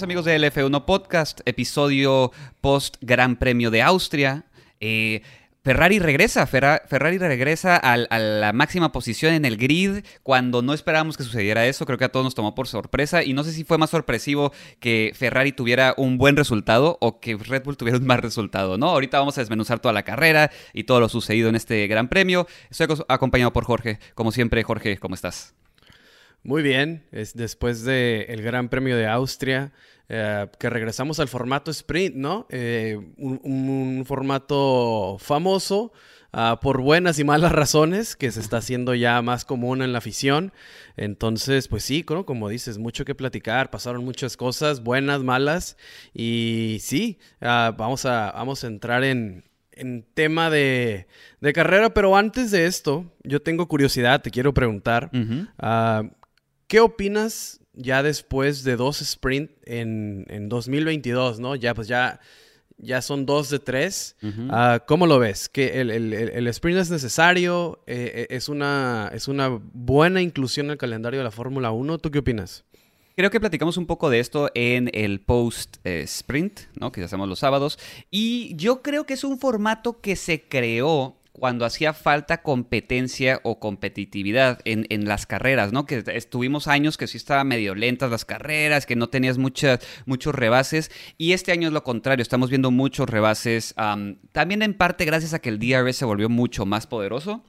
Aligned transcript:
Amigos 0.00 0.24
de 0.24 0.38
LF1 0.38 0.86
Podcast, 0.86 1.40
episodio 1.44 2.32
post 2.62 2.96
Gran 3.02 3.36
Premio 3.36 3.70
de 3.70 3.82
Austria. 3.82 4.46
Eh, 4.80 5.20
Ferrari 5.62 5.98
regresa, 5.98 6.46
Ferrari 6.46 7.18
regresa 7.18 7.76
a 7.76 7.98
la 7.98 8.52
máxima 8.54 8.90
posición 8.90 9.34
en 9.34 9.44
el 9.44 9.58
grid 9.58 10.02
cuando 10.22 10.62
no 10.62 10.72
esperábamos 10.72 11.18
que 11.18 11.24
sucediera 11.24 11.66
eso, 11.66 11.84
creo 11.84 11.98
que 11.98 12.06
a 12.06 12.08
todos 12.08 12.24
nos 12.24 12.34
tomó 12.34 12.54
por 12.54 12.68
sorpresa 12.68 13.22
y 13.22 13.34
no 13.34 13.44
sé 13.44 13.52
si 13.52 13.64
fue 13.64 13.76
más 13.76 13.90
sorpresivo 13.90 14.52
que 14.80 15.12
Ferrari 15.14 15.52
tuviera 15.52 15.92
un 15.98 16.16
buen 16.16 16.36
resultado 16.36 16.96
o 17.02 17.20
que 17.20 17.36
Red 17.36 17.64
Bull 17.64 17.76
tuviera 17.76 17.98
un 17.98 18.06
mal 18.06 18.22
resultado, 18.22 18.78
¿no? 18.78 18.88
Ahorita 18.88 19.18
vamos 19.18 19.36
a 19.36 19.42
desmenuzar 19.42 19.78
toda 19.78 19.92
la 19.92 20.04
carrera 20.04 20.50
y 20.72 20.84
todo 20.84 21.00
lo 21.00 21.10
sucedido 21.10 21.50
en 21.50 21.54
este 21.54 21.86
gran 21.86 22.08
premio. 22.08 22.46
Estoy 22.70 22.86
acompañado 23.08 23.52
por 23.52 23.64
Jorge, 23.64 23.98
como 24.14 24.32
siempre, 24.32 24.62
Jorge, 24.62 24.96
¿cómo 24.96 25.14
estás? 25.14 25.54
Muy 26.44 26.62
bien, 26.62 27.04
es 27.12 27.34
después 27.34 27.84
del 27.84 28.42
Gran 28.42 28.68
Premio 28.68 28.96
de 28.96 29.06
Austria, 29.06 29.72
eh, 30.08 30.48
que 30.58 30.68
regresamos 30.70 31.20
al 31.20 31.28
formato 31.28 31.70
sprint, 31.70 32.16
¿no? 32.16 32.46
Eh, 32.50 32.98
un, 33.16 34.04
formato 34.04 35.18
famoso 35.20 35.92
ah, 36.32 36.58
por 36.60 36.80
buenas 36.80 37.20
y 37.20 37.24
malas 37.24 37.52
razones, 37.52 38.16
que 38.16 38.32
se 38.32 38.40
está 38.40 38.56
haciendo 38.56 38.96
ya 38.96 39.22
más 39.22 39.44
común 39.44 39.82
en 39.82 39.92
la 39.92 39.98
afición. 39.98 40.52
Entonces, 40.96 41.68
pues 41.68 41.84
sí, 41.84 42.02
como 42.02 42.48
dices, 42.48 42.76
mucho 42.76 43.04
que 43.04 43.14
platicar, 43.14 43.70
pasaron 43.70 44.04
muchas 44.04 44.36
cosas, 44.36 44.82
buenas, 44.82 45.22
malas, 45.22 45.76
y 46.12 46.78
sí, 46.80 47.20
ah, 47.40 47.72
vamos, 47.78 48.04
a, 48.04 48.32
vamos 48.32 48.64
a 48.64 48.66
entrar 48.66 49.04
en, 49.04 49.44
en 49.70 50.04
tema 50.14 50.50
de, 50.50 51.06
carrera, 51.54 51.94
pero 51.94 52.16
antes 52.16 52.50
de 52.50 52.66
esto, 52.66 53.06
yo 53.22 53.40
tengo 53.40 53.68
curiosidad, 53.68 54.22
te 54.22 54.32
quiero 54.32 54.52
preguntar. 54.52 55.08
¿Qué 56.72 56.80
opinas 56.80 57.60
ya 57.74 58.02
después 58.02 58.64
de 58.64 58.76
dos 58.76 59.02
sprint 59.02 59.50
en, 59.66 60.48
2022, 60.48 61.38
¿no? 61.38 61.54
Ya 61.54 61.74
pues 61.74 61.86
ya, 61.86 62.18
ya 62.78 63.02
son 63.02 63.26
dos 63.26 63.50
de 63.50 63.58
tres. 63.58 64.16
Ah, 64.48 64.82
¿Cómo 64.88 65.06
lo 65.06 65.18
ves? 65.18 65.50
¿Que 65.50 65.82
el, 65.82 66.48
sprint 66.48 66.78
es 66.78 66.90
necesario? 66.90 67.82
Eh, 67.86 68.12
eh, 68.14 68.26
es, 68.30 68.48
una, 68.48 69.10
¿Es 69.12 69.28
una 69.28 69.50
buena 69.50 70.22
inclusión 70.22 70.64
en 70.68 70.70
el 70.70 70.78
calendario 70.78 71.20
de 71.20 71.24
la 71.24 71.30
Fórmula 71.30 71.72
1? 71.72 71.98
¿Tú 71.98 72.10
qué 72.10 72.20
opinas? 72.20 72.64
Creo 73.16 73.30
que 73.30 73.38
platicamos 73.38 73.76
un 73.76 73.84
poco 73.84 74.08
de 74.08 74.20
esto 74.20 74.50
en 74.54 74.90
el 74.94 75.20
post 75.20 75.76
sprint, 75.84 76.60
¿no? 76.80 76.90
Que 76.90 77.04
hacemos 77.04 77.28
los 77.28 77.40
sábados. 77.40 77.78
Y 78.10 78.56
yo 78.56 78.80
creo 78.80 79.04
que 79.04 79.12
es 79.12 79.24
un 79.24 79.38
formato 79.38 80.00
que 80.00 80.16
se 80.16 80.44
creó 80.48 81.18
cuando 81.32 81.64
hacía 81.64 81.94
falta 81.94 82.42
competencia 82.42 83.40
o 83.42 83.58
competitividad 83.58 84.60
en, 84.64 85.08
las 85.08 85.26
carreras, 85.26 85.72
¿no? 85.72 85.86
Que 85.86 86.04
estuvimos 86.06 86.68
años 86.68 86.96
que 86.96 87.06
sí 87.06 87.16
estaban 87.16 87.48
medio 87.48 87.74
lentas 87.74 88.10
las 88.10 88.24
carreras, 88.24 88.86
que 88.86 88.96
no 88.96 89.08
tenías 89.08 89.38
muchas, 89.38 89.80
muchos 90.04 90.34
rebases, 90.34 90.90
y 91.16 91.32
este 91.32 91.52
año 91.52 91.68
es 91.68 91.74
lo 91.74 91.82
contrario, 91.82 92.22
estamos 92.22 92.50
viendo 92.50 92.70
muchos 92.70 93.08
rebases, 93.08 93.74
también 94.32 94.62
en 94.62 94.74
parte 94.74 95.04
gracias 95.04 95.32
a 95.32 95.38
que 95.38 95.48
el 95.48 95.58
DRS 95.58 95.96
se 95.96 96.04
volvió 96.04 96.28
mucho 96.28 96.66
más 96.66 96.86
poderoso, 96.86 97.42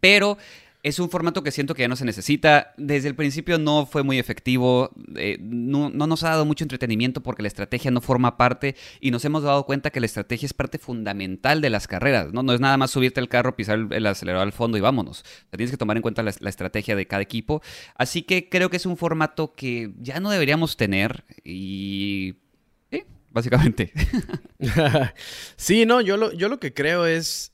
pero 0.00 0.38
es 0.82 0.98
un 0.98 1.10
formato 1.10 1.42
que 1.42 1.52
siento 1.52 1.74
que 1.74 1.82
ya 1.82 1.88
no 1.88 1.96
se 1.96 2.04
necesita. 2.04 2.74
Desde 2.76 3.08
el 3.08 3.14
principio 3.14 3.58
no 3.58 3.86
fue 3.86 4.02
muy 4.02 4.18
efectivo, 4.18 4.90
eh, 5.16 5.38
no, 5.40 5.90
nos 5.90 6.24
ha 6.24 6.30
dado 6.30 6.44
mucho 6.44 6.64
entretenimiento 6.64 7.22
porque 7.22 7.42
la 7.42 7.48
estrategia 7.48 7.90
no 7.90 8.00
forma 8.00 8.36
parte 8.36 8.74
y 9.00 9.12
nos 9.12 9.24
hemos 9.24 9.44
dado 9.44 9.64
cuenta 9.64 9.90
que 9.90 10.00
la 10.00 10.06
estrategia 10.06 10.46
es 10.46 10.54
parte 10.54 10.78
fundamental 10.78 11.60
de 11.60 11.70
las 11.70 11.86
carreras. 11.86 12.32
No, 12.32 12.42
no 12.42 12.52
es 12.52 12.60
nada 12.60 12.76
más 12.76 12.90
subirte 12.90 13.20
al 13.20 13.28
carro, 13.28 13.54
pisar 13.54 13.86
el, 13.90 14.06
acelerador 14.06 14.46
al 14.46 14.52
fondo 14.52 14.76
y 14.76 14.80
vámonos. 14.80 15.24
tienes 15.50 15.70
que 15.70 15.76
tomar 15.76 15.96
en 15.96 16.02
cuenta 16.02 16.22
la, 16.22 16.30
estrategia 16.30 16.96
de 16.96 17.06
cada 17.06 17.22
equipo. 17.22 17.62
Así 17.94 18.22
que 18.22 18.48
creo 18.48 18.68
que 18.68 18.76
es 18.76 18.86
un 18.86 18.96
formato 18.96 19.54
que 19.54 19.92
ya 19.98 20.18
no 20.20 20.30
deberíamos 20.30 20.76
tener 20.76 21.24
y... 21.44 22.34
Sí, 22.90 23.04
básicamente. 23.30 23.92
sí, 25.56 25.86
no, 25.86 26.00
yo 26.00 26.16
lo, 26.16 26.32
yo 26.32 26.48
lo 26.48 26.58
que 26.58 26.74
creo 26.74 27.06
es 27.06 27.52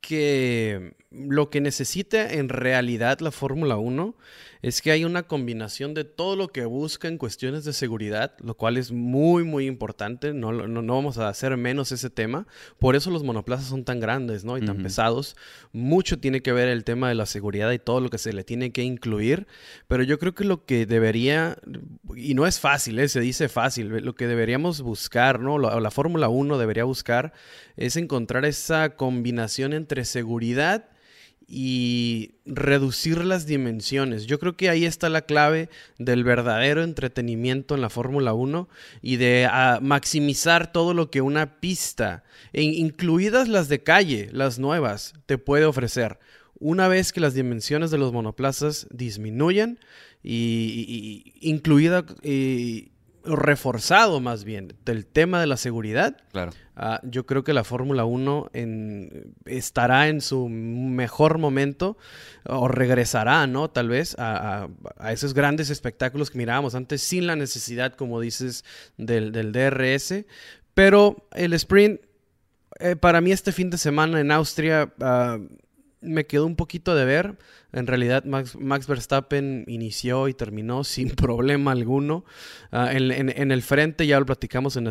que 0.00 0.94
lo 1.10 1.50
que 1.50 1.60
necesita 1.60 2.32
en 2.32 2.48
realidad 2.48 3.18
la 3.18 3.32
Fórmula 3.32 3.76
1 3.76 4.14
es 4.62 4.80
que 4.80 4.92
hay 4.92 5.04
una 5.04 5.24
combinación 5.24 5.92
de 5.92 6.04
todo 6.04 6.36
lo 6.36 6.48
que 6.48 6.66
busca 6.66 7.08
en 7.08 7.18
cuestiones 7.18 7.64
de 7.64 7.72
seguridad, 7.72 8.34
lo 8.40 8.54
cual 8.54 8.76
es 8.76 8.92
muy, 8.92 9.42
muy 9.42 9.66
importante. 9.66 10.32
No, 10.34 10.52
no, 10.52 10.94
vamos 10.94 11.18
a 11.18 11.28
hacer 11.28 11.56
menos 11.56 11.90
ese 11.90 12.10
tema. 12.10 12.46
Por 12.78 12.94
eso 12.94 13.10
los 13.10 13.24
monoplazas 13.24 13.66
son 13.66 13.84
tan 13.84 13.98
grandes 13.98 14.44
¿no? 14.44 14.56
y 14.56 14.64
tan 14.64 14.82
pesados. 14.82 15.34
Mucho 15.72 16.20
tiene 16.20 16.42
que 16.42 16.52
ver 16.52 16.68
el 16.68 16.84
tema 16.84 17.08
de 17.08 17.14
la 17.16 17.26
seguridad 17.26 17.72
y 17.72 17.78
todo 17.78 18.00
lo 18.00 18.10
que 18.10 18.18
se 18.18 18.32
le 18.32 18.44
tiene 18.44 18.70
que 18.70 18.84
incluir. 18.84 19.48
Pero 19.88 20.04
yo 20.04 20.18
creo 20.18 20.34
que 20.34 20.44
lo 20.44 20.64
que 20.64 20.86
debería, 20.86 21.56
y 22.14 22.34
no 22.34 22.46
es 22.46 22.60
fácil, 22.60 22.98
¿eh? 22.98 23.08
se 23.08 23.20
dice 23.20 23.48
fácil, 23.48 23.88
lo 23.88 24.14
que 24.14 24.28
deberíamos 24.28 24.82
buscar, 24.82 25.40
¿no? 25.40 25.58
la, 25.58 25.80
la 25.80 25.90
Fórmula 25.90 26.28
1 26.28 26.58
debería 26.58 26.84
buscar 26.84 27.32
es 27.76 27.96
encontrar 27.96 28.44
esa 28.44 28.94
combinación 28.94 29.72
entre 29.72 30.04
seguridad 30.04 30.90
y 31.52 32.36
reducir 32.46 33.24
las 33.24 33.44
dimensiones. 33.44 34.26
Yo 34.26 34.38
creo 34.38 34.56
que 34.56 34.70
ahí 34.70 34.84
está 34.84 35.08
la 35.08 35.22
clave 35.22 35.68
del 35.98 36.22
verdadero 36.22 36.84
entretenimiento 36.84 37.74
en 37.74 37.80
la 37.80 37.90
Fórmula 37.90 38.32
1 38.34 38.68
y 39.02 39.16
de 39.16 39.48
ah, 39.50 39.80
maximizar 39.82 40.70
todo 40.70 40.94
lo 40.94 41.10
que 41.10 41.22
una 41.22 41.58
pista, 41.58 42.22
e 42.52 42.62
incluidas 42.62 43.48
las 43.48 43.68
de 43.68 43.82
calle, 43.82 44.28
las 44.32 44.60
nuevas, 44.60 45.14
te 45.26 45.38
puede 45.38 45.64
ofrecer. 45.64 46.20
Una 46.60 46.86
vez 46.86 47.12
que 47.12 47.20
las 47.20 47.34
dimensiones 47.34 47.90
de 47.90 47.98
los 47.98 48.12
monoplazas 48.12 48.86
disminuyan 48.90 49.80
y, 50.22 51.32
incluida 51.40 52.04
reforzado 53.24 54.20
más 54.20 54.44
bien 54.44 54.74
del 54.84 55.06
tema 55.06 55.40
de 55.40 55.46
la 55.46 55.56
seguridad, 55.56 56.16
claro. 56.32 56.52
Ah, 56.82 56.98
yo 57.02 57.26
creo 57.26 57.44
que 57.44 57.52
la 57.52 57.62
Fórmula 57.62 58.06
1 58.06 58.52
estará 59.44 60.08
en 60.08 60.22
su 60.22 60.48
mejor 60.48 61.36
momento 61.36 61.98
o 62.46 62.68
regresará, 62.68 63.46
¿no? 63.46 63.68
Tal 63.68 63.90
vez 63.90 64.16
a, 64.18 64.66
esos 65.10 65.34
grandes 65.34 65.68
espectáculos 65.68 66.30
que 66.30 66.38
mirábamos 66.38 66.74
antes 66.74 67.02
sin 67.02 67.26
la 67.26 67.36
necesidad, 67.36 67.92
como 67.92 68.18
dices, 68.18 68.64
del, 68.96 69.52
DRS. 69.52 70.24
Pero 70.72 71.28
el 71.32 71.52
sprint, 71.52 72.00
eh, 72.78 72.96
para 72.96 73.20
mí 73.20 73.30
este 73.30 73.52
fin 73.52 73.68
de 73.68 73.76
semana 73.76 74.18
en 74.18 74.32
Austria... 74.32 74.90
Ah, 75.02 75.36
me 76.00 76.26
quedó 76.26 76.46
un 76.46 76.56
poquito 76.56 76.94
de 76.94 77.04
ver. 77.04 77.38
En 77.72 77.86
realidad, 77.86 78.24
Max, 78.24 78.86
Verstappen 78.86 79.64
inició 79.68 80.28
y 80.28 80.34
terminó 80.34 80.84
sin 80.84 81.10
problema 81.10 81.72
alguno. 81.72 82.24
Ah, 82.72 82.90
en, 82.92 83.52
el 83.52 83.62
frente, 83.62 84.06
ya 84.06 84.18
lo 84.18 84.26
platicamos 84.26 84.76
en, 84.76 84.88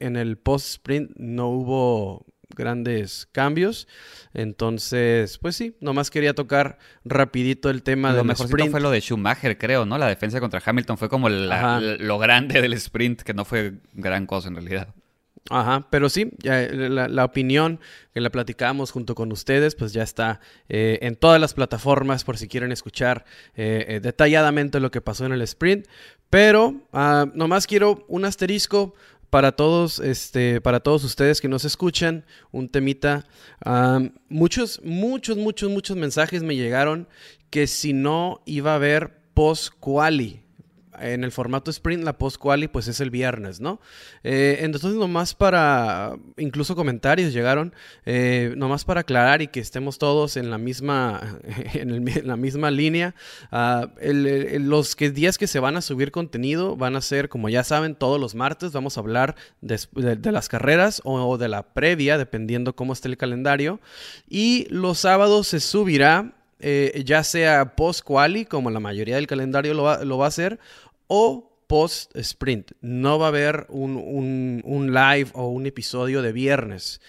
en 0.00 0.16
el 0.16 0.38
post-sprint, 0.38 1.12
no 1.16 1.48
hubo 1.48 2.26
grandes 2.54 3.28
cambios. 3.32 3.88
Entonces, 4.32 5.38
pues 5.38 5.56
sí, 5.56 5.76
nomás 5.80 6.10
quería 6.10 6.34
tocar 6.34 6.78
rapidito 7.04 7.70
el 7.70 7.82
tema 7.82 8.12
de 8.12 8.18
Lo 8.18 8.24
mejor 8.24 8.48
fue 8.48 8.80
lo 8.80 8.90
de 8.90 9.00
Schumacher, 9.00 9.58
creo, 9.58 9.84
¿no? 9.86 9.98
La 9.98 10.08
defensa 10.08 10.40
contra 10.40 10.62
Hamilton 10.64 10.98
fue 10.98 11.08
como 11.08 11.28
lo 11.28 12.18
grande 12.18 12.60
del 12.60 12.72
sprint, 12.74 13.22
que 13.22 13.34
no 13.34 13.44
fue 13.44 13.74
gran 13.92 14.26
cosa 14.26 14.48
en 14.48 14.54
realidad. 14.54 14.94
Ajá, 15.50 15.86
pero 15.90 16.08
sí, 16.08 16.30
la, 16.42 17.24
opinión 17.24 17.78
que 18.14 18.20
la 18.22 18.30
platicamos 18.30 18.90
junto 18.90 19.14
con 19.14 19.30
ustedes, 19.30 19.74
pues 19.74 19.92
ya 19.92 20.02
está 20.02 20.40
eh, 20.70 20.98
en 21.02 21.16
todas 21.16 21.38
las 21.38 21.52
plataformas 21.52 22.24
por 22.24 22.38
si 22.38 22.48
quieren 22.48 22.72
escuchar 22.72 23.26
eh, 23.54 23.84
eh, 23.88 24.00
detalladamente 24.00 24.80
lo 24.80 24.90
que 24.90 25.02
pasó 25.02 25.26
en 25.26 25.32
el 25.32 25.42
sprint. 25.42 25.86
Pero 26.30 26.80
ah, 26.94 27.26
nomás 27.34 27.66
quiero 27.66 28.06
un 28.08 28.24
asterisco 28.24 28.94
para 29.28 29.52
todos, 29.52 29.98
este, 29.98 30.62
para 30.62 30.80
todos 30.80 31.04
ustedes 31.04 31.42
que 31.42 31.48
nos 31.48 31.66
escuchan, 31.66 32.24
un 32.50 32.70
temita. 32.70 33.26
Ah, 33.62 34.00
muchos, 34.30 34.80
muchos, 34.82 35.36
muchos, 35.36 35.68
muchos 35.68 35.96
mensajes 35.96 36.42
me 36.42 36.56
llegaron 36.56 37.06
que 37.50 37.66
si 37.66 37.92
no 37.92 38.40
iba 38.46 38.72
a 38.72 38.76
haber 38.76 39.20
post-quali 39.34 40.43
en 41.00 41.24
el 41.24 41.32
formato 41.32 41.70
sprint, 41.70 42.04
la 42.04 42.18
post-quali, 42.18 42.68
pues 42.68 42.88
es 42.88 43.00
el 43.00 43.10
viernes, 43.10 43.60
¿no? 43.60 43.80
Eh, 44.22 44.58
entonces, 44.60 44.94
nomás 44.94 45.34
para, 45.34 46.16
incluso 46.36 46.76
comentarios 46.76 47.32
llegaron, 47.32 47.74
eh, 48.06 48.54
nomás 48.56 48.84
para 48.84 49.00
aclarar 49.00 49.42
y 49.42 49.48
que 49.48 49.60
estemos 49.60 49.98
todos 49.98 50.36
en 50.36 50.50
la 50.50 50.58
misma, 50.58 51.38
en, 51.74 52.26
la 52.26 52.36
misma 52.36 52.70
línea, 52.70 53.14
ah, 53.50 53.88
los 54.02 54.96
que, 54.96 55.10
días 55.10 55.38
que 55.38 55.46
se 55.46 55.60
van 55.60 55.76
a 55.76 55.82
subir 55.82 56.10
contenido 56.10 56.76
van 56.76 56.96
a 56.96 57.00
ser, 57.00 57.28
como 57.28 57.48
ya 57.48 57.64
saben, 57.64 57.94
todos 57.94 58.20
los 58.20 58.34
martes, 58.34 58.72
vamos 58.72 58.96
a 58.96 59.00
hablar 59.00 59.36
de, 59.60 59.78
las 60.32 60.48
carreras 60.48 61.00
o, 61.04 61.38
de 61.38 61.48
la 61.48 61.62
previa, 61.62 62.18
dependiendo 62.18 62.74
cómo 62.74 62.92
esté 62.92 63.08
el 63.08 63.16
calendario, 63.16 63.80
y 64.28 64.66
los 64.70 64.98
sábados 64.98 65.48
se 65.48 65.60
subirá 65.60 66.34
eh, 66.66 67.02
ya 67.04 67.22
sea 67.24 67.76
post-quali, 67.76 68.46
como 68.46 68.70
la 68.70 68.80
mayoría 68.80 69.16
del 69.16 69.26
calendario 69.26 69.74
lo 69.74 69.82
va, 69.82 70.02
lo 70.02 70.16
va, 70.16 70.26
a 70.26 70.28
hacer, 70.28 70.58
o 71.06 71.54
post-sprint. 71.66 72.72
No 72.80 73.18
va 73.18 73.26
a 73.26 73.28
haber 73.28 73.66
un, 73.68 74.62
live 74.92 75.30
o 75.32 75.48
un 75.48 75.66
episodio 75.66 76.22
de 76.22 76.32
viernes. 76.32 77.00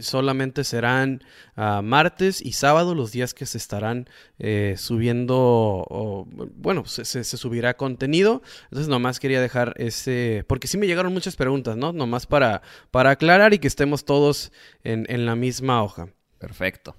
solamente 0.00 0.64
serán 0.64 1.22
ah, 1.56 1.82
martes 1.82 2.40
y 2.40 2.52
sábado 2.52 2.94
los 2.94 3.12
días 3.12 3.34
que 3.34 3.46
se 3.46 3.58
estarán 3.58 4.08
eh, 4.38 4.74
subiendo, 4.76 6.26
bueno, 6.56 6.84
se, 6.86 7.24
subirá 7.24 7.76
contenido. 7.76 8.42
Entonces 8.64 8.88
nomás 8.88 9.20
quería 9.20 9.40
dejar 9.40 9.74
ese, 9.76 10.44
porque 10.48 10.68
sí 10.68 10.78
me 10.78 10.86
llegaron 10.86 11.12
muchas 11.12 11.36
preguntas, 11.36 11.76
¿no? 11.76 11.92
Nomás 11.92 12.26
para, 12.26 12.62
para 12.90 13.10
aclarar 13.10 13.54
y 13.54 13.58
que 13.58 13.68
estemos 13.68 14.04
todos 14.04 14.52
en, 14.84 15.06
en 15.08 15.26
la 15.26 15.36
misma 15.36 15.82
hoja. 15.82 16.08
Perfecto. 16.38 16.96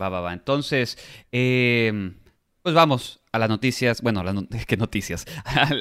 Va, 0.00 0.08
va, 0.08 0.20
va. 0.20 0.32
Entonces, 0.32 0.98
eh, 1.30 2.12
pues 2.64 2.74
vamos 2.74 3.20
a 3.30 3.38
las 3.38 3.50
noticias, 3.50 4.00
bueno, 4.00 4.22
¿qué 4.66 4.76
noticias? 4.78 5.26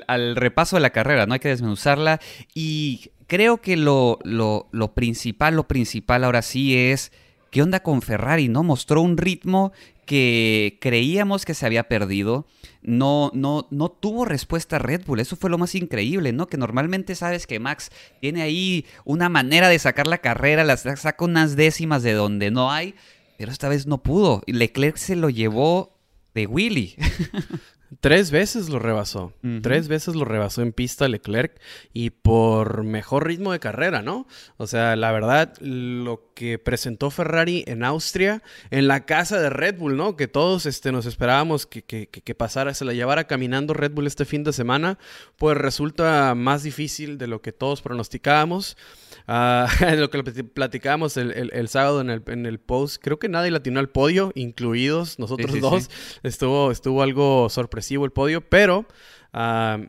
Al, 0.05 0.35
repaso 0.35 0.75
de 0.75 0.81
la 0.81 0.89
carrera, 0.89 1.25
¿no? 1.25 1.33
Hay 1.33 1.39
que 1.39 1.47
desmenuzarla 1.47 2.19
y 2.53 3.09
creo 3.25 3.61
que 3.61 3.77
lo, 3.77 4.19
lo, 4.25 4.67
lo 4.73 4.93
principal, 4.93 5.55
lo 5.55 5.67
principal 5.67 6.23
ahora 6.25 6.41
sí 6.41 6.77
es... 6.77 7.11
¿Qué 7.51 7.61
onda 7.61 7.83
con 7.83 8.01
Ferrari? 8.01 8.49
¿No? 8.49 8.63
Mostró 8.63 9.03
un 9.03 9.15
ritmo 9.15 9.73
que 10.07 10.79
creíamos 10.81 11.45
que 11.45 11.53
se 11.53 11.67
había 11.67 11.87
perdido. 11.87 12.47
No, 12.81 13.29
no, 13.35 13.67
no 13.69 13.89
tuvo 13.89 14.25
respuesta 14.25 14.79
Red 14.79 15.05
Bull. 15.05 15.19
Eso 15.19 15.35
fue 15.35 15.51
lo 15.51 15.59
más 15.59 15.75
increíble, 15.75 16.33
¿no? 16.33 16.47
Que 16.47 16.57
normalmente 16.57 17.13
sabes 17.13 17.45
que 17.45 17.59
Max 17.59 17.91
tiene 18.19 18.41
ahí 18.41 18.87
una 19.05 19.29
manera 19.29 19.69
de 19.69 19.77
sacar 19.77 20.07
la 20.07 20.17
carrera, 20.17 20.63
las 20.63 20.81
saca 20.81 21.23
unas 21.23 21.55
décimas 21.55 22.01
de 22.01 22.13
donde 22.13 22.49
no 22.49 22.71
hay, 22.71 22.95
pero 23.37 23.51
esta 23.51 23.69
vez 23.69 23.85
no 23.85 24.01
pudo. 24.01 24.41
Leclerc 24.47 24.97
se 24.97 25.15
lo 25.15 25.29
llevó 25.29 25.92
de 26.33 26.47
Willy. 26.47 26.95
Tres 27.99 28.31
veces 28.31 28.69
lo 28.69 28.79
rebasó. 28.79 29.33
Tres 29.61 29.87
veces 29.87 30.15
lo 30.15 30.25
rebasó 30.25 30.61
en 30.61 30.73
pista 30.73 31.07
Leclerc 31.07 31.59
y 31.93 32.09
por 32.09 32.83
mejor 32.83 33.27
ritmo 33.27 33.51
de 33.51 33.59
carrera, 33.59 34.01
¿no? 34.01 34.27
O 34.57 34.67
sea, 34.67 34.95
la 34.95 35.11
verdad, 35.11 35.55
lo 35.59 36.32
que 36.43 36.59
presentó 36.59 37.09
Ferrari 37.09 37.63
en 37.67 37.85
Austria, 37.85 38.43
en 38.69 38.89
la 38.89 39.05
casa 39.05 39.39
de 39.39 39.49
Red 39.49 39.77
Bull, 39.77 39.95
¿no? 39.95 40.17
Que 40.17 40.27
todos 40.27 40.65
este, 40.65 40.91
nos 40.91 41.05
esperábamos 41.05 41.65
que, 41.65 41.83
que, 41.83 42.09
que, 42.09 42.35
pasara, 42.35 42.73
se 42.73 42.83
la 42.83 42.91
llevara 42.91 43.27
caminando 43.27 43.73
Red 43.73 43.93
Bull 43.93 44.07
este 44.07 44.25
fin 44.25 44.43
de 44.43 44.51
semana, 44.51 44.99
pues 45.37 45.57
resulta 45.57 46.35
más 46.35 46.63
difícil 46.63 47.17
de 47.17 47.27
lo 47.27 47.41
que 47.41 47.53
todos 47.53 47.81
pronosticábamos. 47.81 48.75
Uh, 49.25 49.95
lo 49.95 50.09
que 50.09 50.21
platicábamos 50.43 51.15
el, 51.15 51.67
sábado 51.69 52.01
en 52.01 52.09
el, 52.09 52.23
en 52.27 52.45
el, 52.45 52.59
post, 52.59 53.01
creo 53.01 53.19
que 53.19 53.29
nadie 53.29 53.51
latinó 53.51 53.79
al 53.79 53.87
podio, 53.87 54.33
incluidos 54.35 55.17
nosotros 55.17 55.61
dos. 55.61 55.89
Estuvo, 56.23 56.71
estuvo 56.71 57.01
algo 57.01 57.47
sorpresivo 57.49 58.03
el 58.03 58.11
podio, 58.11 58.41
pero 58.41 58.85
ah, 59.31 59.79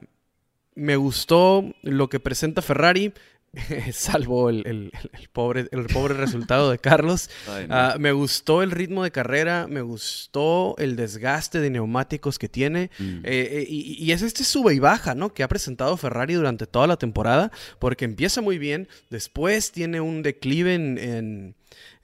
me 0.76 0.94
gustó 0.94 1.64
lo 1.82 2.08
que 2.08 2.20
presenta 2.20 2.62
Ferrari. 2.62 3.12
salvo 3.92 4.50
el, 4.50 4.92
pobre, 5.32 5.68
el 5.70 5.86
pobre 5.86 6.14
resultado 6.14 6.70
de 6.70 6.78
Carlos. 6.78 7.30
Ah, 7.70 7.96
me 7.98 8.12
gustó 8.12 8.62
el 8.62 8.70
ritmo 8.70 9.04
de 9.04 9.10
carrera, 9.10 9.66
me 9.68 9.80
gustó 9.80 10.76
el 10.78 10.96
desgaste 10.96 11.60
de 11.60 11.70
neumáticos 11.70 12.38
que 12.38 12.48
tiene. 12.48 12.90
Mm. 12.98 13.18
Eh, 13.18 13.22
eh, 13.24 13.66
y, 13.68 14.12
es 14.12 14.22
este 14.22 14.44
sube 14.44 14.74
y 14.74 14.78
baja, 14.78 15.14
¿no? 15.14 15.32
Que 15.32 15.42
ha 15.42 15.48
presentado 15.48 15.96
Ferrari 15.96 16.34
durante 16.34 16.66
toda 16.66 16.86
la 16.86 16.96
temporada, 16.96 17.50
porque 17.78 18.04
empieza 18.04 18.40
muy 18.42 18.58
bien, 18.58 18.88
después 19.10 19.72
tiene 19.72 20.00
un 20.00 20.22
declive 20.22 20.74
en 20.74 21.54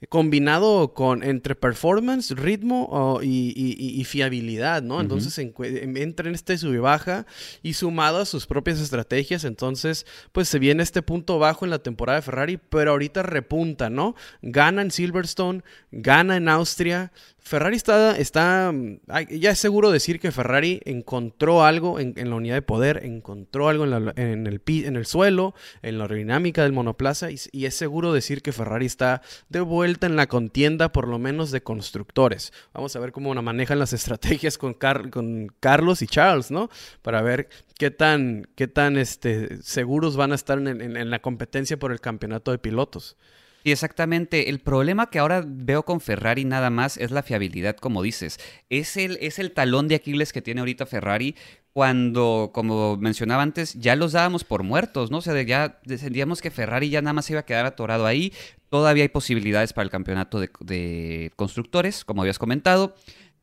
combinado 0.09 0.93
con 0.93 1.23
entre 1.23 1.55
performance, 1.55 2.31
ritmo 2.31 3.19
y, 3.21 4.03
fiabilidad, 4.05 4.81
¿no? 4.81 4.99
Entonces 4.99 5.37
entra 5.37 6.27
en 6.27 6.35
este 6.35 6.57
sub 6.57 6.73
y 6.73 6.77
baja 6.77 7.25
y 7.61 7.73
sumado 7.73 8.19
a 8.19 8.25
sus 8.25 8.47
propias 8.47 8.79
estrategias, 8.79 9.43
entonces 9.43 10.05
pues 10.31 10.47
se 10.49 10.59
viene 10.59 10.83
este 10.83 11.01
punto 11.01 11.39
bajo 11.39 11.65
en 11.65 11.71
la 11.71 11.79
temporada 11.79 12.17
de 12.17 12.23
Ferrari, 12.23 12.57
pero 12.57 12.91
ahorita 12.91 13.23
repunta, 13.23 13.89
¿no? 13.89 14.15
Gana 14.41 14.81
en 14.81 14.91
Silverstone, 14.91 15.63
gana 15.91 16.37
en 16.37 16.49
Austria, 16.49 17.11
Ferrari 17.43 17.75
está, 17.75 18.15
ya 18.17 19.49
es 19.49 19.59
seguro 19.59 19.91
decir 19.91 20.19
que 20.19 20.31
Ferrari 20.31 20.79
encontró 20.85 21.65
algo 21.65 21.99
en, 21.99 22.13
la 22.15 22.35
unidad 22.35 22.55
de 22.55 22.61
poder, 22.61 23.03
encontró 23.03 23.67
algo 23.67 23.83
en, 23.83 24.47
el, 24.47 24.61
en 24.67 24.95
el 24.95 25.05
suelo, 25.05 25.55
en 25.81 25.97
la 25.97 26.03
aerodinámica 26.03 26.63
del 26.63 26.71
monoplaza 26.71 27.29
y, 27.31 27.65
es 27.65 27.75
seguro 27.75 28.13
decir 28.13 28.43
que 28.43 28.51
Ferrari 28.51 28.85
está 28.85 29.21
de 29.49 29.59
vuelta 29.59 30.05
en 30.05 30.15
la 30.15 30.27
contienda, 30.27 30.91
por 30.91 31.07
lo 31.07 31.17
menos 31.17 31.49
de 31.49 31.63
constructores. 31.63 32.53
Vamos 32.73 32.95
a 32.95 32.99
ver 32.99 33.11
cómo 33.11 33.33
manejan 33.33 33.79
las 33.79 33.91
estrategias 33.91 34.59
con, 34.59 34.75
con 34.75 35.47
Carlos 35.59 36.03
y 36.03 36.07
Charles, 36.07 36.51
¿no? 36.51 36.69
Para 37.01 37.23
ver 37.23 37.49
qué 37.77 37.89
tan, 37.89 38.47
qué 38.55 38.67
tan 38.67 38.97
este, 38.97 39.61
seguros 39.63 40.15
van 40.15 40.31
a 40.31 40.35
estar 40.35 40.59
en 40.59 41.09
la 41.09 41.19
competencia 41.19 41.77
por 41.79 41.91
el 41.91 41.99
campeonato 41.99 42.51
de 42.51 42.59
pilotos. 42.59 43.17
Sí, 43.63 43.71
exactamente. 43.71 44.49
El 44.49 44.59
problema 44.59 45.09
que 45.09 45.19
ahora 45.19 45.43
veo 45.45 45.83
con 45.83 46.01
Ferrari 46.01 46.45
nada 46.45 46.69
más 46.71 46.97
es 46.97 47.11
la 47.11 47.21
fiabilidad, 47.21 47.77
como 47.77 48.01
dices. 48.01 48.39
Es 48.69 48.97
el, 48.97 49.17
es 49.21 49.37
el 49.37 49.51
talón 49.51 49.87
de 49.87 49.95
Aquiles 49.95 50.33
que 50.33 50.41
tiene 50.41 50.61
ahorita 50.61 50.87
Ferrari 50.87 51.35
cuando, 51.73 52.51
como 52.53 52.97
mencionaba 52.97 53.43
antes, 53.43 53.75
ya 53.75 53.95
los 53.95 54.11
dábamos 54.11 54.43
por 54.43 54.63
muertos, 54.63 55.09
¿no? 55.09 55.19
O 55.19 55.21
sea, 55.21 55.39
ya 55.43 55.79
decíamos 55.85 56.41
que 56.41 56.51
Ferrari 56.51 56.89
ya 56.89 57.01
nada 57.01 57.13
más 57.13 57.29
iba 57.29 57.41
a 57.41 57.45
quedar 57.45 57.65
atorado 57.65 58.05
ahí. 58.05 58.33
Todavía 58.69 59.03
hay 59.03 59.09
posibilidades 59.09 59.73
para 59.73 59.83
el 59.83 59.89
campeonato 59.89 60.39
de, 60.39 61.31
constructores, 61.35 62.03
como 62.03 62.21
habías 62.21 62.39
comentado. 62.39 62.95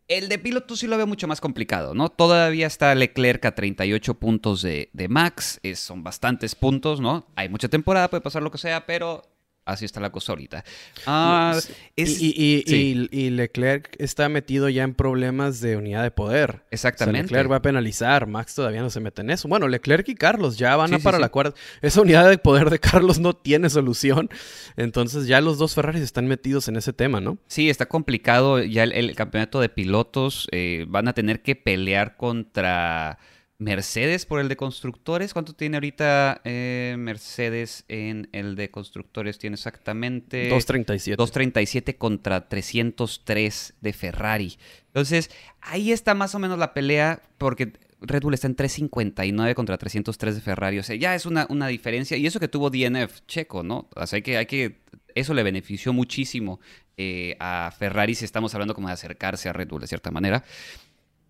El 0.08 0.28
de 0.28 0.38
pilotos 0.38 0.80
sí 0.80 0.86
lo 0.86 0.96
veo 0.96 1.06
mucho 1.06 1.28
más 1.28 1.40
complicado, 1.40 1.94
¿no? 1.94 2.08
Todavía 2.08 2.66
está 2.66 2.94
Leclerc 2.94 3.44
a 3.44 3.54
38 3.54 4.14
puntos 4.14 4.62
de 4.62 5.06
max, 5.08 5.60
son 5.74 6.02
bastantes 6.02 6.54
puntos, 6.54 7.00
¿no? 7.00 7.26
Hay 7.36 7.48
mucha 7.48 7.68
temporada, 7.68 8.08
puede 8.08 8.22
pasar 8.22 8.42
lo 8.42 8.50
que 8.50 8.58
sea, 8.58 8.84
pero 8.86 9.22
Así 9.68 9.84
está 9.84 10.00
la 10.00 10.10
cosa 10.10 10.32
ahorita. 10.32 10.64
Ah, 11.06 11.58
y, 11.94 13.30
Leclerc 13.30 13.94
está 13.98 14.30
metido 14.30 14.70
ya 14.70 14.82
en 14.82 14.94
problemas 14.94 15.60
de 15.60 15.76
unidad 15.76 16.02
de 16.02 16.10
poder. 16.10 16.64
Exactamente. 16.70 17.24
Leclerc 17.24 17.52
va 17.52 17.56
a 17.56 17.62
penalizar, 17.62 18.26
Max 18.26 18.54
todavía 18.54 18.80
no 18.80 18.88
se 18.88 19.00
mete 19.00 19.20
en 19.20 19.28
eso. 19.28 19.46
Bueno, 19.46 19.68
Leclerc 19.68 20.08
y 20.08 20.14
Carlos 20.14 20.56
ya 20.56 20.74
van 20.76 20.94
a 20.94 20.98
para 21.00 21.18
la 21.18 21.28
cuarta. 21.28 21.54
Esa 21.82 22.00
unidad 22.00 22.30
de 22.30 22.38
poder 22.38 22.70
de 22.70 22.78
Carlos 22.78 23.18
no 23.18 23.36
tiene 23.36 23.68
solución. 23.68 24.30
Entonces 24.78 25.26
ya 25.26 25.42
los 25.42 25.58
dos 25.58 25.74
Ferraris 25.74 26.00
están 26.00 26.26
metidos 26.28 26.68
en 26.68 26.76
ese 26.76 26.94
tema, 26.94 27.20
¿no? 27.20 27.36
Sí, 27.46 27.68
está 27.68 27.84
complicado. 27.84 28.62
Ya 28.62 28.84
el, 28.84 29.14
campeonato 29.16 29.60
de 29.60 29.68
pilotos 29.68 30.48
eh, 30.50 30.86
van 30.88 31.08
a 31.08 31.12
tener 31.12 31.42
que 31.42 31.56
pelear 31.56 32.16
contra 32.16 33.18
Mercedes 33.58 34.24
por 34.24 34.40
el 34.40 34.48
de 34.48 34.56
constructores. 34.56 35.32
¿Cuánto 35.32 35.52
tiene 35.52 35.76
ahorita 35.76 36.40
eh, 36.44 36.94
Mercedes 36.96 37.84
en 37.88 38.28
el 38.32 38.54
de 38.54 38.70
constructores? 38.70 39.38
Tiene 39.38 39.54
exactamente... 39.54 40.48
237. 40.48 41.16
237 41.16 41.96
contra 41.96 42.48
303 42.48 43.74
de 43.80 43.92
Ferrari. 43.92 44.58
Entonces, 44.86 45.30
ahí 45.60 45.90
está 45.90 46.14
más 46.14 46.36
o 46.36 46.38
menos 46.38 46.56
la 46.56 46.72
pelea 46.72 47.20
porque 47.36 47.72
Red 48.00 48.22
Bull 48.22 48.34
está 48.34 48.46
en 48.46 48.54
359 48.54 49.56
contra 49.56 49.76
303 49.76 50.36
de 50.36 50.40
Ferrari. 50.40 50.78
O 50.78 50.84
sea, 50.84 50.94
ya 50.94 51.16
es 51.16 51.26
una, 51.26 51.46
una 51.50 51.66
diferencia. 51.66 52.16
Y 52.16 52.26
eso 52.26 52.38
que 52.38 52.46
tuvo 52.46 52.70
DNF 52.70 53.26
checo, 53.26 53.64
¿no? 53.64 53.88
O 53.96 54.06
sea, 54.06 54.18
hay 54.18 54.22
que, 54.22 54.36
hay 54.36 54.46
que 54.46 54.78
eso 55.16 55.34
le 55.34 55.42
benefició 55.42 55.92
muchísimo 55.92 56.60
eh, 56.96 57.36
a 57.40 57.72
Ferrari 57.76 58.14
si 58.14 58.24
estamos 58.24 58.54
hablando 58.54 58.74
como 58.74 58.86
de 58.86 58.94
acercarse 58.94 59.48
a 59.48 59.52
Red 59.52 59.68
Bull 59.68 59.80
de 59.80 59.88
cierta 59.88 60.12
manera. 60.12 60.44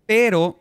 Pero 0.05 0.59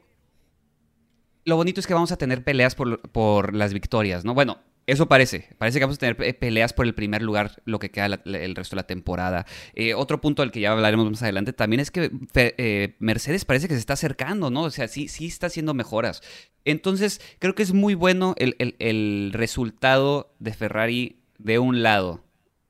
lo 1.49 1.57
bonito 1.57 1.81
es 1.81 1.87
que 1.87 1.95
vamos 1.95 2.13
a 2.13 2.19
tener 2.19 2.45
peleas 2.45 2.75
por, 2.75 3.55
las 3.55 3.73
victorias, 3.73 4.23
¿no? 4.23 4.35
Bueno, 4.35 4.59
eso 4.87 5.07
parece. 5.07 5.49
Parece 5.57 5.79
que 5.79 5.87
vamos 5.87 5.97
a 5.97 6.01
tener 6.01 6.39
peleas 6.39 6.75
por 6.75 6.85
el 6.85 6.95
primer 6.95 7.23
lugar, 7.23 7.63
lo 7.65 7.79
que 7.79 7.91
queda 7.91 8.21
el 8.27 8.55
resto 8.55 8.77
de 8.77 8.83
la 8.83 8.87
temporada. 8.87 9.47
Eh, 9.75 9.95
otro 9.95 10.21
punto 10.21 10.43
del 10.43 10.51
que 10.51 10.61
ya 10.61 10.73
hablaremos 10.73 11.11
más 11.11 11.23
adelante 11.23 11.55
también 11.55 11.81
es 11.81 11.91
que 11.91 12.11
eh, 12.35 12.97
Mercedes 12.99 13.47
parece 13.47 13.67
que 13.67 13.75
se 13.75 13.81
está 13.81 13.95
acercando, 13.95 14.51
¿no? 14.51 14.65
O 14.65 14.71
sea, 14.71 14.89
sí, 14.89 15.09
sí 15.09 15.27
está 15.27 15.47
haciendo 15.47 15.73
mejoras. 15.73 16.23
Entonces, 16.67 17.23
creo 17.39 17.55
que 17.55 17.63
es 17.63 17.73
muy 17.73 17.95
bueno 17.95 18.35
el, 18.37 18.55
el 18.59 19.31
resultado 19.33 20.35
de 20.41 20.53
Ferrari 20.53 21.23
de 21.39 21.59
un 21.59 21.83
lado 21.83 22.25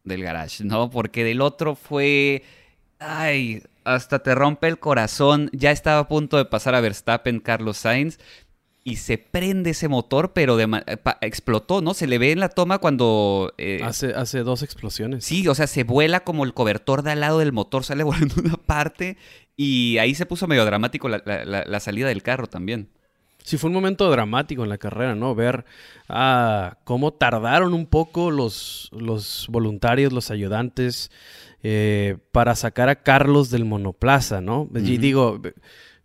del 0.04 0.22
garage, 0.22 0.62
¿no? 0.62 0.88
Porque 0.88 1.24
del 1.24 1.40
otro 1.40 1.74
fue. 1.74 2.44
Ay, 3.00 3.62
hasta 3.82 4.20
te 4.20 4.36
rompe 4.36 4.68
el 4.68 4.78
corazón. 4.78 5.50
Ya 5.52 5.72
estaba 5.72 5.98
a 5.98 6.08
punto 6.08 6.36
de 6.36 6.44
pasar 6.44 6.76
a 6.76 6.80
Verstappen, 6.80 7.40
Carlos 7.40 7.78
Sainz 7.78 8.18
y 8.88 8.96
se 8.96 9.18
prende 9.18 9.70
ese 9.70 9.86
motor, 9.88 10.32
pero 10.32 10.56
de 10.56 10.66
explotó, 11.20 11.82
¿no? 11.82 11.92
Se 11.92 12.06
le 12.06 12.16
ve 12.16 12.32
en 12.32 12.40
la 12.40 12.48
toma 12.48 12.78
cuando... 12.78 13.52
Eh, 13.58 13.82
hace, 13.84 14.14
hace 14.14 14.42
dos 14.42 14.62
explosiones. 14.62 15.26
Sí, 15.26 15.46
o 15.46 15.54
sea, 15.54 15.66
se 15.66 15.84
vuela 15.84 16.20
como 16.20 16.44
el 16.44 16.54
cobertor 16.54 17.02
de 17.02 17.10
al 17.10 17.20
lado 17.20 17.40
del 17.40 17.52
motor, 17.52 17.84
sale 17.84 18.02
volando 18.04 18.36
una 18.38 18.56
parte 18.56 19.18
y 19.56 19.98
ahí 19.98 20.14
se 20.14 20.24
puso 20.24 20.46
medio 20.46 20.64
dramático 20.64 21.08
la, 21.08 21.80
salida 21.80 22.08
del 22.08 22.22
carro 22.22 22.46
también. 22.46 22.88
Sí, 23.44 23.58
fue 23.58 23.68
un 23.68 23.74
momento 23.74 24.10
dramático 24.10 24.62
en 24.62 24.70
la 24.70 24.78
carrera, 24.78 25.14
¿no? 25.14 25.34
Ver 25.34 25.66
ah, 26.08 26.78
cómo 26.84 27.12
tardaron 27.12 27.74
un 27.74 27.86
poco 27.86 28.30
los, 28.30 28.88
los 28.92 29.46
voluntarios, 29.50 30.12
los 30.12 30.30
ayudantes, 30.30 31.10
eh, 31.62 32.16
para 32.32 32.54
sacar 32.54 32.88
a 32.88 33.02
Carlos 33.02 33.50
del 33.50 33.64
monoplaza, 33.64 34.40
¿no? 34.40 34.68
Y 34.74 34.98
digo, 34.98 35.40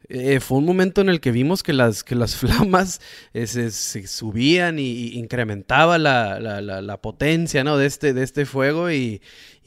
eh, 0.10 0.40
fue 0.40 0.58
un 0.58 0.66
momento 0.66 1.02
en 1.02 1.10
el 1.10 1.22
que 1.22 1.32
vimos 1.32 1.64
que 1.64 1.74
las, 1.74 2.04
que 2.04 2.16
las 2.16 2.36
flamas 2.38 3.02
eh, 3.34 3.48
se, 3.48 3.72
subían 4.08 4.80
y, 4.80 5.14
incrementaba 5.18 5.98
la, 5.98 7.00
potencia 7.02 7.64
¿no? 7.64 7.78
de, 7.78 7.86
este, 7.86 8.14
de 8.14 8.24
este 8.24 8.46
fuego 8.46 8.92
y, 8.92 9.22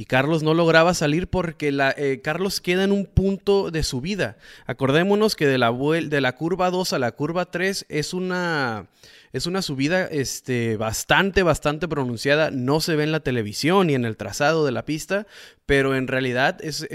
Carlos 0.08 0.42
no 0.42 0.52
lograba 0.52 0.92
salir 0.92 1.26
porque 1.26 1.72
la, 1.72 1.94
eh, 1.96 2.20
Carlos 2.22 2.60
queda 2.60 2.84
en 2.84 2.92
un 2.92 3.06
punto 3.06 3.70
de 3.70 3.82
subida. 3.82 4.36
Acordémonos 4.66 5.36
que 5.36 5.46
de 5.46 5.56
la, 5.56 5.72
de 5.72 6.20
la 6.20 6.36
curva 6.36 6.70
2 6.70 6.92
a 6.92 6.98
la 6.98 7.12
curva 7.12 7.46
3 7.46 7.86
es 7.88 8.12
una 8.12 8.88
es 9.36 9.46
una 9.46 9.60
subida 9.62 10.04
este, 10.04 10.76
bastante, 10.76 11.42
bastante 11.42 11.88
pronunciada. 11.88 12.50
No 12.50 12.80
se 12.80 12.96
ve 12.96 13.04
en 13.04 13.12
la 13.12 13.20
televisión 13.20 13.88
ni 13.88 13.94
en 13.94 14.04
el 14.04 14.16
trazado 14.16 14.64
de 14.64 14.72
la 14.72 14.84
pista, 14.84 15.26
pero 15.66 15.94
en 15.94 16.08
realidad 16.08 16.58
es, 16.62 16.86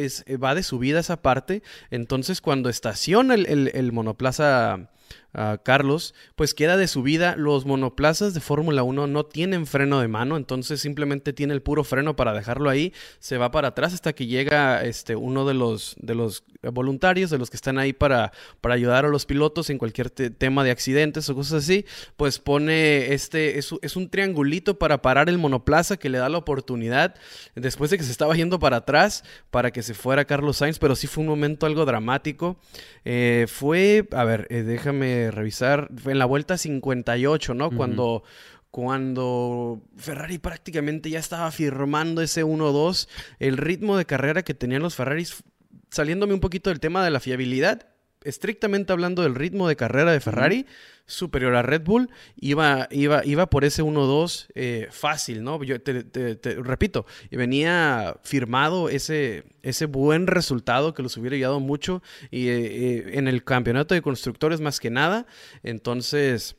va 0.44 0.56
de 0.56 0.64
subida 0.64 1.00
esa 1.00 1.22
parte. 1.22 1.62
Entonces, 1.92 2.42
cuando 2.42 2.70
estaciona 2.70 3.36
el, 3.36 3.72
el 3.74 3.92
monoplaza 3.92 4.90
Carlos, 5.64 6.14
pues 6.36 6.54
queda 6.54 6.76
de 6.76 6.88
subida. 6.88 7.36
Los 7.38 7.66
monoplazas 7.66 8.34
de 8.34 8.42
Fórmula 8.42 8.84
1 8.84 9.08
no 9.08 9.26
tienen 9.26 9.66
freno 9.66 10.02
de 10.02 10.10
mano, 10.10 10.36
entonces 10.36 10.82
simplemente 10.82 11.32
tiene 11.32 11.54
el 11.54 11.62
puro 11.62 11.84
freno 11.84 12.16
para 12.16 12.34
dejarlo 12.34 12.70
ahí. 12.70 12.94
Se 13.20 13.38
va 13.38 13.50
para 13.52 13.70
atrás 13.70 13.94
hasta 13.94 14.14
que 14.14 14.28
llega 14.28 14.84
este, 14.84 15.16
uno 15.16 15.46
de 15.46 15.54
los, 15.54 15.96
de 16.00 16.16
los 16.16 16.44
voluntarios, 16.62 17.30
de 17.30 17.38
los 17.38 17.50
que 17.50 17.56
están 17.56 17.80
ahí 17.80 17.94
para, 17.94 18.34
para 18.60 18.76
ayudar 18.76 19.06
a 19.06 19.10
los 19.10 19.26
pilotos 19.26 19.70
en 19.70 19.78
cualquier 19.78 20.10
tema 20.10 20.64
de 20.64 20.72
accidentes 20.72 21.30
o 21.30 21.36
cosas 21.36 21.64
así. 21.64 21.86
Pues 22.18 22.40
pone 22.40 23.14
este, 23.14 23.58
es, 23.58 23.74
es 23.82 23.96
un 23.96 24.10
triangulito 24.10 24.78
para 24.78 25.02
parar 25.02 25.30
el 25.30 25.38
monoplaza 25.38 25.98
que 25.98 26.10
le 26.10 26.18
da 26.18 26.28
la 26.28 26.38
oportunidad 26.38 27.16
después 27.56 27.90
de 27.90 27.98
que 27.98 28.04
se 28.04 28.12
estaba 28.12 28.36
yendo 28.36 28.60
para 28.60 28.78
atrás 28.78 29.24
para 29.50 29.72
que 29.72 29.84
se 29.84 29.94
fuera 29.94 30.26
Carlos 30.26 30.58
Sainz, 30.58 30.80
pero 30.80 30.96
sí 30.96 31.08
fue 31.08 31.22
un 31.22 31.30
momento 31.30 31.66
algo 31.66 31.86
dramático. 31.86 32.58
Eh, 33.06 33.48
fue, 33.48 34.08
a 34.12 34.24
ver, 34.24 34.48
eh, 34.50 34.64
déjame 34.64 35.01
revisar, 35.32 35.90
en 36.06 36.20
la 36.20 36.26
vuelta 36.26 36.58
58, 36.58 37.54
¿no? 37.54 37.72
Cuando 37.72 38.24
cuando 38.72 39.82
Ferrari 39.98 40.38
prácticamente 40.38 41.10
ya 41.10 41.20
estaba 41.20 41.52
firmando 41.52 42.22
ese 42.22 42.46
1-2, 42.46 43.10
el 43.40 43.58
ritmo 43.58 43.98
de 43.98 44.06
carrera 44.06 44.44
que 44.44 44.54
tenían 44.54 44.82
los 44.82 44.96
Ferraris, 44.96 45.44
saliéndome 45.90 46.34
un 46.34 46.40
poquito 46.40 46.70
del 46.70 46.80
tema 46.80 47.04
de 47.04 47.12
la 47.12 47.20
fiabilidad, 47.20 47.91
estrictamente 48.24 48.94
hablando 48.94 49.24
del 49.24 49.36
ritmo 49.36 49.68
de 49.68 49.76
carrera 49.76 50.12
de 50.12 50.20
Ferrari, 50.20 50.66
superior 51.06 51.56
a 51.56 51.62
Red 51.62 51.84
Bull, 51.84 52.10
iba, 52.38 52.88
iba, 52.90 53.26
iba 53.26 53.50
por 53.50 53.66
ese 53.66 53.84
1-2 53.84 54.48
eh, 54.56 54.88
fácil, 54.92 55.44
¿no? 55.44 55.62
Yo 55.64 55.82
te, 55.82 56.04
repito, 56.62 57.06
y 57.30 57.36
venía 57.36 58.16
firmado 58.24 58.90
ese, 58.90 59.44
ese 59.62 59.86
buen 59.86 60.28
resultado 60.28 60.94
que 60.94 61.04
los 61.04 61.18
hubiera 61.18 61.36
ayudado 61.36 61.60
mucho 61.60 62.02
y, 62.30 62.48
eh, 62.48 62.60
eh, 62.60 63.12
en 63.14 63.28
el 63.28 63.44
campeonato 63.44 63.94
de 63.94 64.02
constructores 64.02 64.62
más 64.62 64.80
que 64.80 64.90
nada. 64.90 65.26
Entonces, 65.64 66.56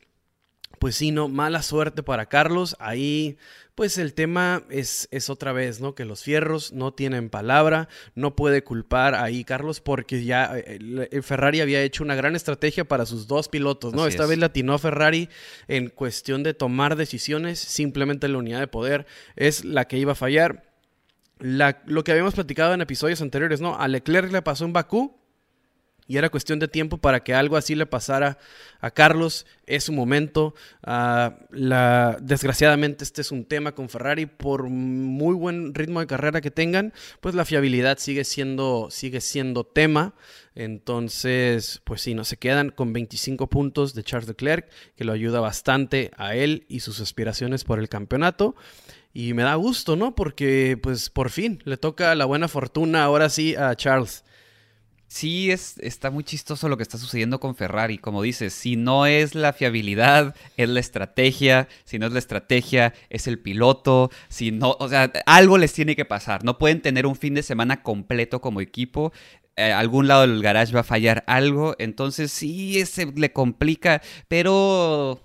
pues 0.83 0.97
sí, 0.97 1.11
no, 1.11 1.29
mala 1.29 1.63
suerte 1.63 2.03
para 2.03 2.25
Carlos. 2.25 2.75
Ahí 2.77 3.37
pues 3.73 3.97
el 3.97 4.13
tema 4.13 4.63
es, 4.69 5.07
es 5.11 5.29
otra 5.29 5.53
vez, 5.53 5.79
¿no? 5.79 5.95
Que 5.95 6.03
los 6.03 6.23
fierros 6.23 6.73
no 6.73 6.93
tienen 6.93 7.29
palabra, 7.29 7.87
no 8.15 8.35
puede 8.35 8.65
culpar 8.65 9.15
ahí 9.15 9.45
Carlos 9.45 9.79
porque 9.79 10.25
ya 10.25 10.57
eh, 10.57 11.07
el 11.09 11.23
Ferrari 11.23 11.61
había 11.61 11.81
hecho 11.81 12.03
una 12.03 12.15
gran 12.15 12.35
estrategia 12.35 12.83
para 12.83 13.05
sus 13.05 13.27
dos 13.27 13.47
pilotos, 13.47 13.93
¿no? 13.93 14.07
Esta 14.07 14.25
vez 14.25 14.37
latinó 14.37 14.77
Ferrari 14.77 15.29
en 15.69 15.87
cuestión 15.87 16.43
de 16.43 16.53
tomar 16.53 16.97
decisiones, 16.97 17.59
simplemente 17.59 18.27
la 18.27 18.39
unidad 18.39 18.59
de 18.59 18.67
poder 18.67 19.05
es 19.37 19.63
la 19.63 19.85
que 19.85 19.97
iba 19.97 20.11
a 20.11 20.15
fallar. 20.15 20.69
La, 21.39 21.81
lo 21.85 22.03
que 22.03 22.11
habíamos 22.11 22.33
platicado 22.33 22.73
en 22.73 22.81
episodios 22.81 23.21
anteriores, 23.21 23.61
¿no? 23.61 23.79
A 23.79 23.87
Leclerc 23.87 24.33
le 24.33 24.41
pasó 24.41 24.65
en 24.65 24.73
Bakú, 24.73 25.15
y 26.07 26.17
era 26.17 26.29
cuestión 26.29 26.59
de 26.59 26.67
tiempo 26.67 26.97
para 26.97 27.23
que 27.23 27.33
algo 27.33 27.57
así 27.57 27.75
le 27.75 27.85
pasara 27.85 28.37
a 28.81 28.91
Carlos. 28.91 29.45
Es 29.65 29.85
su 29.85 29.93
momento. 29.93 30.53
Ah, 30.83 31.37
la, 31.51 32.17
desgraciadamente 32.21 33.03
este 33.03 33.21
es 33.21 33.31
un 33.31 33.45
tema 33.45 33.73
con 33.73 33.89
Ferrari. 33.89 34.25
Por 34.25 34.69
muy 34.69 35.35
buen 35.35 35.73
ritmo 35.73 35.99
de 35.99 36.07
carrera 36.07 36.41
que 36.41 36.51
tengan, 36.51 36.93
pues 37.21 37.35
la 37.35 37.45
fiabilidad 37.45 37.97
sigue 37.97 38.23
siendo, 38.23 38.89
sigue 38.91 39.21
siendo 39.21 39.63
tema. 39.63 40.13
Entonces, 40.55 41.81
pues 41.83 42.01
sí, 42.01 42.13
no 42.13 42.25
se 42.25 42.37
quedan 42.37 42.69
con 42.69 42.93
25 42.93 43.47
puntos 43.47 43.93
de 43.95 44.03
Charles 44.03 44.27
Leclerc, 44.27 44.69
que 44.95 45.03
lo 45.03 45.13
ayuda 45.13 45.39
bastante 45.39 46.11
a 46.17 46.35
él 46.35 46.65
y 46.67 46.81
sus 46.81 46.99
aspiraciones 46.99 47.63
por 47.63 47.79
el 47.79 47.89
campeonato. 47.89 48.55
Y 49.13 49.33
me 49.33 49.43
da 49.43 49.55
gusto, 49.55 49.95
¿no? 49.95 50.15
Porque 50.15 50.77
pues 50.81 51.09
por 51.09 51.29
fin 51.29 51.61
le 51.65 51.77
toca 51.77 52.13
la 52.15 52.25
buena 52.25 52.47
fortuna 52.47 53.03
ahora 53.03 53.29
sí 53.29 53.55
a 53.55 53.75
Charles. 53.75 54.23
Sí, 55.13 55.51
es, 55.51 55.77
está 55.77 56.09
muy 56.09 56.23
chistoso 56.23 56.67
lo 56.67 56.75
que 56.75 56.81
está 56.81 56.97
sucediendo 56.97 57.39
con 57.39 57.53
Ferrari. 57.55 57.99
Como 57.99 58.23
dices, 58.23 58.51
si 58.51 58.77
no 58.77 59.05
es 59.05 59.35
la 59.35 59.53
fiabilidad, 59.53 60.35
es 60.57 60.67
la 60.67 60.79
estrategia. 60.79 61.67
Si 61.85 61.99
no 61.99 62.07
es 62.07 62.13
la 62.13 62.19
estrategia, 62.19 62.95
es 63.11 63.27
el 63.27 63.37
piloto. 63.37 64.09
Si 64.27 64.49
no, 64.49 64.75
o 64.79 64.89
sea, 64.89 65.13
algo 65.27 65.59
les 65.59 65.71
tiene 65.71 65.95
que 65.95 66.03
pasar. 66.03 66.43
No 66.43 66.57
pueden 66.57 66.81
tener 66.81 67.05
un 67.05 67.15
fin 67.15 67.35
de 67.35 67.43
semana 67.43 67.83
completo 67.83 68.41
como 68.41 68.59
equipo. 68.59 69.13
Eh, 69.55 69.71
algún 69.71 70.07
lado 70.07 70.21
del 70.21 70.41
garage 70.41 70.73
va 70.73 70.79
a 70.79 70.83
fallar 70.83 71.23
algo. 71.27 71.75
Entonces 71.77 72.31
sí, 72.31 72.79
ese 72.79 73.05
le 73.15 73.31
complica. 73.31 74.01
Pero 74.27 75.21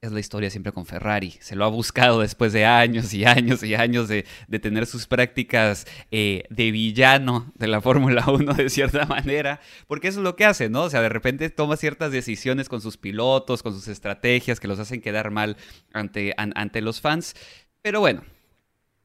es 0.00 0.12
la 0.12 0.20
historia 0.20 0.50
siempre 0.50 0.72
con 0.72 0.86
Ferrari. 0.86 1.34
Se 1.40 1.56
lo 1.56 1.64
ha 1.64 1.68
buscado 1.68 2.20
después 2.20 2.52
de 2.52 2.64
años 2.64 3.12
y 3.14 3.24
años 3.24 3.62
y 3.62 3.74
años 3.74 4.08
de, 4.08 4.24
tener 4.60 4.86
sus 4.86 5.06
prácticas 5.06 5.86
eh, 6.10 6.44
de 6.50 6.70
villano 6.70 7.52
de 7.54 7.66
la 7.66 7.80
Fórmula 7.80 8.24
1 8.28 8.54
de 8.54 8.70
cierta 8.70 9.06
manera, 9.06 9.60
porque 9.86 10.08
eso 10.08 10.20
es 10.20 10.24
lo 10.24 10.36
que 10.36 10.44
hace, 10.44 10.68
¿no? 10.68 10.82
O 10.82 10.90
sea, 10.90 11.02
de 11.02 11.08
repente 11.08 11.50
toma 11.50 11.76
ciertas 11.76 12.12
decisiones 12.12 12.68
con 12.68 12.80
sus 12.80 12.96
pilotos, 12.96 13.62
con 13.62 13.72
sus 13.72 13.88
estrategias 13.88 14.60
que 14.60 14.68
los 14.68 14.78
hacen 14.78 15.00
quedar 15.00 15.30
mal 15.30 15.56
ante, 15.92 16.34
ante 16.36 16.80
los 16.80 17.00
fans. 17.00 17.34
Pero 17.82 18.00
bueno, 18.00 18.22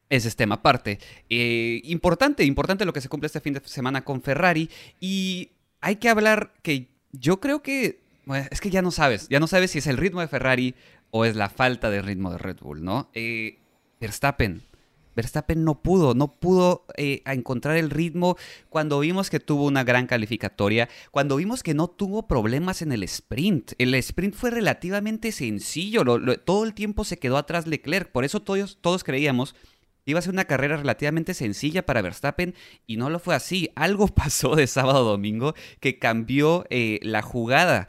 ese 0.08 0.28
es 0.28 0.36
tema 0.36 0.56
aparte. 0.56 0.98
Eh, 1.30 1.80
importante, 1.84 2.44
importante 2.44 2.84
lo 2.84 2.92
que 2.92 3.00
se 3.00 3.08
cumple 3.08 3.26
este 3.26 3.40
fin 3.40 3.54
de 3.54 3.62
semana 3.64 4.04
con 4.04 4.22
Ferrari. 4.22 4.68
Y 5.00 5.52
hay 5.80 5.96
que 5.96 6.10
hablar 6.10 6.52
que 6.62 6.90
yo 7.12 7.40
creo 7.40 7.62
que 7.62 8.01
es 8.50 8.60
que 8.60 8.70
ya 8.70 8.82
no 8.82 8.90
sabes, 8.90 9.28
ya 9.28 9.40
no 9.40 9.46
sabes 9.46 9.72
si 9.72 9.78
es 9.78 9.86
el 9.86 9.96
ritmo 9.96 10.20
de 10.20 10.28
Ferrari 10.28 10.74
o 11.10 11.24
es 11.24 11.36
la 11.36 11.48
falta 11.48 11.90
de 11.90 12.02
ritmo 12.02 12.30
de 12.30 12.38
Red 12.38 12.58
Bull, 12.60 12.84
¿no? 12.84 13.10
Eh, 13.14 13.58
Verstappen, 14.00 14.62
Verstappen 15.14 15.64
no 15.64 15.82
pudo, 15.82 16.14
no 16.14 16.28
pudo 16.28 16.86
eh, 16.96 17.22
encontrar 17.26 17.76
el 17.76 17.90
ritmo 17.90 18.36
cuando 18.68 19.00
vimos 19.00 19.28
que 19.28 19.40
tuvo 19.40 19.66
una 19.66 19.84
gran 19.84 20.06
calificatoria, 20.06 20.88
cuando 21.10 21.36
vimos 21.36 21.62
que 21.62 21.74
no 21.74 21.88
tuvo 21.88 22.26
problemas 22.26 22.82
en 22.82 22.92
el 22.92 23.02
sprint. 23.02 23.72
El 23.78 23.94
sprint 23.94 24.34
fue 24.34 24.50
relativamente 24.50 25.32
sencillo, 25.32 26.04
todo 26.44 26.64
el 26.64 26.74
tiempo 26.74 27.04
se 27.04 27.18
quedó 27.18 27.36
atrás 27.36 27.66
Leclerc, 27.66 28.10
por 28.10 28.24
eso 28.24 28.40
todos, 28.40 28.78
todos 28.80 29.04
creíamos 29.04 29.54
Iba 30.04 30.18
a 30.18 30.22
ser 30.22 30.32
una 30.32 30.46
carrera 30.46 30.76
relativamente 30.76 31.32
sencilla 31.32 31.86
para 31.86 32.02
Verstappen 32.02 32.54
y 32.86 32.96
no 32.96 33.08
lo 33.08 33.20
fue 33.20 33.34
así. 33.34 33.70
Algo 33.76 34.08
pasó 34.14 34.56
de 34.56 34.66
sábado 34.66 34.98
a 34.98 35.10
domingo 35.10 35.54
que 35.80 35.98
cambió 35.98 36.64
eh, 36.70 36.98
la 37.02 37.22
jugada. 37.22 37.86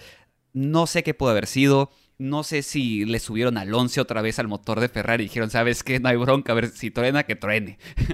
No 0.53 0.87
sé 0.87 1.03
qué 1.03 1.13
pudo 1.13 1.31
haber 1.31 1.47
sido. 1.47 1.91
No 2.19 2.43
sé 2.43 2.61
si 2.61 3.05
le 3.05 3.19
subieron 3.19 3.57
al 3.57 3.73
11 3.73 3.99
otra 3.99 4.21
vez 4.21 4.37
al 4.37 4.47
motor 4.47 4.79
de 4.79 4.87
Ferrari 4.87 5.23
y 5.23 5.27
dijeron, 5.27 5.49
¿sabes 5.49 5.83
qué? 5.83 5.99
No 5.99 6.09
hay 6.09 6.15
bronca, 6.15 6.51
a 6.51 6.55
ver 6.55 6.69
si 6.69 6.91
truena, 6.91 7.23
que 7.23 7.35
truene. 7.35 7.77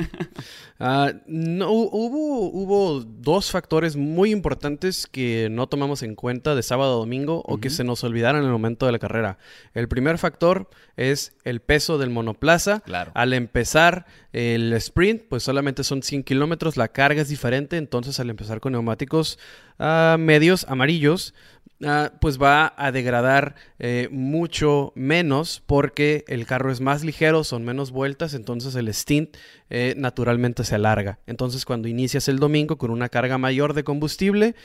Ah, 0.81 1.11
no, 1.27 1.71
hubo, 1.71 2.49
hubo 2.51 3.01
dos 3.01 3.51
factores 3.51 3.97
muy 3.97 4.31
importantes 4.31 5.07
que 5.07 5.49
no 5.51 5.67
tomamos 5.67 6.03
en 6.03 6.15
cuenta 6.15 6.55
de 6.55 6.63
sábado 6.63 6.93
a 6.93 6.99
domingo 6.99 7.43
o 7.45 7.57
que 7.57 7.69
se 7.69 7.83
nos 7.83 8.01
olvidaron 8.05 8.39
en 8.39 8.47
el 8.47 8.53
momento 8.53 8.85
de 8.85 8.93
la 8.93 8.99
carrera. 8.99 9.39
El 9.73 9.89
primer 9.89 10.17
factor 10.17 10.69
es 10.95 11.35
el 11.43 11.59
peso 11.59 11.97
del 11.97 12.11
monoplaza. 12.11 12.79
Claro. 12.79 13.11
Al 13.13 13.33
empezar 13.33 14.05
el 14.31 14.71
sprint, 14.71 15.23
pues 15.23 15.43
solamente 15.43 15.83
son 15.83 16.01
100 16.01 16.23
kilómetros, 16.23 16.77
la 16.77 16.87
carga 16.87 17.21
es 17.21 17.27
diferente, 17.27 17.75
entonces 17.75 18.17
al 18.21 18.29
empezar 18.29 18.61
con 18.61 18.71
neumáticos 18.71 19.37
ah, 19.79 20.15
medios 20.17 20.65
amarillos, 20.69 21.33
Ah, 21.81 22.11
pues 22.19 22.41
va 22.41 22.73
a 22.75 22.91
degradar 22.91 23.55
eh, 23.79 24.09
mucho 24.11 24.91
menos 24.95 25.63
porque 25.65 26.25
el 26.27 26.45
carro 26.45 26.73
es 26.73 26.81
más 26.81 27.05
ligero, 27.05 27.45
son 27.45 27.63
menos 27.63 27.91
vueltas, 27.91 28.33
entonces 28.33 28.75
el 28.75 28.93
stint 28.93 29.37
eh, 29.69 29.93
naturalmente 29.95 30.65
se 30.65 30.75
alarga. 30.75 31.19
Entonces 31.25 31.63
cuando 31.63 31.87
inicias 31.87 32.27
el 32.27 32.37
domingo 32.37 32.77
con 32.77 32.91
una 32.91 33.07
carga 33.07 33.37
mayor 33.37 33.73
de 33.73 33.85
combustible, 33.85 34.55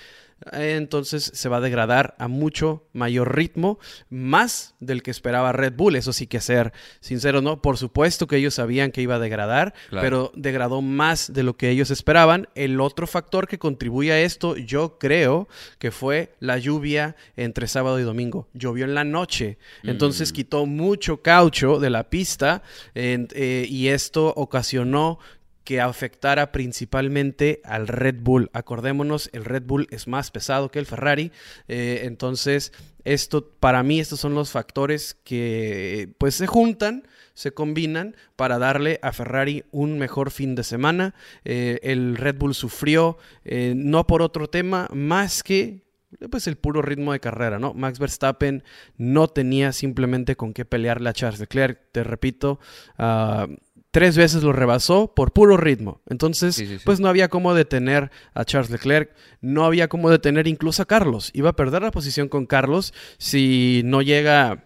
entonces 0.52 1.30
se 1.34 1.48
va 1.48 1.58
a 1.58 1.60
degradar 1.60 2.14
a 2.18 2.28
mucho 2.28 2.86
mayor 2.92 3.36
ritmo, 3.36 3.78
más 4.10 4.74
del 4.80 5.02
que 5.02 5.10
esperaba 5.10 5.52
Red 5.52 5.74
Bull. 5.74 5.96
Eso 5.96 6.12
sí 6.12 6.26
que 6.26 6.40
ser 6.40 6.72
sincero, 7.00 7.40
¿no? 7.40 7.62
Por 7.62 7.78
supuesto 7.78 8.26
que 8.26 8.36
ellos 8.36 8.54
sabían 8.54 8.92
que 8.92 9.02
iba 9.02 9.16
a 9.16 9.18
degradar, 9.18 9.74
pero 9.90 10.32
degradó 10.34 10.82
más 10.82 11.32
de 11.32 11.42
lo 11.42 11.56
que 11.56 11.70
ellos 11.70 11.90
esperaban. 11.90 12.48
El 12.54 12.80
otro 12.80 13.06
factor 13.06 13.48
que 13.48 13.58
contribuye 13.58 14.12
a 14.12 14.20
esto, 14.20 14.56
yo 14.56 14.98
creo 14.98 15.48
que 15.78 15.90
fue 15.90 16.34
la 16.40 16.58
lluvia 16.58 17.16
entre 17.36 17.66
sábado 17.66 17.98
y 17.98 18.02
domingo. 18.02 18.48
Llovió 18.52 18.84
en 18.84 18.94
la 18.94 19.04
noche, 19.04 19.58
entonces 19.82 20.32
mm. 20.32 20.34
quitó 20.34 20.66
mucho 20.66 21.22
caucho 21.22 21.78
de 21.78 21.90
la 21.90 22.10
pista 22.10 22.62
eh, 22.94 23.66
y 23.68 23.88
esto 23.88 24.32
ocasionó 24.36 25.18
que 25.64 25.80
afectara 25.80 26.52
principalmente 26.52 27.60
al 27.64 27.88
Red 27.88 28.16
Bull. 28.20 28.50
Acordémonos, 28.52 29.30
el 29.32 29.44
Red 29.44 29.64
Bull 29.64 29.88
es 29.90 30.06
más 30.06 30.30
pesado 30.30 30.70
que 30.70 30.78
el 30.78 30.86
Ferrari, 30.86 31.32
eh, 31.68 32.02
entonces 32.04 32.72
esto, 33.04 33.50
para 33.60 33.82
mí, 33.82 34.00
estos 34.00 34.20
son 34.20 34.34
los 34.34 34.50
factores 34.50 35.14
que 35.24 36.14
pues 36.18 36.34
se 36.36 36.46
juntan, 36.46 37.06
se 37.34 37.52
combinan 37.52 38.16
para 38.36 38.58
darle 38.58 38.98
a 39.02 39.12
Ferrari 39.12 39.64
un 39.72 39.98
mejor 39.98 40.30
fin 40.30 40.54
de 40.54 40.64
semana. 40.64 41.14
Eh, 41.44 41.80
el 41.82 42.16
Red 42.16 42.36
Bull 42.36 42.54
sufrió, 42.54 43.18
eh, 43.44 43.74
no 43.76 44.06
por 44.06 44.22
otro 44.22 44.48
tema, 44.48 44.88
más 44.92 45.42
que 45.42 45.84
pues 46.30 46.46
el 46.46 46.56
puro 46.56 46.80
ritmo 46.80 47.12
de 47.12 47.20
carrera, 47.20 47.58
¿no? 47.58 47.74
Max 47.74 47.98
Verstappen 47.98 48.62
no 48.96 49.28
tenía 49.28 49.72
simplemente 49.72 50.36
con 50.36 50.52
qué 50.52 50.64
pelearle 50.64 51.10
a 51.10 51.12
Charles 51.12 51.40
Leclerc, 51.40 51.80
te 51.92 52.04
repito, 52.04 52.60
uh, 52.98 53.52
tres 53.94 54.16
veces 54.16 54.42
lo 54.42 54.52
rebasó 54.52 55.14
por 55.14 55.32
puro 55.32 55.56
ritmo. 55.56 56.00
Entonces, 56.08 56.60
pues 56.84 56.98
no 56.98 57.08
había 57.08 57.28
cómo 57.28 57.54
detener 57.54 58.10
a 58.34 58.44
Charles 58.44 58.68
Leclerc, 58.68 59.14
no 59.40 59.64
había 59.64 59.86
cómo 59.86 60.10
detener 60.10 60.48
incluso 60.48 60.82
a 60.82 60.86
Carlos. 60.86 61.30
Iba 61.32 61.50
a 61.50 61.56
perder 61.56 61.82
la 61.82 61.92
posición 61.92 62.28
con 62.28 62.44
Carlos 62.44 62.92
si 63.18 63.82
no 63.84 64.02
llega 64.02 64.64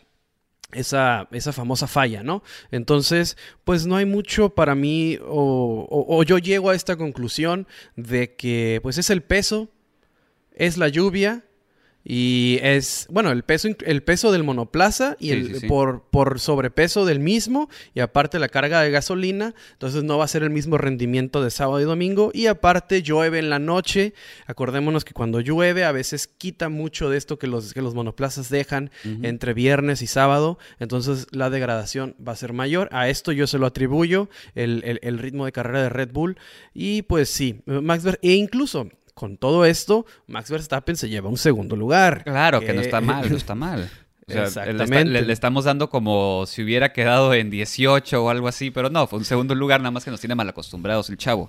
esa, 0.73 1.29
esa 1.31 1.53
famosa 1.53 1.87
falla, 1.87 2.23
¿no? 2.23 2.43
Entonces, 2.71 3.37
pues 3.65 3.87
no 3.87 3.97
hay 3.97 4.07
mucho 4.07 4.49
para 4.49 4.75
mí, 4.75 5.19
o, 5.23 5.87
o 5.91 6.23
yo 6.23 6.39
llego 6.39 6.71
a 6.71 6.75
esta 6.75 6.97
conclusión 6.97 7.67
de 7.97 8.35
que 8.35 8.81
pues 8.83 8.97
es 8.97 9.11
el 9.11 9.21
peso, 9.21 9.69
es 10.55 10.79
la 10.79 10.89
lluvia 10.89 11.45
y 12.11 12.59
es, 12.63 13.07
bueno, 13.11 13.31
el 13.33 13.43
peso, 13.43 13.69
el 13.85 14.03
peso 14.03 14.33
del 14.33 14.43
monoplaza 14.43 15.15
y 15.21 15.33
el, 15.33 15.67
Por, 15.69 16.05
por 16.05 16.41
sobrepeso 16.41 17.05
del 17.05 17.21
mismo 17.21 17.69
y 17.95 18.01
aparte 18.01 18.39
la 18.39 18.49
carga 18.49 18.81
de 18.81 18.91
gasolina, 18.91 19.55
entonces 19.73 20.05
no 20.05 20.17
va 20.17 20.25
a 20.25 20.29
ser 20.29 20.43
el 20.43 20.49
mismo 20.49 20.79
rendimiento 20.79 21.45
de 21.45 21.51
sábado 21.51 21.83
y 21.83 21.85
domingo. 21.85 22.31
Y 22.33 22.47
aparte 22.47 23.03
llueve 23.03 23.39
en 23.41 23.51
la 23.51 23.59
noche, 23.59 24.15
acordémonos 24.47 25.05
que 25.05 25.13
cuando 25.13 25.41
llueve 25.41 25.85
a 25.85 25.93
veces 25.93 26.29
quita 26.29 26.71
mucho 26.71 27.11
de 27.11 27.19
esto 27.19 27.39
que 27.39 27.47
los, 27.47 27.75
que 27.75 27.83
los 27.83 27.95
monoplazas 27.95 28.49
dejan 28.49 28.91
entre 29.05 29.53
viernes 29.53 30.01
y 30.01 30.07
sábado, 30.07 30.59
entonces 30.79 31.27
la 31.31 31.51
degradación 31.51 32.17
va 32.27 32.33
a 32.33 32.37
ser 32.37 32.55
mayor, 32.55 32.89
a 32.91 33.11
esto 33.11 33.33
yo 33.33 33.47
se 33.47 33.59
lo 33.59 33.67
atribuyo, 33.67 34.31
el, 34.55 34.99
el 35.03 35.19
ritmo 35.19 35.45
de 35.45 35.53
carrera 35.53 35.83
de 35.83 35.91
Red 35.91 36.13
Bull. 36.13 36.39
Y 36.73 37.03
pues 37.03 37.29
sí, 37.29 37.61
Max 37.67 38.03
Ver 38.03 38.19
e 38.23 38.33
incluso 38.33 38.89
con 39.19 39.37
todo 39.37 39.65
esto, 39.65 40.07
Max 40.29 40.49
Verstappen 40.49 40.97
se 40.97 41.09
lleva 41.09 41.29
un 41.29 41.39
segundo 41.39 41.75
lugar. 41.75 42.23
Claro, 42.23 42.61
que, 42.61 42.73
no 42.73 42.81
está 42.81 43.01
mal, 43.01 43.29
no 43.29 43.37
está 43.37 43.57
mal. 43.57 43.91
Exactamente. 44.29 45.23
Le, 45.23 45.33
estamos 45.33 45.65
dando 45.65 45.91
como 45.91 46.45
si 46.47 46.63
hubiera 46.63 46.93
quedado 46.93 47.35
en 47.35 47.51
18 47.51 48.23
o 48.23 48.31
algo 48.31 48.47
así, 48.47 48.71
pero 48.71 48.91
no, 48.91 49.09
fue 49.09 49.19
un 49.19 49.25
segundo 49.25 49.57
lugar, 49.57 49.81
nada 49.81 49.91
más 49.91 50.05
que 50.05 50.13
nos 50.13 50.21
tiene 50.21 50.37
mal 50.37 50.49
acostumbrados 50.49 51.11
el 51.11 51.17
chavo. 51.17 51.49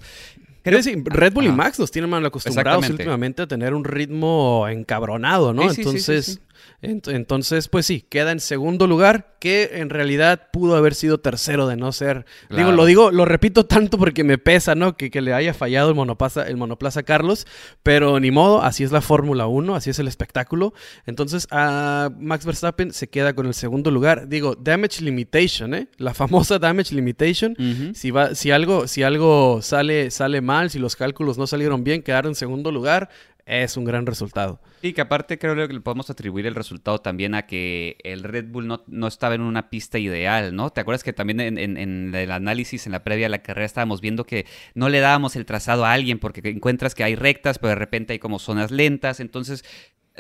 Creo... 0.64 0.82
que 0.82 1.00
Red 1.06 1.34
Bull 1.34 1.46
y 1.46 1.50
Max 1.50 1.78
nos 1.78 1.92
tienen 1.92 2.10
mal 2.10 2.26
acostumbrados 2.26 2.90
últimamente 2.90 3.44
a 3.44 3.48
tener 3.48 3.76
un 3.76 3.84
ritmo 3.84 4.68
encabronado, 4.68 5.54
¿no? 5.54 5.70
Entonces, 5.70 6.42
entonces, 6.82 7.68
pues 7.68 7.86
sí, 7.86 8.02
queda 8.02 8.32
en 8.32 8.40
segundo 8.40 8.88
lugar, 8.88 9.36
que 9.40 9.72
en 9.76 9.90
realidad 9.90 10.50
pudo 10.52 10.76
haber 10.76 10.96
sido 10.96 11.20
tercero 11.20 11.68
de 11.68 11.78
no 11.78 11.92
ser. 11.92 12.26
Digo, 12.50 12.72
lo 12.72 12.86
digo, 12.86 13.12
lo 13.12 13.26
repito 13.26 13.66
tanto 13.66 13.98
porque 13.98 14.24
me 14.24 14.38
pesa, 14.38 14.76
¿no? 14.76 14.98
Que, 14.98 15.10
que 15.10 15.22
le 15.22 15.34
haya 15.34 15.54
fallado 15.54 15.90
el 15.90 15.96
monoplaza, 15.96 16.44
el 16.44 16.58
monoplaza 16.58 17.04
Carlos, 17.04 17.48
pero 17.84 18.20
ni 18.20 18.32
modo, 18.32 18.62
así 18.62 18.84
es 18.84 18.92
la 18.92 19.02
Fórmula 19.02 19.48
1, 19.48 19.76
así 19.76 19.90
es 19.90 20.00
el 20.00 20.08
espectáculo. 20.08 20.74
Entonces, 21.06 21.48
a 21.52 22.12
Max 22.20 22.46
Verstappen 22.46 22.92
se 22.92 23.10
queda 23.10 23.34
con 23.34 23.46
el 23.48 23.54
segundo 23.54 23.92
lugar. 23.92 24.28
Digo, 24.28 24.56
damage 24.56 25.02
limitation, 25.04 25.74
¿eh? 25.74 25.88
La 25.98 26.14
famosa 26.14 26.60
damage 26.60 26.94
limitation. 26.94 27.56
si, 27.94 28.12
va, 28.12 28.36
si 28.36 28.52
algo, 28.52 28.88
si 28.88 29.04
algo 29.04 29.62
sale, 29.62 30.12
sale 30.12 30.42
mal, 30.42 30.70
si 30.70 30.80
los 30.80 30.96
cálculos 30.96 31.38
no 31.38 31.48
salieron 31.48 31.84
bien, 31.84 32.04
quedar 32.04 32.26
en 32.26 32.36
segundo 32.36 32.72
lugar, 32.72 33.10
es 33.46 33.78
un 33.78 33.86
gran 33.86 34.06
resultado. 34.06 34.60
Y 34.82 34.94
que 34.94 35.02
aparte 35.02 35.38
creo 35.38 35.56
que 35.68 35.74
le 35.74 35.82
podemos 35.82 36.10
atribuir 36.10 36.46
el 36.46 36.56
resultado 36.56 37.00
también 37.00 37.36
a 37.36 37.48
que 37.48 37.98
el 38.04 38.24
Red 38.24 38.46
Bull 38.50 38.68
no, 38.88 39.08
estaba 39.08 39.36
en 39.36 39.42
una 39.42 39.70
pista 39.70 40.00
ideal, 40.00 40.56
¿no? 40.56 40.70
¿Te 40.70 40.82
acuerdas 40.82 41.04
que 41.04 41.14
también 41.14 41.40
en, 41.40 42.16
el 42.16 42.32
análisis, 42.32 42.86
en 42.86 42.92
la 42.92 43.04
previa 43.04 43.26
de 43.26 43.30
la 43.30 43.42
carrera, 43.42 43.66
estábamos 43.66 44.02
viendo 44.02 44.26
que 44.26 44.46
no 44.76 44.90
le 44.90 45.00
dábamos 45.00 45.36
el 45.36 45.46
trazado 45.46 45.86
a 45.86 45.94
alguien 45.94 46.20
porque 46.20 46.48
encuentras 46.50 46.96
que 46.96 47.04
hay 47.04 47.16
rectas, 47.16 47.60
pero 47.60 47.70
de 47.70 47.76
repente 47.76 48.14
hay 48.14 48.20
como 48.20 48.40
zonas 48.40 48.72
lentas, 48.72 49.20
entonces 49.20 49.66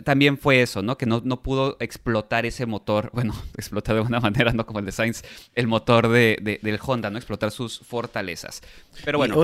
también 0.03 0.38
fue 0.38 0.62
eso, 0.62 0.81
¿no? 0.81 0.97
Que 0.97 1.05
no, 1.05 1.21
no, 1.23 1.41
pudo 1.41 1.77
explotar 1.79 2.45
ese 2.45 2.65
motor, 2.65 3.09
bueno, 3.13 3.33
explotar 3.57 3.95
de 3.95 4.01
una 4.01 4.19
manera, 4.19 4.51
no 4.53 4.65
como 4.65 4.79
el 4.79 4.85
de 4.85 4.91
Sainz, 4.91 5.23
el 5.55 5.67
motor 5.67 6.09
de, 6.09 6.59
del 6.62 6.79
Honda, 6.85 7.09
¿no? 7.09 7.17
Explotar 7.17 7.51
sus 7.51 7.79
fortalezas. 7.79 8.62
Pero 9.05 9.17
bueno. 9.17 9.35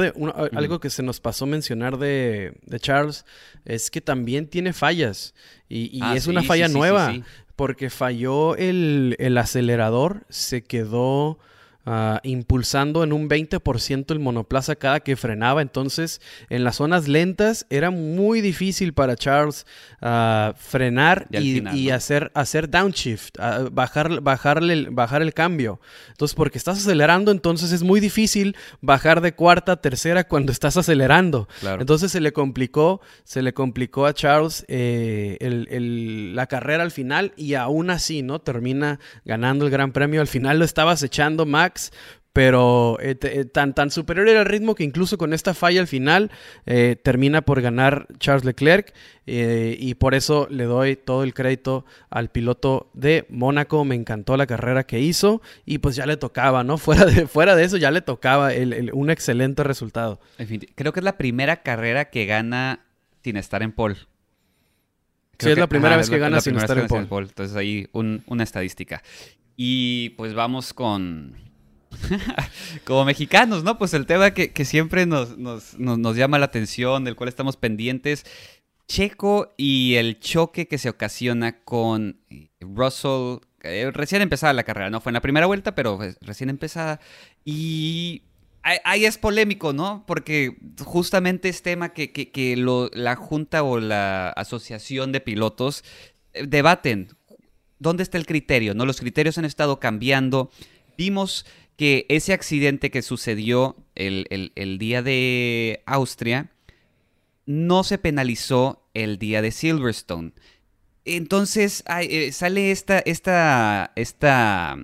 algo 0.54 0.80
que 0.80 0.90
se 0.90 1.04
nos 1.04 1.20
pasó 1.20 1.46
mencionar 1.46 1.98
de, 1.98 2.54
Charles 2.80 3.26
es 3.64 3.90
que 3.90 4.02
también 4.02 4.48
tiene 4.48 4.74
fallas 4.74 5.34
y, 5.70 6.00
ah, 6.04 6.16
es 6.16 6.28
una 6.28 6.44
falla 6.44 6.68
nueva 6.68 7.16
porque 7.56 7.90
falló 7.90 8.56
el, 8.56 9.16
el 9.18 9.38
acelerador, 9.38 10.26
se 10.30 10.64
quedó 10.64 11.40
Ah, 11.88 12.20
impulsando 12.24 13.04
en 13.04 13.14
un 13.14 13.30
20% 13.30 14.12
el 14.12 14.20
monoplaza 14.20 14.76
cada 14.76 15.02
que 15.02 15.16
frenaba. 15.16 15.62
Entonces, 15.62 16.20
en 16.50 16.64
las 16.64 16.78
zonas 16.78 17.08
lentas 17.08 17.68
era 17.70 17.92
muy 17.92 18.42
difícil 18.42 18.94
para 18.94 19.16
Charles 19.16 19.68
ah, 20.02 20.56
frenar 20.58 21.28
y, 21.30 21.92
hacer, 21.92 22.32
hacer 22.34 22.72
downshift, 22.72 23.38
uh, 23.38 23.70
bajar, 23.72 24.20
bajarle, 24.22 24.88
bajar 24.90 25.22
el 25.22 25.36
cambio. 25.36 25.80
Entonces, 26.08 26.34
porque 26.34 26.58
estás 26.58 26.80
acelerando, 26.80 27.32
entonces 27.32 27.72
es 27.72 27.84
muy 27.84 28.00
difícil 28.00 28.56
bajar 28.82 29.22
de 29.22 29.36
cuarta 29.36 29.74
a 29.74 29.76
tercera 29.76 30.24
cuando 30.24 30.52
estás 30.52 30.78
acelerando. 30.78 31.48
Entonces 31.80 32.12
se 32.12 32.20
le 32.20 32.34
complicó, 32.34 33.00
se 33.26 33.44
le 33.44 33.54
complicó 33.54 34.08
a 34.08 34.16
Charles 34.16 34.66
eh, 34.70 35.38
la 36.34 36.48
carrera 36.48 36.82
al 36.82 36.92
final 36.92 37.32
y 37.38 37.54
aún 37.54 37.92
así, 37.92 38.24
¿no? 38.24 38.40
Termina 38.40 39.00
ganando 39.24 39.66
el 39.66 39.72
Gran 39.72 39.92
Premio. 39.92 40.20
Al 40.20 40.28
final 40.28 40.58
lo 40.58 40.66
estabas 40.66 41.04
echando 41.04 41.46
Max 41.46 41.75
pero 42.36 42.98
eh, 43.00 43.18
eh, 43.22 43.46
tan, 43.46 43.74
tan 43.74 43.90
superior 43.92 44.28
era 44.28 44.42
el 44.42 44.46
ritmo 44.46 44.76
que 44.76 44.84
incluso 44.84 45.18
con 45.18 45.32
esta 45.32 45.54
falla 45.54 45.80
al 45.80 45.88
final 45.88 46.30
eh, 46.66 46.98
termina 47.02 47.44
por 47.44 47.62
ganar 47.62 48.08
Charles 48.20 48.44
Leclerc 48.44 48.94
y 49.26 49.94
por 49.94 50.16
eso 50.16 50.46
le 50.52 50.66
doy 50.66 50.98
todo 50.98 51.24
el 51.24 51.34
crédito 51.34 51.86
al 52.10 52.30
piloto 52.30 52.90
de 52.94 53.26
Mónaco, 53.30 53.86
me 53.86 53.96
encantó 53.96 54.36
la 54.36 54.48
carrera 54.48 54.86
que 54.86 55.00
hizo 55.00 55.42
y 55.66 55.78
pues 55.78 55.96
ya 55.96 56.06
le 56.06 56.18
tocaba, 56.18 56.66
¿no? 56.66 56.78
Fuera 56.86 57.06
de, 57.06 57.26
fuera 57.26 57.56
de 57.56 57.64
eso 57.64 57.78
ya 57.78 57.90
le 57.90 58.02
tocaba 58.02 58.50
un 58.92 59.10
excelente 59.10 59.64
resultado. 59.64 60.20
Creo 60.76 60.92
que 60.92 61.00
es 61.00 61.06
la 61.06 61.18
primera 61.18 61.64
carrera 61.64 62.10
que 62.10 62.26
gana 62.26 62.86
sin 63.24 63.38
estar 63.38 63.64
en 63.64 63.72
pole. 63.72 63.96
sí, 65.40 65.52
es 65.52 65.58
la 65.58 65.68
primera 65.68 65.96
vez 65.96 66.10
que 66.10 66.18
gana 66.18 66.42
sin 66.42 66.58
estar 66.58 66.78
en 66.78 67.08
pole. 67.08 67.28
Entonces 67.28 67.56
ahí 67.56 67.88
una 67.94 68.44
estadística. 68.44 69.02
Y 69.56 70.10
pues 70.18 70.34
vamos 70.34 70.74
con 70.74 71.45
como 72.86 73.06
mexicanos, 73.06 73.64
¿no? 73.64 73.78
Pues 73.78 73.94
el 73.94 74.06
tema 74.06 74.32
que, 74.32 74.66
siempre 74.66 75.06
nos, 75.06 75.36
llama 75.78 76.40
la 76.40 76.46
atención, 76.46 77.04
del 77.04 77.16
cual 77.16 77.30
estamos 77.30 77.58
pendientes, 77.58 78.26
Checo 78.88 79.54
y 79.58 79.96
el 79.96 80.20
choque 80.20 80.68
que 80.68 80.78
se 80.78 80.90
ocasiona 80.90 81.64
con 81.64 82.20
eh, 82.30 82.50
Russell, 82.60 83.40
eh, 83.64 83.90
recién 83.92 84.22
empezada 84.22 84.54
la 84.54 84.64
carrera, 84.64 84.92
no 84.92 85.02
fue 85.02 85.10
en 85.10 85.16
la 85.16 85.22
primera 85.22 85.48
vuelta, 85.48 85.74
pero 85.74 86.00
recién 86.22 86.52
empezada, 86.52 87.00
y 87.44 88.22
ahí 88.84 89.06
es 89.06 89.18
polémico, 89.18 89.74
¿no? 89.74 90.04
Porque 90.08 90.58
justamente 90.84 91.50
es 91.50 91.62
tema 91.62 91.94
que, 91.94 92.90
la 92.94 93.16
Junta 93.16 93.64
o 93.64 93.80
la 93.80 94.30
Asociación 94.30 95.12
de 95.12 95.22
Pilotos 95.22 95.84
eh, 96.34 96.46
debaten. 96.48 97.10
¿Dónde 97.78 98.04
está 98.04 98.18
el 98.18 98.26
criterio? 98.26 98.74
¿No? 98.74 98.86
Los 98.86 99.00
criterios 99.00 99.38
han 99.38 99.46
estado 99.46 99.80
cambiando. 99.80 100.50
Vimos 100.98 101.46
que 101.78 102.06
ese 102.10 102.34
accidente 102.34 102.92
que 102.92 103.02
sucedió 103.02 103.76
el, 103.96 104.78
día 104.80 105.02
de 105.02 105.84
Austria 105.86 106.52
no 107.46 107.84
se 107.84 107.98
penalizó 107.98 108.88
el 108.94 109.18
día 109.18 109.42
de 109.42 109.52
Silverstone. 109.52 110.34
Entonces 111.04 111.84
eh, 112.02 112.32
sale 112.32 112.72
esta, 112.72 113.00
esta, 113.00 113.92
esta 113.96 114.78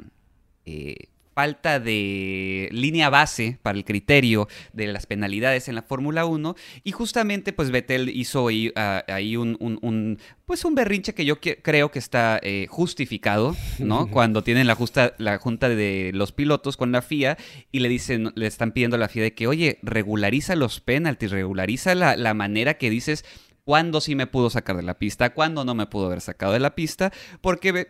eh, 0.65 1.08
falta 1.41 1.80
de 1.80 2.69
línea 2.71 3.10
base 3.10 3.58
para 3.63 3.75
el 3.75 3.84
criterio 3.84 4.47
de 4.73 4.86
las 4.86 5.08
penalidades 5.08 5.67
en 5.69 5.73
la 5.73 5.82
Fórmula 5.82 6.25
1 6.25 6.56
y 6.84 6.91
justamente 6.91 7.51
pues 7.51 7.71
Vettel 7.71 8.10
hizo 8.10 8.49
ahí, 8.49 8.71
ah, 8.75 9.04
un, 9.39 10.19
pues 10.45 10.65
un 10.65 10.75
berrinche 10.75 11.15
que 11.15 11.25
yo 11.25 11.39
creo 11.39 11.89
que 11.89 11.97
está 11.97 12.39
eh, 12.43 12.67
justificado, 12.69 13.56
¿no? 13.80 14.06
Cuando 14.12 14.43
tienen 14.43 14.67
la, 14.67 14.75
justa, 14.75 15.15
la 15.17 15.39
junta 15.39 15.67
de 15.67 16.12
los 16.13 16.32
pilotos 16.32 16.77
con 16.77 16.91
la 16.91 17.01
FIA 17.01 17.39
y 17.71 17.80
le 17.80 17.89
dicen, 17.89 18.32
le 18.36 18.45
están 18.45 18.71
pidiendo 18.71 18.97
a 18.97 18.99
la 18.99 19.08
FIA 19.08 19.23
de 19.23 19.34
que, 19.34 19.47
oye, 19.47 19.80
regulariza 19.82 20.56
los 20.56 20.80
penaltis, 20.80 21.32
regulariza 21.32 21.95
la, 21.95 22.15
la 22.17 22.36
manera 22.36 22.75
que 22.75 22.91
dices 22.91 23.25
cuándo 23.63 23.99
sí 23.99 24.13
me 24.13 24.27
pudo 24.27 24.51
sacar 24.51 24.75
de 24.75 24.84
la 24.84 24.99
pista, 24.99 25.34
cuándo 25.34 25.65
no 25.65 25.73
me 25.73 25.88
pudo 25.88 26.06
haber 26.06 26.21
sacado 26.21 26.54
de 26.54 26.60
la 26.60 26.75
pista, 26.75 27.12
porque 27.41 27.88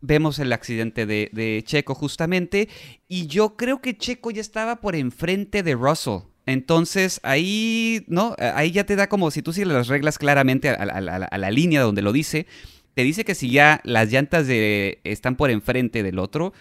vemos 0.00 0.38
el 0.38 0.52
accidente 0.52 1.06
de, 1.06 1.62
Checo 1.66 1.94
justamente, 1.94 2.68
y 3.08 3.26
yo 3.26 3.56
creo 3.56 3.80
que 3.80 3.96
Checo 3.96 4.30
ya 4.30 4.40
estaba 4.40 4.76
por 4.76 4.96
enfrente 4.96 5.62
de 5.62 5.74
Russell 5.74 6.20
Entonces 6.46 7.20
ahí, 7.22 8.04
¿no? 8.08 8.34
Ahí 8.38 8.70
ya 8.70 8.84
te 8.84 8.96
da 8.96 9.08
como 9.08 9.30
si 9.30 9.42
tú 9.42 9.52
sigues 9.52 9.68
las 9.68 9.88
reglas 9.88 10.18
claramente 10.18 10.70
a, 10.70 10.84
la 11.38 11.50
línea 11.50 11.82
donde 11.82 12.02
lo 12.02 12.12
dice, 12.12 12.46
te 12.94 13.02
dice 13.02 13.24
que 13.24 13.34
si 13.34 13.50
ya 13.50 13.80
las 13.84 14.10
llantas 14.10 14.46
de, 14.46 15.00
están 15.04 15.36
por 15.36 15.50
enfrente 15.50 16.02
del 16.02 16.18
otro, 16.18 16.52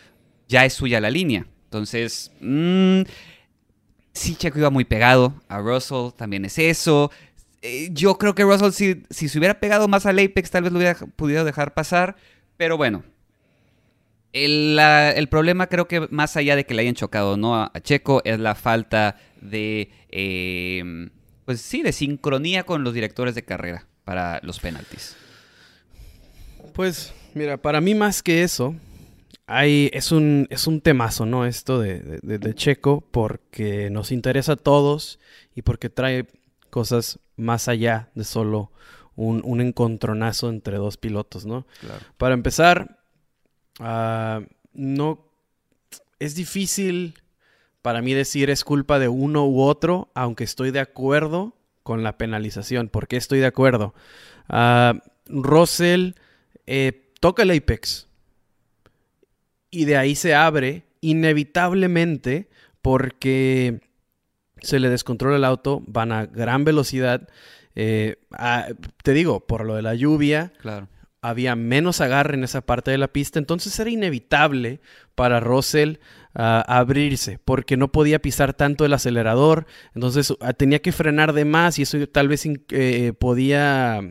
ya 0.47 0.65
es 0.65 0.73
suya 0.73 0.99
la 0.99 1.09
línea. 1.09 1.47
Entonces, 1.65 2.31
mmm, 2.41 3.01
sí, 4.13 4.35
Checo 4.35 4.59
iba 4.59 4.69
muy 4.69 4.85
pegado. 4.85 5.33
A 5.47 5.59
Russell 5.59 6.11
también 6.15 6.45
es 6.45 6.57
eso. 6.59 7.11
Eh, 7.61 7.89
yo 7.91 8.17
creo 8.17 8.35
que 8.35 8.43
Russell, 8.43 8.71
si, 8.71 9.03
si 9.09 9.29
se 9.29 9.37
hubiera 9.37 9.59
pegado 9.59 9.87
más 9.87 10.05
al 10.05 10.19
Apex, 10.19 10.49
tal 10.49 10.63
vez 10.63 10.71
lo 10.71 10.79
hubiera 10.79 10.95
podido 10.95 11.45
dejar 11.45 11.73
pasar. 11.73 12.15
Pero 12.57 12.77
bueno, 12.77 13.03
el, 14.33 15.27
problema 15.29 15.67
creo 15.67 15.87
que 15.87 16.07
más 16.11 16.37
allá 16.37 16.55
de 16.55 16.65
que 16.65 16.73
le 16.73 16.83
hayan 16.83 16.95
chocado 16.95 17.37
no 17.37 17.55
a, 17.55 17.71
Checo 17.81 18.21
es 18.25 18.39
la 18.39 18.55
falta 18.55 19.17
de, 19.41 19.91
eh, 20.09 21.09
pues 21.45 21.61
sí, 21.61 21.81
de 21.81 21.91
sincronía 21.91 22.63
con 22.63 22.83
los 22.83 22.93
directores 22.93 23.35
de 23.35 23.43
carrera 23.43 23.87
para 24.03 24.39
los 24.43 24.59
penaltis. 24.59 25.15
Pues 26.73 27.13
mira, 27.33 27.57
para 27.57 27.81
mí 27.81 27.95
más 27.95 28.21
que 28.21 28.43
eso, 28.43 28.75
hay, 29.47 29.89
es, 29.93 30.11
un, 30.11 30.47
es 30.51 30.67
un 30.67 30.79
temazo, 30.79 31.25
¿no? 31.25 31.45
Esto 31.45 31.79
de, 31.79 32.19
de, 32.21 32.55
Checo, 32.55 33.01
porque 33.11 33.89
nos 33.89 34.11
interesa 34.11 34.53
a 34.53 34.55
todos 34.57 35.19
y 35.55 35.63
porque 35.63 35.89
trae 35.89 36.27
cosas 36.69 37.19
más 37.35 37.67
allá 37.67 38.11
de 38.13 38.23
solo 38.25 38.71
un, 39.15 39.41
un 39.43 39.59
encontronazo 39.59 40.49
entre 40.49 40.77
dos 40.77 40.97
pilotos, 40.97 41.45
¿no? 41.45 41.65
Para 42.17 42.35
empezar, 42.35 42.98
uh, 43.79 44.45
no 44.73 45.25
es 46.19 46.35
difícil 46.35 47.15
para 47.81 48.01
mí 48.01 48.13
decir 48.13 48.49
es 48.49 48.63
culpa 48.63 48.99
de 48.99 49.07
uno 49.07 49.47
u 49.47 49.61
otro, 49.61 50.09
aunque 50.13 50.43
estoy 50.43 50.71
de 50.71 50.79
acuerdo 50.79 51.55
con 51.83 52.03
la 52.03 52.17
penalización. 52.17 52.89
¿Por 52.89 53.07
qué 53.07 53.17
estoy 53.17 53.39
de 53.39 53.45
acuerdo? 53.45 53.93
Uh, 54.49 54.99
Russell 55.27 56.11
eh, 56.67 57.11
toca 57.19 57.43
el 57.43 57.51
apex 57.51 58.07
y 59.71 59.85
de 59.85 59.97
ahí 59.97 60.15
se 60.15 60.35
abre 60.35 60.83
inevitablemente 61.01 62.49
porque 62.81 63.81
se 64.61 64.79
le 64.79 64.89
descontrola 64.89 65.37
el 65.37 65.45
auto, 65.45 65.81
van 65.87 66.11
a 66.11 66.25
gran 66.25 66.65
velocidad. 66.65 67.29
Eh, 67.75 68.17
te 69.03 69.13
digo, 69.13 69.39
por 69.47 69.65
lo 69.65 69.75
de 69.75 69.81
la 69.81 69.95
lluvia, 69.95 70.51
claro 70.59 70.89
había 71.21 71.55
menos 71.55 72.01
agarre 72.01 72.35
en 72.35 72.43
esa 72.43 72.61
parte 72.61 72.91
de 72.91 72.97
la 72.97 73.09
pista, 73.09 73.39
entonces 73.39 73.77
era 73.79 73.89
inevitable 73.89 74.79
para 75.15 75.39
Russell 75.39 75.97
ah, 76.33 76.63
abrirse 76.67 77.39
porque 77.43 77.77
no 77.77 77.91
podía 77.91 78.19
pisar 78.19 78.53
tanto 78.53 78.85
el 78.85 78.93
acelerador, 78.93 79.65
entonces 79.95 80.33
ah, 80.39 80.53
tenía 80.53 80.81
que 80.81 80.91
frenar 80.91 81.33
de 81.33 81.45
más 81.45 81.79
y 81.79 81.83
eso 81.83 81.97
tal 82.07 82.27
vez 82.27 82.47
eh, 82.69 83.13
podía 83.19 84.01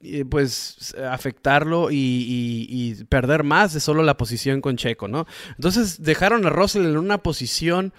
eh, 0.00 0.24
pues 0.24 0.94
afectarlo 1.08 1.88
y, 1.90 3.04
perder 3.08 3.44
más 3.44 3.72
de 3.72 3.80
solo 3.80 4.02
la 4.02 4.16
posición 4.16 4.60
con 4.60 4.76
Checo, 4.76 5.06
¿no? 5.06 5.26
Entonces 5.50 6.02
dejaron 6.02 6.44
a 6.46 6.50
Russell 6.50 6.86
en 6.86 6.96
una 6.96 7.18
posición 7.18 7.92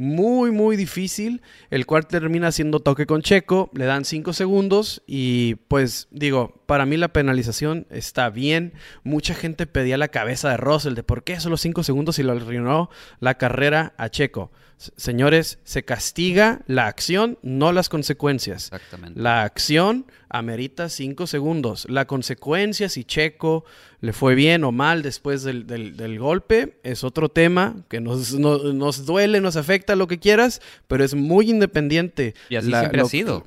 muy, 0.00 0.50
muy 0.50 0.76
difícil, 0.76 1.42
el 1.68 1.84
cual 1.84 2.06
termina 2.06 2.48
haciendo 2.48 2.80
toque 2.80 3.04
con 3.04 3.20
Checo, 3.20 3.70
le 3.74 3.84
dan 3.84 4.06
5 4.06 4.32
segundos 4.32 5.02
y 5.06 5.56
pues 5.68 6.08
digo, 6.10 6.62
para 6.64 6.86
mí 6.86 6.96
la 6.96 7.12
penalización 7.12 7.86
está 7.90 8.30
bien. 8.30 8.72
Mucha 9.04 9.34
gente 9.34 9.66
pedía 9.66 9.98
la 9.98 10.08
cabeza 10.08 10.48
de 10.48 10.56
Russell 10.56 10.94
de 10.94 11.02
por 11.02 11.22
qué 11.22 11.38
solo 11.38 11.58
5 11.58 11.82
segundos 11.82 12.18
y 12.18 12.22
lo 12.22 12.32
arruinó 12.32 12.88
la 13.18 13.34
carrera 13.34 13.92
a 13.98 14.08
Checo. 14.08 14.50
Señores, 14.96 15.58
se 15.62 15.82
castiga 15.82 16.62
la 16.66 16.86
acción, 16.86 17.38
no 17.42 17.70
las 17.70 17.90
consecuencias. 17.90 18.72
Exactamente. 18.72 19.20
La 19.20 19.42
acción 19.42 20.06
amerita 20.30 20.88
cinco 20.88 21.26
segundos. 21.26 21.86
La 21.90 22.06
consecuencia, 22.06 22.88
si 22.88 23.04
Checo 23.04 23.66
le 24.00 24.14
fue 24.14 24.34
bien 24.34 24.64
o 24.64 24.72
mal 24.72 25.02
después 25.02 25.42
del, 25.42 26.18
golpe, 26.18 26.78
es 26.82 27.04
otro 27.04 27.28
tema 27.28 27.76
que 27.90 28.00
nos, 28.00 28.32
nos, 28.32 29.04
duele, 29.04 29.42
nos 29.42 29.56
afecta, 29.56 29.96
lo 29.96 30.06
que 30.08 30.18
quieras, 30.18 30.62
pero 30.88 31.04
es 31.04 31.14
muy 31.14 31.50
independiente. 31.50 32.34
Y 32.48 32.56
así 32.56 32.70
siempre 32.70 33.02
ha 33.02 33.04
sido. 33.04 33.46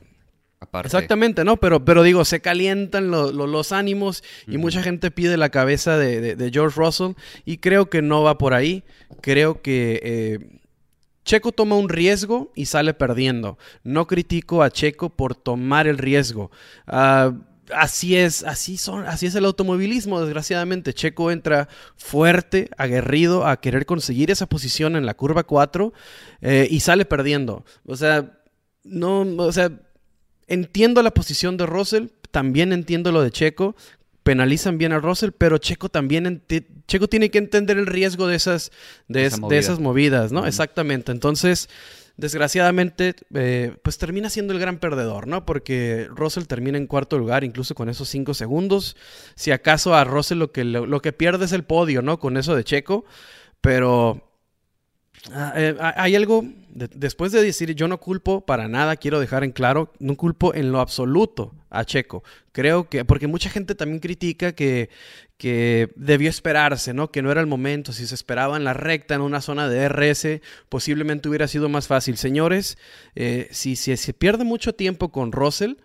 Exactamente, 0.84 1.44
¿no? 1.44 1.58
Pero, 1.58 1.84
pero 1.84 2.04
digo, 2.04 2.26
se 2.26 2.42
calientan 2.42 3.10
los 3.10 3.72
ánimos 3.72 4.24
y 4.48 4.60
mucha 4.60 4.84
gente 4.84 5.10
pide 5.10 5.38
la 5.38 5.50
cabeza 5.50 5.98
de, 5.98 6.50
George 6.54 6.80
Russell 6.80 7.14
y 7.44 7.58
creo 7.58 7.90
que 7.90 8.04
no 8.04 8.22
va 8.22 8.38
por 8.38 8.54
ahí. 8.54 8.84
Creo 9.22 9.62
que 9.62 10.00
eh, 10.04 10.60
Checo 11.24 11.52
toma 11.52 11.78
un 11.78 11.90
riesgo 11.90 12.52
y 12.56 12.66
sale 12.66 12.94
perdiendo. 12.94 13.58
No 13.84 14.08
critico 14.08 14.62
a 14.64 14.70
Checo 14.70 15.10
por 15.10 15.36
tomar 15.36 15.88
el 15.88 15.98
riesgo. 15.98 16.52
Ah, 16.88 17.34
así 17.74 18.16
es, 18.16 18.44
así 18.44 18.78
son, 18.78 19.06
así 19.06 19.26
es 19.28 19.36
el 19.36 19.46
automovilismo, 19.46 20.22
desgraciadamente. 20.22 20.94
Checo 20.94 21.32
entra 21.32 21.70
fuerte, 21.96 22.70
aguerrido 22.78 23.48
a 23.48 23.60
querer 23.60 23.86
conseguir 23.86 24.32
esa 24.32 24.48
posición 24.48 24.96
en 24.96 25.06
la 25.06 25.14
curva 25.14 25.44
4 25.44 25.94
eh, 26.42 26.68
y 26.70 26.80
sale 26.82 27.06
perdiendo. 27.06 27.66
O 27.86 27.96
sea, 27.96 28.40
no, 28.84 29.22
o 29.22 29.52
sea, 29.52 29.72
entiendo 30.48 31.02
la 31.04 31.12
posición 31.12 31.58
de 31.58 31.66
Russell, 31.66 32.08
también 32.32 32.74
entiendo 32.74 33.12
lo 33.12 33.22
de 33.22 33.32
Checo 33.32 33.76
penalizan 34.24 34.78
bien 34.78 34.94
a 34.94 35.00
Russell, 35.00 35.32
pero 35.32 35.58
Checo 35.58 35.90
también 35.90 36.44
Checo 36.88 37.08
tiene 37.08 37.30
que 37.30 37.38
entender 37.38 37.78
el 37.78 37.86
riesgo 37.86 38.28
de 38.28 38.36
esas, 38.36 38.72
de, 39.08 39.26
esas 39.26 39.80
movidas, 39.80 40.32
¿no? 40.32 40.48
Exactamente. 40.48 41.12
Entonces, 41.12 41.70
desgraciadamente, 42.18 43.16
eh, 43.34 43.76
pues 43.84 43.98
termina 43.98 44.30
siendo 44.30 44.54
el 44.54 44.60
gran 44.60 44.80
perdedor, 44.80 45.28
¿no? 45.28 45.46
Porque 45.46 46.08
Russell 46.10 46.46
termina 46.46 46.78
en 46.78 46.88
cuarto 46.88 47.18
lugar, 47.18 47.44
incluso 47.44 47.76
con 47.76 47.90
esos 47.90 48.10
cinco 48.10 48.34
segundos. 48.34 48.96
Si 49.36 49.52
acaso 49.52 49.96
a 49.96 50.04
Russell 50.04 50.40
lo 50.40 50.52
que, 50.52 50.64
lo 50.64 51.02
que 51.02 51.14
pierde 51.14 51.46
es 51.46 51.52
el 51.52 51.64
podio, 51.64 52.02
¿no? 52.02 52.20
Con 52.20 52.38
eso 52.38 52.56
de 52.56 52.64
Checo, 52.64 53.06
pero 53.62 54.34
Ah, 55.32 55.54
eh, 55.56 55.76
hay 55.80 56.16
algo, 56.16 56.44
después 56.74 57.32
de 57.32 57.44
decir 57.44 57.74
yo 57.76 57.88
no 57.88 58.00
culpo 58.00 58.46
para 58.46 58.68
nada, 58.68 58.96
quiero 58.96 59.20
dejar 59.20 59.44
en 59.44 59.52
claro, 59.52 59.92
no 60.00 60.16
culpo 60.16 60.54
en 60.54 60.72
lo 60.72 60.80
absoluto 60.80 61.54
a 61.70 61.86
Checo. 61.86 62.24
Creo 62.52 62.90
que, 62.90 63.06
porque 63.06 63.28
mucha 63.28 63.50
gente 63.50 63.76
también 63.76 64.00
critica 64.00 64.54
que, 64.54 64.90
que 65.38 65.90
debió 65.96 66.30
esperarse, 66.30 66.94
¿no? 66.94 67.12
Que 67.12 67.22
no 67.22 67.32
era 67.32 67.42
el 67.42 67.48
momento, 67.48 67.94
si 67.94 68.08
se 68.08 68.16
esperaba 68.16 68.58
en 68.58 68.64
la 68.64 68.74
recta, 68.74 69.16
en 69.16 69.22
una 69.22 69.42
zona 69.42 69.70
de 69.70 69.88
RS, 69.88 70.42
posiblemente 70.70 71.30
hubiera 71.30 71.48
sido 71.48 71.70
más 71.70 71.88
fácil. 71.88 72.18
Señores, 72.18 72.78
eh, 73.16 73.48
si, 73.52 73.76
si 73.76 73.96
se 73.96 74.14
pierde 74.14 74.44
mucho 74.44 74.74
tiempo 74.74 75.12
con 75.12 75.32
Russell, 75.32 75.76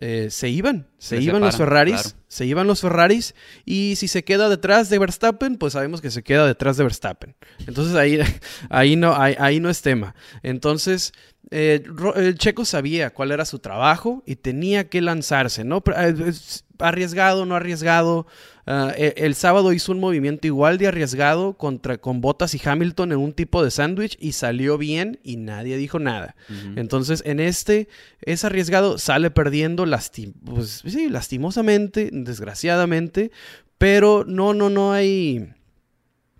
eh, 0.00 0.28
se 0.30 0.48
iban, 0.48 0.88
se, 0.96 1.20
iban 1.20 1.42
los 1.42 1.56
Ferraris, 1.56 2.16
se 2.26 2.46
iban 2.46 2.66
los 2.66 2.80
Ferraris 2.80 3.34
y 3.66 3.96
si 3.96 4.08
se 4.08 4.24
queda 4.24 4.48
detrás 4.48 4.88
de 4.88 4.98
Verstappen, 4.98 5.58
pues 5.58 5.74
sabemos 5.74 6.00
que 6.00 6.10
se 6.10 6.22
queda 6.22 6.46
detrás 6.46 6.78
de 6.78 6.84
Verstappen. 6.84 7.34
Entonces 7.66 7.94
ahí, 7.94 8.18
ahí, 8.70 8.96
no, 8.96 9.14
ahí, 9.14 9.60
no 9.60 9.68
es 9.68 9.82
tema. 9.82 10.14
Entonces, 10.42 11.12
eh, 11.50 11.82
el 12.16 12.38
Checo 12.38 12.64
sabía 12.64 13.10
cuál 13.10 13.32
era 13.32 13.44
su 13.44 13.58
trabajo 13.58 14.22
y 14.26 14.36
tenía 14.36 14.88
que 14.88 15.02
lanzarse, 15.02 15.62
¿no? 15.62 15.82
Arriesgado, 16.82 17.46
no 17.46 17.54
arriesgado, 17.54 18.26
Ah, 18.64 18.92
e, 18.96 19.14
el, 19.16 19.34
sábado 19.34 19.72
hizo 19.72 19.90
un 19.90 19.98
movimiento 19.98 20.46
igual 20.46 20.78
de 20.78 20.86
arriesgado 20.86 21.54
contra, 21.54 21.98
con 21.98 22.20
Bottas 22.20 22.54
y 22.54 22.60
Hamilton 22.64 23.12
en 23.12 23.18
un 23.18 23.32
tipo 23.32 23.64
de 23.64 23.72
sándwich 23.72 24.16
y 24.20 24.32
salió 24.32 24.78
bien 24.78 25.18
y 25.24 25.36
nadie 25.36 25.76
dijo 25.76 25.98
nada. 25.98 26.36
Entonces, 26.76 27.22
en 27.26 27.40
este 27.40 27.88
es 28.20 28.44
arriesgado, 28.44 28.98
sale 28.98 29.30
perdiendo 29.30 29.84
pues, 30.44 30.82
sí, 30.86 31.08
lastimosamente, 31.08 32.10
desgraciadamente, 32.12 33.32
pero 33.78 34.24
no, 34.26 34.54
no, 34.54 34.70
no 34.70 34.92
hay... 34.92 35.54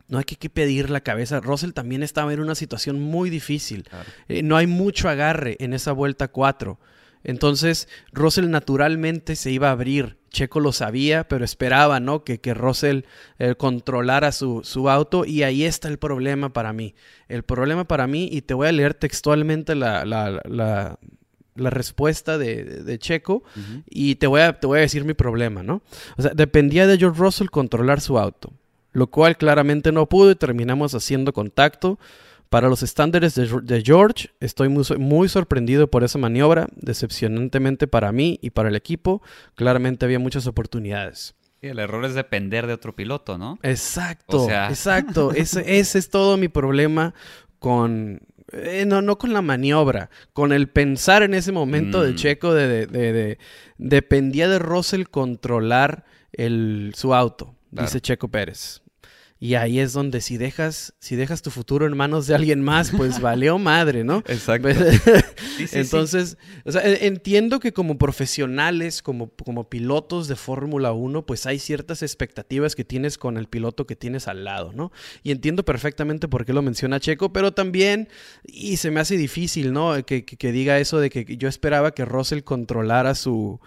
No 0.09 0.19
hay 0.19 0.25
que, 0.25 0.51
pedir 0.51 0.91
la 0.91 1.01
cabeza. 1.01 1.41
Russell 1.41 1.71
también 1.71 2.03
estaba 2.03 2.35
en 2.35 2.41
una 2.41 2.55
situación 2.55 3.01
muy 3.01 3.31
difícil. 3.31 3.89
Eh, 4.29 4.43
no 4.43 4.59
hay 4.59 4.67
mucho 4.67 5.09
agarre 5.09 5.57
en 5.59 5.73
esa 5.73 5.93
vuelta 5.93 6.29
4. 6.29 6.79
Entonces, 7.25 7.89
Russell 8.13 8.51
naturalmente 8.51 9.37
se 9.37 9.51
iba 9.51 9.69
a 9.69 9.73
abrir. 9.73 10.19
Checo 10.31 10.61
lo 10.61 10.73
sabía, 10.73 11.29
pero 11.29 11.45
esperaba, 11.45 12.01
¿no? 12.01 12.25
Que, 12.25 12.41
que 12.41 12.55
Russell 12.55 13.03
eh, 13.39 13.55
controlara 13.55 14.33
su, 14.33 14.63
auto 14.89 15.25
y 15.25 15.43
ahí 15.43 15.65
está 15.65 15.89
el 15.89 15.99
problema 15.99 16.53
para 16.53 16.73
mí. 16.73 16.95
El 17.29 17.43
problema 17.43 17.85
para 17.85 18.07
mí, 18.07 18.29
y 18.33 18.43
te 18.43 18.55
voy 18.55 18.69
a 18.69 18.73
leer 18.73 18.95
textualmente 18.95 19.75
la, 19.75 20.05
la, 20.05 20.99
respuesta 21.55 22.39
de, 22.39 22.99
Checo 22.99 23.45
y 23.87 24.15
te 24.15 24.27
voy, 24.27 24.41
a, 24.41 24.59
te 24.59 24.67
voy 24.67 24.79
a 24.79 24.83
decir 24.83 25.05
mi 25.05 25.15
problema, 25.15 25.63
¿no? 25.63 25.83
O 26.17 26.23
sea, 26.23 26.33
dependía 26.35 26.87
de 26.87 26.97
George 26.97 27.21
Russell 27.21 27.49
controlar 27.49 28.01
su 28.01 28.19
auto, 28.19 28.55
lo 28.93 29.09
cual 29.09 29.37
claramente 29.37 29.93
no 29.93 30.09
pudo 30.09 30.31
y 30.31 30.37
terminamos 30.37 30.95
haciendo 30.95 31.35
contacto. 31.35 31.99
Para 32.53 32.69
los 32.69 32.83
estándares 32.83 33.35
de, 33.35 33.83
George, 33.83 34.29
estoy 34.39 34.69
muy, 34.69 35.29
sorprendido 35.31 35.87
por 35.91 36.05
esa 36.05 36.19
maniobra, 36.19 36.69
decepcionantemente 36.77 37.89
para 37.89 38.13
mí 38.13 38.39
y 38.43 38.51
para 38.51 38.69
el 38.69 38.77
equipo. 38.77 39.23
Claramente 39.55 40.05
había 40.05 40.19
muchas 40.19 40.47
oportunidades. 40.47 41.35
el 41.63 41.79
error 41.79 42.05
es 42.05 42.13
depender 42.13 42.67
de 42.67 42.75
otro 42.75 42.95
piloto, 42.95 43.39
¿no? 43.39 43.59
Exacto, 43.63 44.51
exacto. 44.69 45.33
ese, 45.33 45.79
es 45.79 46.11
todo 46.11 46.37
mi 46.37 46.49
problema 46.49 47.15
con, 47.59 48.21
eh, 48.53 48.85
no, 48.87 49.01
no 49.01 49.17
con 49.17 49.33
la 49.33 49.41
maniobra, 49.41 50.11
con 50.35 50.53
el 50.53 50.69
pensar 50.69 51.23
en 51.23 51.33
ese 51.33 51.53
momento 51.53 52.03
de 52.03 52.13
mm. 52.13 52.17
Checo 52.17 52.53
de, 52.53 52.87
de, 52.87 53.39
dependía 53.79 54.47
de 54.51 54.59
Russell 54.59 55.05
controlar 55.05 56.05
el, 56.33 56.93
su 56.95 57.15
auto, 57.15 57.55
dice 57.71 58.03
Checo 58.03 58.29
Pérez. 58.29 58.83
Y 59.43 59.57
ahí 59.57 59.81
es 59.81 59.93
donde 59.93 60.21
si 60.21 60.37
dejas, 60.37 60.95
si 61.01 61.17
dejas 61.17 61.43
tu 61.43 61.51
futuro 61.51 61.85
en 61.85 61.97
manos 61.97 62.29
de 62.29 62.37
alguien 62.37 62.63
más, 62.63 62.93
pues 62.97 63.21
valió 63.21 63.59
madre, 63.59 64.05
¿no? 64.05 64.19
Exacto. 64.29 64.69
Entonces, 65.73 66.39
O 66.65 66.71
sea, 66.71 66.83
entiendo 66.85 67.59
que 67.59 67.73
como 67.73 67.99
profesionales, 67.99 69.03
como, 69.03 69.31
como 69.31 69.69
pilotos 69.69 70.29
de 70.29 70.37
Fórmula 70.37 70.93
1, 70.93 71.27
pues 71.27 71.47
hay 71.47 71.59
ciertas 71.59 72.05
expectativas 72.05 72.77
que 72.77 72.85
tienes 72.85 73.19
con 73.19 73.37
el 73.37 73.49
piloto 73.49 73.85
que 73.85 73.97
tienes 73.97 74.29
al 74.29 74.45
lado, 74.45 74.73
¿no? 74.75 74.93
Y 75.25 75.33
entiendo 75.33 75.65
perfectamente 75.65 76.29
por 76.29 76.47
qué 76.47 76.53
lo 76.53 76.63
menciona 76.63 77.01
Checo, 77.01 77.33
pero 77.33 77.53
también, 77.53 78.09
y 78.45 78.77
se 78.77 78.93
me 78.93 79.01
hace 79.01 79.17
difícil, 79.17 79.73
¿no? 79.73 80.07
Que, 80.07 80.25
que 80.25 80.53
diga 80.53 80.79
eso 80.79 81.01
de 81.01 81.11
que 81.11 81.37
yo 81.37 81.49
esperaba 81.49 81.95
que 81.95 82.05
Russell 82.05 82.43
controlara 82.43 83.17
su 83.17 83.59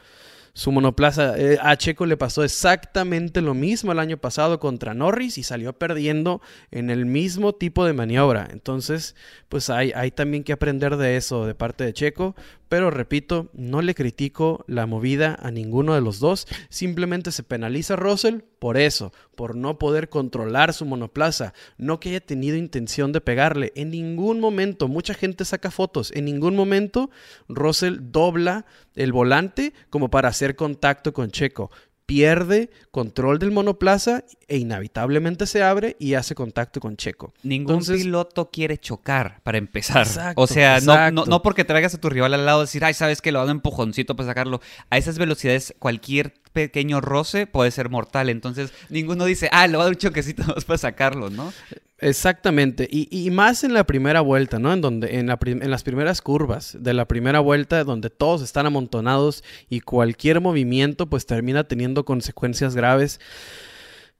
su 0.56 0.72
monoplaza. 0.72 1.38
Eh, 1.38 1.58
a 1.62 1.76
Checo 1.76 2.06
le 2.06 2.16
pasó 2.16 2.44
exactamente 2.44 3.42
lo 3.42 3.54
mismo 3.54 3.92
el 3.92 4.00
año 4.00 4.18
pasado 4.18 4.60
contra 4.60 4.94
Norris 4.94 5.38
y 5.38 5.44
salió 5.44 5.74
perdiendo 5.74 6.42
en 6.72 6.90
el 6.90 7.06
mismo 7.06 7.54
tipo 7.54 7.86
de 7.86 7.92
maniobra. 7.92 8.48
Entonces, 8.50 9.16
pues 9.50 9.70
hay, 9.70 9.92
hay 9.94 10.12
también 10.12 10.46
que 10.46 10.54
aprender 10.54 10.96
de 10.96 11.18
eso 11.18 11.46
de 11.46 11.56
parte 11.56 11.84
de 11.84 11.94
Checo. 11.94 12.36
Pero 12.70 12.90
repito, 12.90 13.52
no 13.54 13.82
le 13.82 13.94
critico 13.94 14.64
la 14.68 14.86
movida 14.86 15.38
a 15.42 15.52
ninguno 15.52 15.94
de 15.94 16.02
los 16.02 16.20
dos. 16.20 16.48
Simplemente 16.70 17.32
se 17.32 17.44
penaliza 17.44 17.94
a 17.94 17.98
Russell 17.98 18.40
por 18.66 18.78
eso, 18.78 19.14
por 19.36 19.56
no 19.56 19.78
poder 19.78 20.10
controlar 20.10 20.74
su 20.74 20.86
monoplaza. 20.86 21.54
No 21.78 22.00
que 22.00 22.10
haya 22.10 22.20
tenido 22.20 22.58
intención 22.58 23.12
de 23.12 23.22
pegarle. 23.22 23.72
En 23.76 23.92
ningún 23.92 24.40
momento, 24.40 24.88
mucha 24.88 25.14
gente 25.14 25.46
saca 25.46 25.70
fotos. 25.70 26.12
En 26.16 26.26
ningún 26.26 26.56
momento 26.56 27.12
Russell 27.48 28.00
dobla 28.02 28.66
el 28.96 29.12
volante 29.12 29.72
como 29.92 30.10
para 30.10 30.30
hacer 30.30 30.56
contacto 30.56 31.14
con 31.14 31.30
Checo 31.30 31.70
pierde 32.08 32.70
control 32.92 33.40
del 33.40 33.52
monoplaza 33.52 34.24
e 34.48 34.58
inevitablemente 34.58 35.48
se 35.48 35.64
abre 35.64 35.96
y 36.00 36.14
hace 36.14 36.36
contacto 36.36 36.80
con 36.80 36.98
Checo. 36.98 37.34
Ningún 37.44 37.84
piloto 37.84 38.50
quiere 38.52 38.78
chocar 38.78 39.42
para 39.44 39.58
empezar. 39.58 40.08
o 40.36 40.48
sea, 40.48 40.80
no, 40.82 41.12
no, 41.12 41.42
porque 41.42 41.66
traigas 41.66 41.94
a 41.96 42.00
tu 42.00 42.10
rival 42.10 42.34
al 42.34 42.46
lado 42.46 42.62
y 42.62 42.66
decir, 42.66 42.84
ay, 42.86 42.94
sabes 42.94 43.22
que 43.22 43.32
lo 43.32 43.42
hago 43.42 43.50
empujoncito 43.50 44.16
para 44.16 44.28
sacarlo. 44.28 44.62
A 44.90 44.98
esas 44.98 45.18
velocidades, 45.18 45.74
cualquier 45.80 46.34
pequeño 46.56 47.02
roce 47.02 47.46
puede 47.46 47.70
ser 47.70 47.90
mortal. 47.90 48.30
Entonces, 48.30 48.72
ninguno 48.90 49.26
dice, 49.26 49.50
ah, 49.52 49.68
le 49.68 49.74
voy 49.76 49.82
a 49.82 49.84
dar 49.84 49.94
un 49.94 50.00
choquecito 50.00 50.44
para 50.66 50.78
sacarlo, 50.80 51.30
¿no? 51.30 51.54
Exactamente, 52.00 52.90
y, 52.92 53.30
más 53.32 53.64
en 53.64 53.74
la 53.74 53.86
primera 53.86 54.20
vuelta, 54.20 54.60
¿no? 54.60 54.74
En 54.74 54.82
donde 54.82 55.18
en, 55.18 55.30
en, 55.30 55.72
las 55.72 55.84
primeras 55.84 56.22
curvas 56.22 56.78
de 56.80 56.94
la 56.94 57.08
primera 57.08 57.40
vuelta, 57.40 57.86
donde 57.86 58.10
todos 58.10 58.42
están 58.42 58.66
amontonados 58.66 59.46
y 59.70 59.80
cualquier 59.80 60.42
movimiento 60.42 61.08
pues 61.08 61.26
termina 61.26 61.64
teniendo 61.64 62.04
consecuencias 62.04 62.76
graves. 62.76 63.22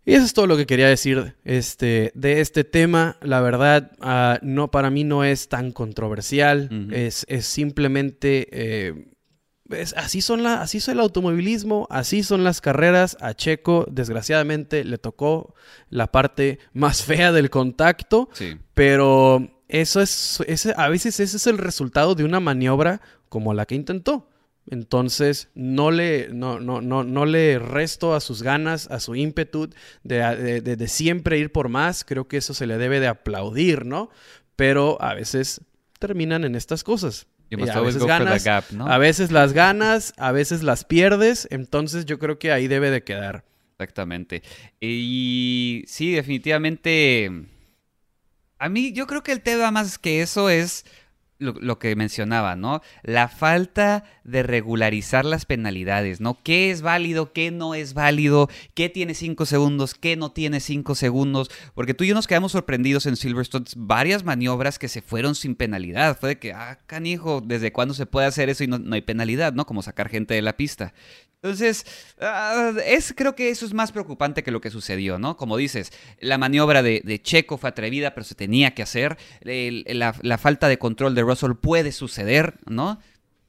Y 0.06 0.14
eso 0.14 0.24
es 0.24 0.34
todo 0.34 0.48
lo 0.48 0.56
que 0.56 0.66
quería 0.66 0.88
decir 0.88 1.36
este, 1.44 2.12
de 2.16 2.40
este 2.40 2.64
tema. 2.64 3.18
La 3.22 3.42
verdad, 3.42 3.92
ah, 4.00 4.40
no, 4.42 4.72
para 4.72 4.90
mí 4.90 5.04
no 5.04 5.24
es 5.24 5.50
tan 5.50 5.72
controversial. 5.72 6.90
es, 6.92 7.26
es, 7.28 7.46
simplemente 7.46 8.48
eh, 8.52 9.15
así, 9.96 10.22
son 10.22 10.44
la, 10.44 10.62
así 10.62 10.78
es 10.78 10.88
el 10.88 11.00
automovilismo, 11.00 11.88
así 11.90 12.24
son 12.24 12.44
las 12.44 12.62
carreras. 12.62 13.18
A 13.20 13.34
Checo, 13.34 13.86
desgraciadamente, 13.90 14.84
le 14.84 14.98
tocó 14.98 15.56
la 15.90 16.12
parte 16.12 16.60
más 16.74 17.04
fea 17.04 17.32
del 17.32 17.50
contacto, 17.50 18.30
pero 18.74 19.64
eso 19.68 20.02
es, 20.02 20.44
ese, 20.48 20.74
a 20.78 20.90
veces 20.90 21.20
ese 21.20 21.38
es 21.38 21.48
el 21.48 21.58
resultado 21.58 22.16
de 22.16 22.24
una 22.24 22.40
maniobra 22.40 23.02
como 23.30 23.54
la 23.54 23.66
que 23.66 23.76
intentó. 23.76 24.30
Entonces, 24.68 25.50
no 25.54 25.92
le, 25.92 26.30
no, 26.30 26.60
no, 26.60 26.82
no, 26.82 27.04
no 27.04 27.26
le 27.26 27.60
resto 27.60 28.16
a 28.16 28.20
sus 28.20 28.42
ganas, 28.42 28.90
a 28.90 29.00
su 29.00 29.16
ímpetu 29.16 29.70
de, 30.04 30.62
de 30.62 30.88
siempre 30.88 31.38
ir 31.38 31.52
por 31.52 31.70
más. 31.70 32.04
Creo 32.04 32.28
que 32.28 32.38
eso 32.38 32.56
se 32.56 32.66
le 32.66 32.78
debe 32.78 33.00
de 33.00 33.08
aplaudir, 33.08 33.86
¿no? 33.86 34.10
Pero 34.56 35.00
a 35.02 35.14
veces 35.14 35.62
terminan 36.00 36.46
en 36.46 36.56
estas 36.56 36.84
cosas 36.84 37.28
a, 37.52 37.82
veces 37.82 38.06
ganas, 38.06 38.48
a 38.48 38.98
veces 38.98 39.32
las 39.32 39.54
ganas, 39.54 40.14
a 40.18 40.32
veces 40.32 40.64
las 40.64 40.84
pierdes, 40.84 41.48
entonces 41.52 42.06
yo 42.06 42.20
creo 42.20 42.40
que 42.40 42.52
ahí 42.52 42.68
debe 42.68 42.90
de 42.90 43.04
quedar. 43.04 43.46
Exactamente. 43.78 44.42
Y 44.80 45.84
sí, 45.88 46.14
definitivamente. 46.14 47.30
A 48.58 48.70
mí 48.70 48.94
yo 48.94 49.06
creo 49.06 49.22
que 49.22 49.34
el 49.34 49.42
tema 49.42 49.70
más 49.72 49.98
que 49.98 50.22
eso 50.22 50.50
es 50.50 50.86
lo, 51.38 51.80
que 51.80 51.96
mencionaba, 51.96 52.56
¿no? 52.56 52.82
La 53.04 53.28
falta 53.28 54.04
de 54.24 54.44
regularizar 54.44 55.26
las 55.26 55.46
penalidades, 55.46 56.22
¿no? 56.22 56.42
¿Qué 56.42 56.72
es 56.72 56.82
válido, 56.82 57.34
qué 57.34 57.52
no 57.52 57.76
es 57.76 57.94
válido, 57.94 58.50
qué 58.74 58.90
tiene 58.90 59.14
cinco 59.14 59.46
segundos, 59.46 59.96
qué 59.96 60.16
no 60.16 60.32
tiene 60.32 60.60
cinco 60.60 60.96
segundos? 60.96 61.52
Porque 61.74 61.94
tú 61.94 62.04
y 62.04 62.08
yo 62.08 62.16
nos 62.16 62.28
quedamos 62.28 62.54
sorprendidos 62.54 63.06
en 63.06 63.16
Silverstone, 63.16 63.66
varias 63.76 64.24
maniobras 64.24 64.80
que 64.80 64.88
se 64.88 65.02
fueron 65.02 65.36
sin 65.36 65.56
penalidad. 65.56 66.18
Fue 66.18 66.30
de 66.30 66.40
que, 66.40 66.54
ah, 66.54 66.80
canijo, 66.88 67.42
¿desde 67.42 67.72
cuándo 67.72 67.94
se 67.94 68.06
puede 68.06 68.28
hacer 68.28 68.50
eso 68.50 68.64
y 68.64 68.68
no 68.68 68.96
hay 68.96 69.02
penalidad, 69.02 69.54
¿no? 69.54 69.66
Como 69.66 69.82
sacar 69.82 70.10
gente 70.10 70.34
de 70.34 70.42
la 70.42 70.58
pista. 70.58 70.94
Entonces, 71.42 71.86
ah, 72.20 72.74
es, 72.86 73.14
creo 73.16 73.36
que 73.36 73.50
eso 73.50 73.66
es 73.66 73.74
más 73.74 73.92
preocupante 73.92 74.44
que 74.44 74.52
lo 74.52 74.62
que 74.62 74.72
sucedió, 74.72 75.20
¿no? 75.20 75.38
Como 75.38 75.58
dices, 75.58 75.92
la 76.20 76.38
maniobra 76.38 76.82
de, 76.82 77.22
Checo 77.22 77.58
fue 77.58 77.70
atrevida, 77.70 78.14
pero 78.14 78.24
se 78.24 78.36
tenía 78.36 78.74
que 78.74 78.82
hacer. 78.84 79.18
la, 79.44 80.38
falta 80.38 80.68
de 80.68 80.80
control 80.80 81.14
de 81.16 81.22
Russell 81.22 81.54
puede 81.54 81.92
suceder, 81.92 82.56
¿no? 82.66 83.00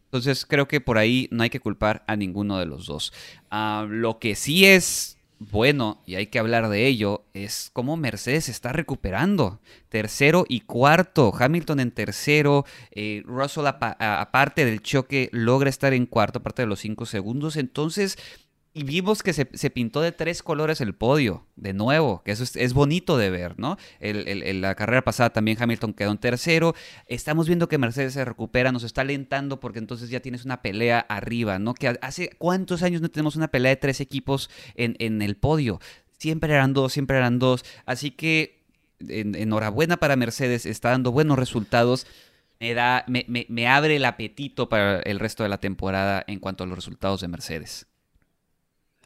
Entonces, 0.05 0.46
creo 0.46 0.68
que 0.68 0.81
por 0.81 0.99
ahí 0.99 1.29
no 1.31 1.42
hay 1.42 1.51
que 1.51 1.61
culpar 1.61 2.05
a 2.07 2.16
ninguno 2.16 2.59
de 2.59 2.66
los 2.66 2.87
dos. 2.87 3.12
Ah, 3.51 3.87
lo 3.88 4.18
que 4.18 4.35
sí 4.35 4.66
es 4.66 5.15
bueno, 5.38 6.03
y 6.07 6.14
hay 6.14 6.29
que 6.29 6.38
hablar 6.38 6.68
de 6.70 6.87
ello, 6.87 7.27
es 7.35 7.70
cómo 7.75 7.99
Mercedes 7.99 8.49
está 8.49 8.72
recuperando. 8.72 9.61
Tercero 9.90 10.46
y 10.49 10.61
cuarto, 10.61 11.33
Hamilton 11.38 11.81
en 11.81 11.90
tercero, 11.90 12.64
eh, 12.90 13.22
Russell 13.27 13.66
aparte 13.66 14.64
del 14.64 14.81
choque 14.81 15.29
logra 15.33 15.68
estar 15.68 15.92
en 15.92 16.07
cuarto, 16.07 16.38
aparte 16.38 16.62
de 16.62 16.68
los 16.68 16.81
cinco 16.81 17.05
segundos. 17.05 17.57
Entonces, 17.57 18.16
y 18.76 18.84
vimos 18.84 19.22
que 19.22 19.32
se, 19.32 19.70
pintó 19.70 20.02
de 20.02 20.12
tres 20.12 20.42
colores 20.42 20.82
el 20.82 20.94
podio, 20.94 21.46
de 21.56 21.72
nuevo, 21.72 22.22
que 22.22 22.32
eso 22.32 22.44
es, 22.44 22.74
bonito 22.74 23.16
de 23.16 23.30
ver, 23.30 23.58
¿no? 23.58 23.78
El, 24.00 24.60
la 24.60 24.74
carrera 24.74 25.00
pasada 25.00 25.30
también 25.30 25.56
Hamilton 25.58 25.94
quedó 25.94 26.10
en 26.10 26.18
tercero. 26.18 26.74
Estamos 27.06 27.46
viendo 27.46 27.70
que 27.70 27.78
Mercedes 27.78 28.12
se 28.12 28.22
recupera, 28.22 28.72
nos 28.72 28.82
está 28.82 29.00
alentando 29.00 29.60
porque 29.60 29.78
entonces 29.78 30.10
ya 30.10 30.20
tienes 30.20 30.44
una 30.44 30.60
pelea 30.60 30.98
arriba, 30.98 31.58
¿no? 31.58 31.72
Que 31.72 31.96
hace 32.02 32.28
cuántos 32.36 32.82
años 32.82 33.00
no 33.00 33.10
tenemos 33.10 33.34
una 33.34 33.48
pelea 33.48 33.70
de 33.70 33.76
tres 33.76 34.02
equipos 34.02 34.50
en, 34.74 34.94
en 34.98 35.22
el 35.22 35.38
podio. 35.38 35.80
Siempre 36.18 36.52
eran 36.52 36.74
dos, 36.74 36.92
siempre 36.92 37.16
eran 37.16 37.38
dos. 37.38 37.64
Así 37.86 38.10
que 38.10 38.62
enhorabuena 39.08 39.96
para 39.96 40.16
Mercedes, 40.16 40.66
está 40.66 40.90
dando 40.90 41.12
buenos 41.12 41.38
resultados. 41.38 42.06
Me, 42.60 42.74
da, 42.74 43.06
me, 43.08 43.24
me, 43.26 43.46
me 43.48 43.68
abre 43.68 43.96
el 43.96 44.04
apetito 44.04 44.68
para 44.68 45.00
el 45.00 45.18
resto 45.18 45.44
de 45.44 45.48
la 45.48 45.60
temporada 45.60 46.22
en 46.26 46.40
cuanto 46.40 46.64
a 46.64 46.66
los 46.66 46.76
resultados 46.76 47.22
de 47.22 47.28
Mercedes. 47.28 47.86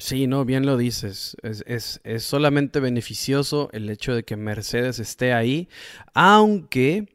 Sí, 0.01 0.27
no, 0.27 0.47
bien 0.47 0.65
lo 0.65 0.79
dices. 0.79 1.37
Es, 1.43 2.01
solamente 2.21 2.81
beneficioso 2.81 3.69
el 3.73 3.91
hecho 3.91 4.15
de 4.15 4.25
que 4.25 4.35
Mercedes 4.35 4.99
esté 4.99 5.35
ahí, 5.35 5.69
aunque, 6.15 7.07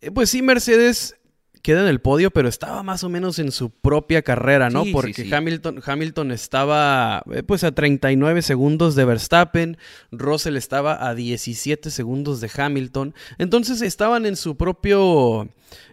eh, 0.00 0.10
pues 0.10 0.30
sí, 0.30 0.42
Mercedes 0.42 1.16
queda 1.62 1.82
en 1.82 1.86
el 1.86 2.00
podio, 2.00 2.30
pero 2.32 2.48
estaba 2.48 2.82
más 2.82 3.04
o 3.04 3.08
menos 3.08 3.38
en 3.38 3.52
su 3.52 3.70
propia 3.70 4.22
carrera, 4.22 4.68
¿no? 4.68 4.84
Porque 4.92 5.28
Hamilton, 5.32 5.80
Hamilton 5.84 6.32
estaba 6.32 7.22
eh, 7.32 7.42
pues 7.44 7.62
a 7.64 7.72
39 7.72 8.42
segundos 8.42 8.96
de 8.96 9.04
Verstappen, 9.04 9.78
Russell 10.10 10.56
estaba 10.56 11.08
a 11.08 11.14
17 11.14 11.90
segundos 11.90 12.40
de 12.40 12.50
Hamilton, 12.54 13.14
entonces 13.38 13.80
estaban 13.80 14.26
en 14.26 14.36
su 14.36 14.56
propio 14.56 15.48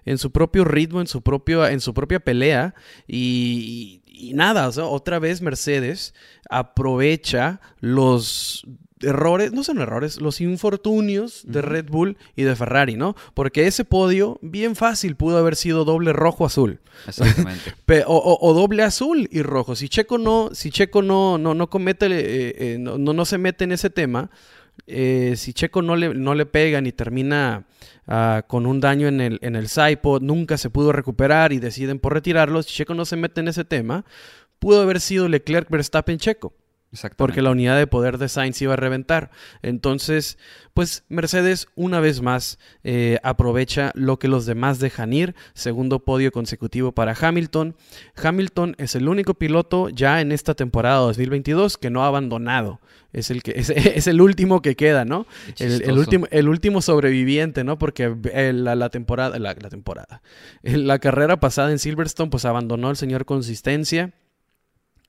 en 0.05 0.17
su 0.17 0.31
propio 0.31 0.65
ritmo, 0.65 1.01
en 1.01 1.07
su 1.07 1.21
propio 1.21 1.65
en 1.67 1.79
su 1.79 1.93
propia 1.93 2.19
pelea 2.19 2.73
y, 3.07 4.01
y 4.05 4.33
nada, 4.33 4.69
otra 4.69 5.19
vez 5.19 5.41
Mercedes 5.41 6.15
aprovecha 6.49 7.61
los 7.79 8.65
errores, 9.01 9.51
no 9.53 9.63
son 9.63 9.79
errores, 9.79 10.19
los 10.19 10.41
infortunios 10.41 11.43
de 11.45 11.61
Red 11.61 11.85
Bull 11.89 12.17
y 12.35 12.43
de 12.43 12.55
Ferrari, 12.55 12.95
¿no? 12.95 13.15
Porque 13.33 13.67
ese 13.67 13.85
podio, 13.85 14.39
bien 14.41 14.75
fácil, 14.75 15.15
pudo 15.15 15.37
haber 15.37 15.55
sido 15.55 15.85
doble 15.85 16.13
rojo-azul. 16.13 16.79
Exactamente. 17.07 17.73
o, 18.07 18.53
doble 18.53 18.83
azul 18.83 19.27
y 19.31 19.41
rojo. 19.41 19.75
Si 19.75 19.89
Checo 19.89 20.17
no, 20.17 20.49
si 20.53 20.71
Checo 20.71 21.01
no, 21.01 21.37
no, 21.37 21.53
no 21.53 21.69
comete, 21.69 22.07
eh, 22.07 22.55
eh, 22.57 22.77
no, 22.79 22.97
no, 22.97 23.25
se 23.25 23.37
mete 23.37 23.63
en 23.63 23.71
ese 23.71 23.89
tema, 23.89 24.29
eh, 24.87 25.33
si 25.37 25.53
Checo 25.53 25.81
no 25.81 25.95
le, 25.95 26.13
no 26.13 26.35
le 26.35 26.45
pega 26.45 26.81
ni 26.81 26.91
termina 26.91 27.65
ah, 28.07 28.43
con 28.47 28.65
un 28.65 28.79
daño 28.79 29.07
en 29.07 29.21
el, 29.21 29.39
en 29.41 29.55
el 29.55 29.67
nunca 30.21 30.57
se 30.57 30.69
pudo 30.69 30.91
recuperar 30.91 31.53
y 31.53 31.59
deciden 31.59 31.99
por 31.99 32.13
retirarlo, 32.13 32.63
si 32.63 32.73
Checo 32.73 32.93
no 32.93 33.05
se 33.05 33.15
mete 33.15 33.41
en 33.41 33.47
ese 33.47 33.63
tema, 33.63 34.05
pudo 34.59 34.81
haber 34.81 34.99
sido 34.99 35.29
Leclerc 35.29 35.69
Verstappen 35.69 36.17
Checo. 36.17 36.53
Porque 37.17 37.43
la 37.43 37.51
unidad 37.51 37.77
de 37.77 37.85
poder 37.85 38.17
de 38.17 38.29
Sainz 38.29 38.59
iba 38.63 38.73
a 38.73 38.77
reventar. 38.77 39.29
Entonces, 39.61 40.39
pues 40.73 41.03
Mercedes 41.07 41.67
una 41.75 41.99
vez 41.99 42.21
más 42.21 42.57
eh, 42.83 43.19
aprovecha 43.21 43.91
lo 43.93 44.17
que 44.17 44.27
los 44.27 44.47
demás 44.47 44.79
dejan 44.79 45.13
ir. 45.13 45.35
Segundo 45.53 45.99
podio 45.99 46.31
consecutivo 46.31 46.91
para 46.91 47.15
Hamilton. 47.19 47.75
Hamilton 48.15 48.75
es 48.79 48.95
el 48.95 49.07
único 49.07 49.35
piloto 49.35 49.89
ya 49.89 50.19
en 50.19 50.31
esta 50.31 50.55
temporada 50.55 50.97
2022 50.97 51.77
que 51.77 51.91
no 51.91 52.03
ha 52.03 52.07
abandonado. 52.07 52.79
Es 53.13 53.29
el, 53.29 53.43
que, 53.43 53.51
es, 53.55 54.07
el 54.07 54.19
último 54.19 54.63
que 54.63 54.75
queda, 54.75 55.05
¿no? 55.05 55.27
El, 55.59 55.97
último, 55.97 56.27
el 56.31 56.49
último 56.49 56.81
sobreviviente, 56.81 57.63
¿no? 57.63 57.77
Porque 57.77 58.15
eh, 58.33 58.51
la, 58.51 58.89
temporada, 58.89 59.37
la, 59.37 59.53
la 59.53 59.69
temporada, 59.69 60.23
la 60.63 60.97
carrera 60.97 61.39
pasada 61.39 61.69
en 61.71 61.77
Silverstone, 61.77 62.31
pues 62.31 62.45
abandonó 62.45 62.89
el 62.89 62.95
señor 62.95 63.25
Consistencia 63.25 64.11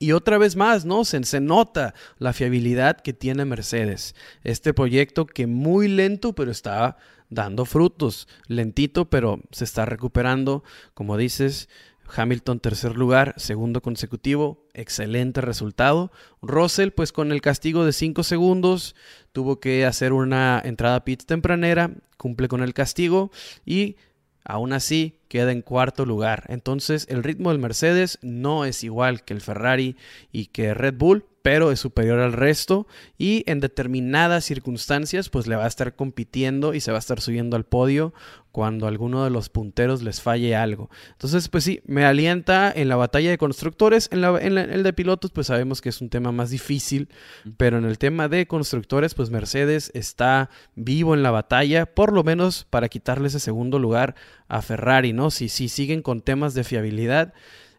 y 0.01 0.13
otra 0.13 0.39
vez 0.39 0.55
más, 0.55 0.83
¿no? 0.83 1.05
Se, 1.05 1.39
nota 1.39 1.93
la 2.17 2.33
fiabilidad 2.33 2.99
que 2.99 3.13
tiene 3.13 3.45
Mercedes. 3.45 4.15
Este 4.43 4.73
proyecto 4.73 5.27
que 5.27 5.45
muy 5.45 5.87
lento, 5.87 6.33
pero 6.33 6.49
está 6.49 6.97
dando 7.29 7.65
frutos. 7.65 8.27
Lentito, 8.47 9.11
pero 9.11 9.41
se 9.51 9.63
está 9.63 9.85
recuperando. 9.85 10.63
Como 10.95 11.17
dices, 11.17 11.69
Hamilton 12.15 12.59
tercer 12.59 12.97
lugar, 12.97 13.35
segundo 13.37 13.83
consecutivo, 13.83 14.65
excelente 14.73 15.39
resultado. 15.39 16.11
Russell, 16.41 16.89
pues 16.89 17.11
con 17.11 17.31
el 17.31 17.41
castigo 17.41 17.85
de 17.85 17.93
5 17.93 18.23
segundos, 18.23 18.95
tuvo 19.31 19.59
que 19.59 19.85
hacer 19.85 20.13
una 20.13 20.59
entrada 20.65 21.05
pit 21.05 21.23
tempranera, 21.25 21.91
cumple 22.17 22.47
con 22.47 22.63
el 22.63 22.73
castigo 22.73 23.29
y 23.67 23.97
Aún 24.43 24.73
así, 24.73 25.15
queda 25.27 25.51
en 25.51 25.61
cuarto 25.61 26.05
lugar. 26.05 26.45
Entonces, 26.49 27.07
el 27.09 27.23
ritmo 27.23 27.49
del 27.49 27.59
Mercedes 27.59 28.19
no 28.21 28.65
es 28.65 28.83
igual 28.83 29.23
que 29.23 29.33
el 29.33 29.41
Ferrari 29.41 29.95
y 30.31 30.47
que 30.47 30.73
Red 30.73 30.95
Bull, 30.97 31.25
pero 31.41 31.71
es 31.71 31.79
superior 31.79 32.19
al 32.19 32.33
resto 32.33 32.87
y 33.17 33.43
en 33.47 33.59
determinadas 33.59 34.45
circunstancias 34.45 35.29
pues 35.29 35.47
le 35.47 35.55
va 35.55 35.65
a 35.65 35.67
estar 35.67 35.95
compitiendo 35.95 36.73
y 36.73 36.81
se 36.81 36.91
va 36.91 36.97
a 36.97 36.99
estar 36.99 37.19
subiendo 37.19 37.55
al 37.55 37.65
podio 37.65 38.13
cuando 38.51 38.85
alguno 38.87 39.23
de 39.23 39.29
los 39.29 39.49
punteros 39.49 40.03
les 40.03 40.21
falle 40.21 40.55
algo. 40.55 40.89
Entonces 41.11 41.47
pues 41.47 41.63
sí, 41.63 41.81
me 41.85 42.05
alienta 42.05 42.71
en 42.71 42.89
la 42.89 42.95
batalla 42.95 43.29
de 43.29 43.37
constructores, 43.37 44.09
en, 44.11 44.23
el 44.23 44.83
de 44.83 44.93
pilotos 44.93 45.31
pues 45.31 45.47
sabemos 45.47 45.81
que 45.81 45.89
es 45.89 46.01
un 46.01 46.09
tema 46.09 46.31
más 46.31 46.49
difícil, 46.49 47.09
pero 47.57 47.77
en 47.77 47.85
el 47.85 47.97
tema 47.97 48.27
de 48.27 48.47
constructores 48.47 49.13
pues 49.13 49.29
Mercedes 49.29 49.91
está 49.93 50.49
vivo 50.75 51.13
en 51.13 51.23
la 51.23 51.31
batalla, 51.31 51.85
por 51.85 52.13
lo 52.13 52.23
menos 52.23 52.65
para 52.69 52.89
quitarle 52.89 53.29
ese 53.29 53.39
segundo 53.39 53.79
lugar 53.79 54.15
a 54.47 54.61
Ferrari, 54.61 55.13
¿no? 55.13 55.31
Si, 55.31 55.49
si 55.49 55.69
siguen 55.69 56.01
con 56.01 56.21
temas 56.21 56.53
de 56.53 56.63
fiabilidad. 56.63 57.33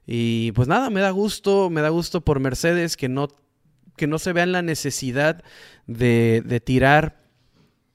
Y 0.06 0.52
pues 0.52 0.66
nada, 0.66 0.90
me 0.90 1.00
da 1.00 1.10
gusto, 1.10 1.70
me 1.70 1.80
da 1.80 1.90
gusto 1.90 2.22
por 2.22 2.40
Mercedes 2.40 2.96
que 2.96 3.08
no 3.08 3.28
que 3.96 4.06
no 4.06 4.18
se 4.18 4.32
vean 4.32 4.52
la 4.52 4.62
necesidad 4.62 5.42
de, 5.86 6.62
tirar 6.64 7.20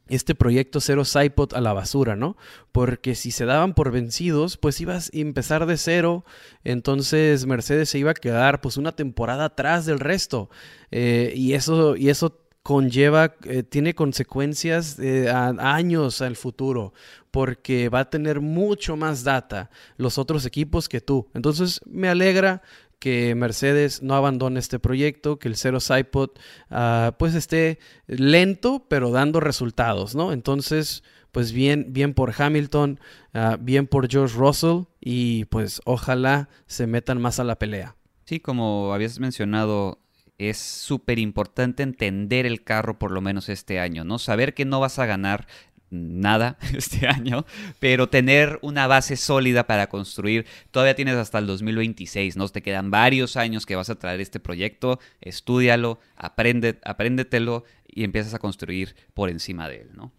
este 0.10 0.36
proyecto 0.36 0.80
Cero 0.80 1.04
Saipot 1.04 1.54
a 1.54 1.62
la 1.62 1.74
basura, 1.74 2.16
¿no? 2.16 2.38
Porque 2.72 3.16
si 3.16 3.32
se 3.32 3.46
daban 3.46 3.74
por 3.74 3.92
vencidos, 3.92 4.58
pues 4.58 4.80
ibas 4.80 5.12
a 5.14 5.18
empezar 5.18 5.66
de 5.66 5.76
cero, 5.76 6.24
entonces 6.64 7.46
Mercedes 7.46 7.90
se 7.90 8.00
iba 8.00 8.12
a 8.12 8.16
quedar 8.16 8.62
pues 8.62 8.78
una 8.78 8.96
temporada 8.96 9.46
atrás 9.46 9.86
del 9.86 10.00
resto. 10.00 10.50
Eh, 10.92 11.34
y, 11.36 11.54
eso, 11.54 11.98
y 11.98 12.10
eso 12.10 12.48
conlleva, 12.64 13.36
eh, 13.44 13.64
tiene 13.64 13.96
consecuencias 13.96 14.98
a 15.00 15.76
años 15.76 16.22
al 16.22 16.36
futuro, 16.36 16.94
porque 17.32 17.88
va 17.90 18.02
a 18.02 18.10
tener 18.10 18.42
mucho 18.42 18.96
más 18.96 19.24
data 19.24 19.70
los 19.98 20.18
otros 20.18 20.46
equipos 20.46 20.90
que 20.90 21.02
tú. 21.02 21.30
Entonces 21.34 21.82
me 21.86 22.10
alegra 22.10 22.62
que 23.00 23.36
Mercedes 23.36 24.02
no 24.02 24.16
abandone 24.16 24.60
este 24.60 24.80
proyecto, 24.80 25.40
que 25.40 25.48
el 25.48 25.56
Cero 25.56 25.80
Sidepod 25.80 26.32
ah, 26.70 27.16
pues 27.20 27.36
esté 27.36 27.80
lento 28.08 28.86
pero 28.90 29.12
dando 29.12 29.40
resultados, 29.40 30.16
¿no? 30.16 30.32
Entonces, 30.32 31.04
pues 31.32 31.52
bien, 31.52 31.88
bien 31.90 32.14
por 32.14 32.34
Hamilton, 32.38 33.00
ah, 33.34 33.58
bien 33.60 33.88
por 33.88 34.10
George 34.10 34.38
Russell 34.38 34.84
y 35.00 35.46
pues 35.46 35.82
ojalá 35.86 36.50
se 36.66 36.88
metan 36.88 37.22
más 37.22 37.40
a 37.40 37.44
la 37.44 37.60
pelea. 37.60 37.96
Sí, 38.26 38.40
como 38.40 38.94
habías 38.94 39.20
mencionado, 39.20 40.00
es 40.38 40.58
súper 40.58 41.20
importante 41.20 41.84
entender 41.84 42.46
el 42.46 42.64
carro 42.64 43.00
por 43.00 43.12
lo 43.12 43.22
menos 43.22 43.50
este 43.50 43.80
año, 43.80 44.04
¿no? 44.04 44.20
Saber 44.20 44.54
que 44.54 44.66
no 44.66 44.80
vas 44.80 45.00
a 45.00 45.06
ganar 45.06 45.48
nada 45.90 46.58
este 46.76 47.08
año, 47.08 47.46
pero 47.80 48.10
tener 48.10 48.60
una 48.62 48.88
base 48.88 49.16
sólida 49.16 49.68
para 49.68 49.88
construir. 49.88 50.46
Todavía 50.72 50.96
tienes 50.96 51.16
hasta 51.16 51.40
el 51.40 51.48
2026, 51.48 52.38
¿no? 52.38 52.48
Te 52.50 52.62
quedan 52.62 52.92
varios 52.92 53.38
años 53.38 53.66
que 53.66 53.76
vas 53.76 53.90
a 53.90 53.96
traer 53.96 54.22
este 54.22 54.40
proyecto, 54.40 55.00
estúdialo, 55.22 56.00
aprende, 56.16 56.80
apréndetelo 56.84 57.64
y 57.88 58.04
empiezas 58.04 58.34
a 58.34 58.40
construir 58.40 58.96
por 59.14 59.30
encima 59.30 59.68
de 59.68 59.82
él, 59.82 59.90
¿no? 59.94 60.12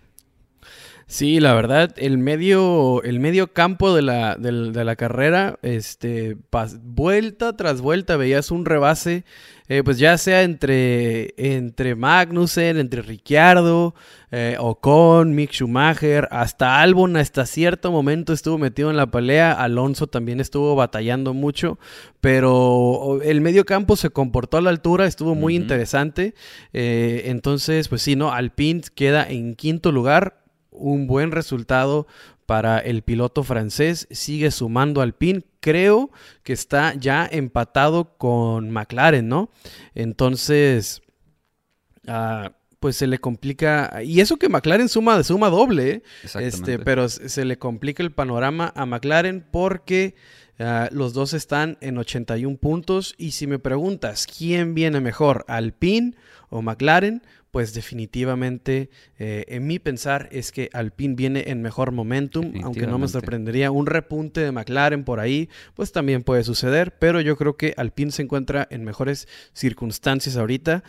Sí, 1.08 1.38
la 1.38 1.54
verdad, 1.54 1.94
el 1.98 2.18
medio, 2.18 3.00
el 3.04 3.20
medio 3.20 3.52
campo 3.52 3.94
de 3.94 4.02
la, 4.02 4.34
de, 4.34 4.50
la 4.84 4.96
carrera, 4.96 5.56
este, 5.62 6.36
vuelta 6.82 7.56
tras 7.56 7.80
vuelta 7.80 8.16
veías 8.16 8.50
un 8.50 8.64
rebase, 8.64 9.24
eh, 9.68 9.84
pues 9.84 10.00
ya 10.00 10.18
sea 10.18 10.42
entre, 10.42 11.32
entre 11.36 11.94
Magnussen, 11.94 12.76
entre 12.78 13.02
Ricciardo, 13.02 13.94
eh, 14.32 14.56
Ocon, 14.58 15.32
Mick 15.32 15.52
Schumacher, 15.52 16.26
hasta 16.32 16.80
Albon 16.80 17.16
hasta 17.16 17.46
cierto 17.46 17.92
momento 17.92 18.32
estuvo 18.32 18.58
metido 18.58 18.90
en 18.90 18.96
la 18.96 19.08
pelea, 19.08 19.52
Alonso 19.52 20.08
también 20.08 20.40
estuvo 20.40 20.74
batallando 20.74 21.34
mucho, 21.34 21.78
pero 22.20 23.20
el 23.22 23.40
medio 23.42 23.64
campo 23.64 23.94
se 23.94 24.10
comportó 24.10 24.56
a 24.56 24.60
la 24.60 24.70
altura, 24.70 25.06
estuvo 25.06 25.36
muy 25.36 25.54
interesante, 25.54 26.34
eh, 26.72 27.22
entonces, 27.26 27.86
pues 27.86 28.02
sí, 28.02 28.16
¿no? 28.16 28.32
Alpine 28.32 28.82
queda 28.96 29.24
en 29.28 29.54
quinto 29.54 29.92
lugar, 29.92 30.45
un 30.76 31.06
buen 31.06 31.32
resultado 31.32 32.06
para 32.46 32.78
el 32.78 33.02
piloto 33.02 33.42
francés, 33.42 34.06
sigue 34.10 34.50
sumando 34.52 35.02
al 35.02 35.14
PIN, 35.14 35.44
creo 35.60 36.10
que 36.44 36.52
está 36.52 36.94
ya 36.94 37.28
empatado 37.30 38.16
con 38.16 38.70
McLaren, 38.70 39.28
¿no? 39.28 39.50
Entonces, 39.94 41.02
ah, 42.06 42.52
pues 42.78 42.96
se 42.96 43.08
le 43.08 43.18
complica, 43.18 44.00
y 44.04 44.20
eso 44.20 44.36
que 44.36 44.48
McLaren 44.48 44.88
suma, 44.88 45.22
suma 45.24 45.48
doble, 45.50 45.90
¿eh? 45.90 46.02
este, 46.38 46.78
pero 46.78 47.08
se 47.08 47.44
le 47.44 47.58
complica 47.58 48.02
el 48.02 48.12
panorama 48.12 48.72
a 48.76 48.86
McLaren 48.86 49.44
porque 49.50 50.14
ah, 50.58 50.88
los 50.92 51.12
dos 51.12 51.32
están 51.34 51.78
en 51.80 51.98
81 51.98 52.56
puntos. 52.56 53.14
Y 53.18 53.32
si 53.32 53.46
me 53.46 53.58
preguntas 53.58 54.26
quién 54.26 54.74
viene 54.74 55.00
mejor, 55.00 55.44
Alpine 55.48 56.14
o 56.48 56.62
McLaren, 56.62 57.22
pues 57.56 57.72
definitivamente 57.72 58.90
eh, 59.18 59.46
en 59.48 59.66
mi 59.66 59.78
pensar 59.78 60.28
es 60.30 60.52
que 60.52 60.68
Alpine 60.74 61.14
viene 61.14 61.44
en 61.46 61.62
mejor 61.62 61.90
momentum, 61.90 62.52
aunque 62.62 62.86
no 62.86 62.98
me 62.98 63.08
sorprendería 63.08 63.70
un 63.70 63.86
repunte 63.86 64.42
de 64.42 64.52
McLaren 64.52 65.04
por 65.04 65.20
ahí, 65.20 65.48
pues 65.74 65.90
también 65.90 66.22
puede 66.22 66.44
suceder, 66.44 66.98
pero 66.98 67.18
yo 67.22 67.34
creo 67.38 67.56
que 67.56 67.72
Alpine 67.78 68.12
se 68.12 68.20
encuentra 68.20 68.68
en 68.70 68.84
mejores 68.84 69.26
circunstancias 69.54 70.36
ahorita. 70.36 70.84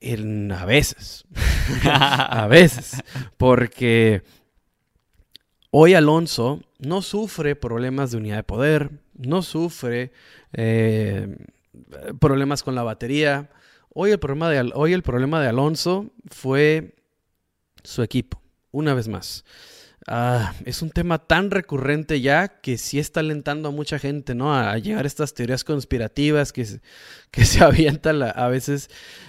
En, 0.00 0.52
a 0.52 0.66
veces, 0.66 1.24
a 1.84 2.46
veces, 2.48 3.02
porque 3.38 4.22
hoy 5.70 5.94
Alonso 5.94 6.60
no 6.82 7.02
sufre 7.02 7.56
problemas 7.56 8.10
de 8.10 8.18
unidad 8.18 8.36
de 8.36 8.42
poder, 8.44 8.90
no 9.14 9.42
sufre 9.42 10.12
eh, 10.52 11.36
problemas 12.20 12.62
con 12.62 12.74
la 12.74 12.82
batería, 12.82 13.50
Hoy 13.94 14.10
el 14.10 14.18
problema 14.18 14.48
de, 14.48 14.70
hoy 14.74 14.94
el 14.94 15.02
problema 15.02 15.40
de 15.42 15.48
Alonso 15.48 16.12
fue 16.30 16.94
su 17.84 18.02
equipo, 18.02 18.40
una 18.70 18.94
vez 18.94 19.06
más. 19.06 19.44
Ah, 20.06 20.54
es 20.64 20.80
un 20.80 20.90
tema 20.90 21.18
tan 21.18 21.50
recurrente 21.50 22.20
ya 22.20 22.60
que 22.60 22.78
sí 22.78 22.98
está 22.98 23.20
alentando 23.20 23.68
a 23.68 23.72
mucha 23.72 23.98
gente, 23.98 24.34
¿no? 24.34 24.54
A, 24.54 24.78
llegar 24.78 25.04
a 25.04 25.06
estas 25.06 25.34
teorías 25.34 25.62
conspirativas 25.62 26.52
que, 26.52 26.66
que 27.30 27.44
se 27.44 27.62
avientan 27.62 28.22
a 28.22 28.48
veces. 28.48 28.88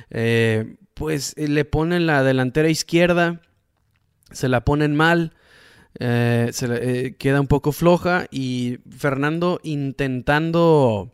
Eh, 0.10 0.78
pues 0.94 1.34
eh, 1.36 1.50
le 1.50 1.66
ponen 1.66 2.06
la 2.06 2.24
delantera 2.24 2.70
izquierda, 2.70 3.42
se 4.32 4.48
la 4.48 4.64
ponen 4.64 4.96
mal, 4.96 5.34
eh, 6.00 6.50
se 6.52 7.16
queda 7.18 7.42
un 7.42 7.48
poco 7.48 7.72
floja 7.72 8.26
y 8.32 8.80
Fernando 8.90 9.60
intentando 9.64 11.12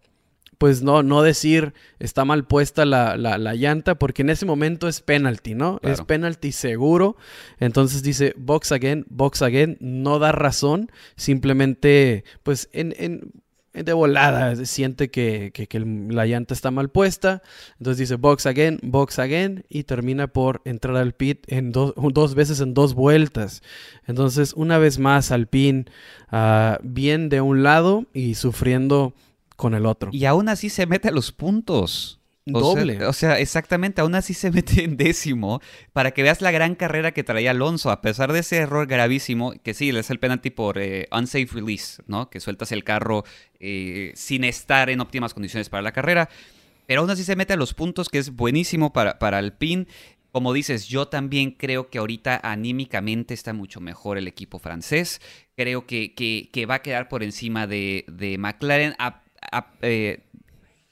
pues 0.59 0.83
no, 0.83 1.03
no 1.03 1.21
decir 1.21 1.73
está 1.99 2.25
mal 2.25 2.45
puesta 2.45 2.83
la, 2.85 3.15
la, 3.15 3.55
llanta, 3.55 3.95
porque 3.95 4.23
en 4.23 4.29
ese 4.29 4.45
momento 4.45 4.89
es 4.89 4.99
penalty, 4.99 5.55
¿no? 5.55 5.79
Es 5.81 6.01
penalty 6.01 6.51
seguro. 6.51 7.15
Entonces 7.59 8.03
dice 8.03 8.33
box 8.35 8.73
again, 8.73 9.05
box 9.09 9.41
again, 9.41 9.77
no 9.79 10.19
da 10.19 10.33
razón, 10.33 10.91
simplemente 11.15 12.25
pues 12.43 12.67
en, 12.73 12.93
en 12.97 13.31
de 13.73 13.93
volada 13.93 14.55
siente 14.65 15.09
que, 15.11 15.51
la 16.09 16.25
llanta 16.25 16.53
está 16.53 16.71
mal 16.71 16.89
puesta. 16.89 17.41
Entonces 17.77 17.97
dice 17.99 18.15
box 18.15 18.45
again, 18.45 18.79
box 18.81 19.19
again 19.19 19.65
y 19.69 19.83
termina 19.83 20.27
por 20.27 20.61
entrar 20.65 20.95
al 20.97 21.13
pit 21.13 21.43
en 21.47 21.71
dos 21.71 21.93
veces 22.35 22.61
en 22.61 22.73
dos 22.73 22.93
vueltas. 22.93 23.61
Entonces 24.07 24.53
una 24.53 24.77
vez 24.77 24.99
más 24.99 25.31
Alpine 25.31 25.85
uh, 26.31 26.75
bien 26.83 27.29
de 27.29 27.41
un 27.41 27.63
lado 27.63 28.05
y 28.13 28.35
sufriendo 28.35 29.13
con 29.55 29.73
el 29.73 29.85
otro. 29.85 30.09
Y 30.13 30.25
aún 30.25 30.49
así 30.49 30.69
se 30.69 30.85
mete 30.85 31.09
a 31.09 31.11
los 31.11 31.31
puntos. 31.31 32.18
Doble. 32.51 33.05
o 33.05 33.13
sea, 33.13 33.39
exactamente, 33.39 34.01
aún 34.01 34.15
así 34.15 34.33
se 34.33 34.51
mete 34.51 34.83
en 34.83 34.97
décimo 34.97 35.61
para 35.93 36.11
que 36.11 36.23
veas 36.23 36.41
la 36.41 36.51
gran 36.51 36.75
carrera 36.75 37.11
que 37.11 37.23
traía 37.23 37.51
Alonso, 37.51 37.91
a 37.91 38.01
pesar 38.01 38.33
de 38.33 38.39
ese 38.39 38.57
error 38.57 38.87
gravísimo, 38.87 39.53
que 39.63 39.73
sí, 39.73 39.89
es 39.89 40.09
el 40.09 40.19
penalti 40.19 40.49
por 40.49 40.77
eh, 40.77 41.07
unsafe 41.11 41.47
release, 41.53 42.01
¿no? 42.07 42.29
Que 42.29 42.39
sueltas 42.39 42.71
el 42.71 42.83
carro 42.83 43.23
eh, 43.59 44.11
sin 44.15 44.43
estar 44.43 44.89
en 44.89 45.01
óptimas 45.01 45.33
condiciones 45.33 45.69
para 45.69 45.81
la 45.81 45.91
carrera. 45.91 46.29
Pero 46.85 47.01
aún 47.01 47.09
así 47.11 47.23
se 47.23 47.35
mete 47.35 47.53
a 47.53 47.55
los 47.55 47.75
puntos, 47.75 48.09
que 48.09 48.17
es 48.17 48.35
buenísimo 48.35 48.91
para, 48.93 49.19
para 49.19 49.37
Alpine. 49.37 49.85
Como 50.31 50.53
dices, 50.53 50.87
yo 50.87 51.07
también 51.07 51.51
creo 51.51 51.89
que 51.89 51.97
ahorita 51.97 52.39
anímicamente 52.41 53.33
está 53.33 53.53
mucho 53.53 53.79
mejor 53.79 54.17
el 54.17 54.27
equipo 54.27 54.57
francés. 54.57 55.21
Creo 55.55 55.85
que, 55.85 56.13
que, 56.15 56.65
va 56.65 56.75
a 56.75 56.81
quedar 56.81 57.07
por 57.07 57.23
encima 57.23 57.67
de, 57.67 58.05
de 58.07 58.37
McLaren. 58.37 58.95
A, 58.97 59.23
eh, 59.81 60.19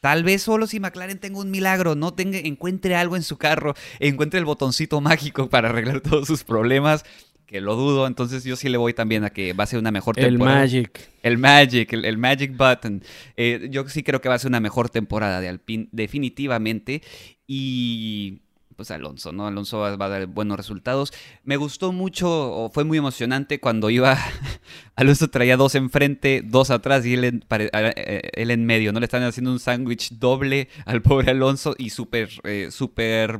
tal 0.01 0.23
vez 0.23 0.41
solo 0.41 0.67
si 0.67 0.79
McLaren 0.79 1.19
tenga 1.19 1.39
un 1.39 1.51
milagro, 1.51 1.95
no 1.95 2.13
tenga, 2.13 2.39
encuentre 2.39 2.95
algo 2.95 3.15
en 3.15 3.23
su 3.23 3.37
carro, 3.37 3.73
encuentre 3.99 4.39
el 4.39 4.45
botoncito 4.45 5.01
mágico 5.01 5.49
para 5.49 5.69
arreglar 5.69 6.01
todos 6.01 6.27
sus 6.27 6.43
problemas, 6.43 7.03
que 7.45 7.61
lo 7.61 7.75
dudo, 7.75 8.07
entonces 8.07 8.43
yo 8.43 8.57
sí 8.57 8.67
le 8.67 8.77
voy 8.77 8.93
también 8.93 9.23
a 9.23 9.29
que 9.29 9.53
va 9.53 9.63
a 9.63 9.67
ser 9.67 9.79
una 9.79 9.91
mejor 9.91 10.15
temporada. 10.15 10.63
El 10.63 10.69
Magic. 10.69 11.09
El 11.23 11.37
Magic, 11.37 11.93
el, 11.93 12.17
Magic 12.17 12.57
Button. 12.57 13.03
Eh, 13.37 13.69
yo 13.71 13.87
sí 13.87 14.03
creo 14.03 14.19
que 14.19 14.27
va 14.27 14.35
a 14.35 14.39
ser 14.39 14.49
una 14.49 14.59
mejor 14.59 14.89
temporada 14.89 15.39
de 15.39 15.47
Alpine, 15.47 15.87
definitivamente. 15.93 17.01
Y 17.47 18.41
pues 18.77 18.91
Alonso, 18.91 19.31
¿no? 19.31 19.47
Alonso 19.47 19.79
va, 19.79 19.89
a 19.89 20.09
dar 20.09 20.27
buenos 20.27 20.55
resultados. 20.55 21.11
Me 21.43 21.57
gustó 21.57 21.91
mucho, 21.91 22.69
fue 22.71 22.83
muy 22.83 22.99
emocionante 22.99 23.59
cuando 23.59 23.89
iba, 23.89 24.17
Alonso 24.95 25.29
traía 25.29 25.57
dos 25.57 25.73
enfrente, 25.75 26.43
dos 26.45 26.69
atrás 26.69 27.05
y 27.05 27.15
él 27.15 27.23
en, 27.25 27.45
eh, 27.49 28.21
él 28.33 28.51
en 28.51 28.65
medio, 28.65 28.93
¿no? 28.93 28.99
Le 28.99 29.05
están 29.05 29.23
haciendo 29.23 29.51
un 29.51 29.59
sándwich 29.59 30.11
doble 30.19 30.69
al 30.85 31.01
pobre 31.01 31.31
Alonso 31.31 31.75
y 31.77 31.89
súper, 31.89 32.29
eh, 32.43 32.69
súper 32.69 33.39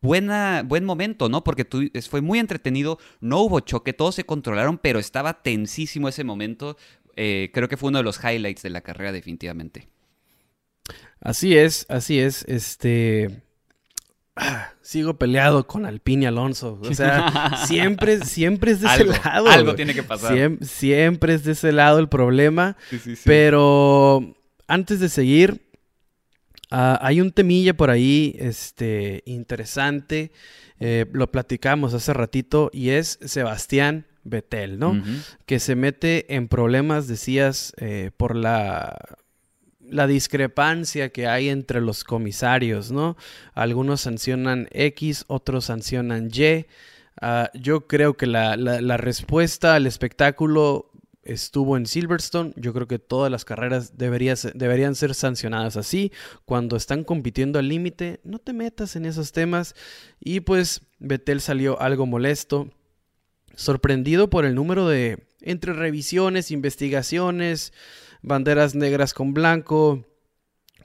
buena, 0.00 0.62
buen 0.64 0.84
momento, 0.84 1.28
¿no? 1.28 1.42
Porque 1.42 1.66
fue 2.08 2.20
muy 2.20 2.38
entretenido, 2.38 2.98
no 3.20 3.40
hubo 3.40 3.58
choque, 3.60 3.92
todos 3.92 4.14
se 4.14 4.24
controlaron, 4.24 4.78
pero 4.78 5.00
estaba 5.00 5.42
tensísimo 5.42 6.08
ese 6.08 6.22
momento. 6.22 6.76
Eh, 7.16 7.50
creo 7.52 7.68
que 7.68 7.76
fue 7.76 7.88
uno 7.88 7.98
de 7.98 8.04
los 8.04 8.22
highlights 8.22 8.62
de 8.62 8.70
la 8.70 8.82
carrera 8.82 9.10
definitivamente. 9.10 9.88
Así 11.20 11.56
es, 11.56 11.86
así 11.88 12.20
es. 12.20 12.44
Este, 12.48 13.42
sigo 14.82 15.18
peleado 15.18 15.66
con 15.66 15.86
Alpine 15.86 16.24
y 16.24 16.26
Alonso. 16.26 16.78
O 16.82 16.94
sea, 16.94 17.56
siempre, 17.66 18.24
siempre 18.24 18.72
es 18.72 18.80
de 18.80 18.88
ese 18.88 19.04
lado. 19.04 19.48
Algo 19.48 19.74
tiene 19.74 19.94
que 19.94 20.02
pasar. 20.02 20.58
Siempre, 20.62 21.34
es 21.34 21.44
de 21.44 21.52
ese 21.52 21.72
lado 21.72 21.98
el 21.98 22.08
problema. 22.08 22.76
Pero 23.24 24.36
antes 24.66 25.00
de 25.00 25.08
seguir, 25.08 25.62
ah, 26.70 26.98
hay 27.02 27.20
un 27.20 27.32
temilla 27.32 27.74
por 27.74 27.90
ahí 27.90 28.36
este, 28.38 29.22
interesante. 29.26 30.32
Eh, 30.80 31.06
lo 31.12 31.30
platicamos 31.30 31.92
hace 31.94 32.12
ratito 32.14 32.70
y 32.72 32.90
es 32.90 33.18
Sebastián 33.22 34.06
Vettel, 34.24 34.78
¿no? 34.78 35.02
Que 35.46 35.60
se 35.60 35.76
mete 35.76 36.34
en 36.34 36.48
problemas, 36.48 37.06
decías, 37.06 37.74
eh, 37.78 38.10
por 38.16 38.34
la 38.34 38.96
la 39.90 40.06
discrepancia 40.06 41.10
que 41.10 41.26
hay 41.26 41.48
entre 41.48 41.80
los 41.80 42.04
comisarios, 42.04 42.90
¿no? 42.90 43.16
Algunos 43.54 44.02
sancionan 44.02 44.68
X, 44.72 45.24
otros 45.28 45.66
sancionan 45.66 46.30
Y. 46.32 46.66
Ah, 47.20 47.50
yo 47.54 47.86
creo 47.86 48.16
que 48.16 48.26
la, 48.26 48.56
respuesta 48.96 49.74
al 49.74 49.86
espectáculo 49.86 50.90
estuvo 51.22 51.76
en 51.76 51.86
Silverstone. 51.86 52.52
Yo 52.56 52.72
creo 52.72 52.86
que 52.88 52.98
todas 52.98 53.30
las 53.30 53.44
carreras 53.44 53.96
deberían 53.96 54.94
ser 54.94 55.14
sancionadas 55.14 55.76
así. 55.76 56.12
Cuando 56.44 56.76
están 56.76 57.04
compitiendo 57.04 57.58
al 57.58 57.68
límite, 57.68 58.20
no 58.24 58.38
te 58.38 58.52
metas 58.52 58.96
en 58.96 59.04
esos 59.04 59.32
temas. 59.32 59.74
Y 60.18 60.40
pues 60.40 60.82
Betel 60.98 61.40
salió 61.40 61.80
algo 61.80 62.06
molesto, 62.06 62.70
sorprendido 63.54 64.30
por 64.30 64.44
el 64.44 64.54
número 64.54 64.88
de 64.88 65.26
entre 65.42 65.72
revisiones, 65.72 66.50
investigaciones, 66.50 67.72
banderas 68.22 68.74
negras 68.74 69.14
con 69.14 69.34
blanco, 69.34 70.04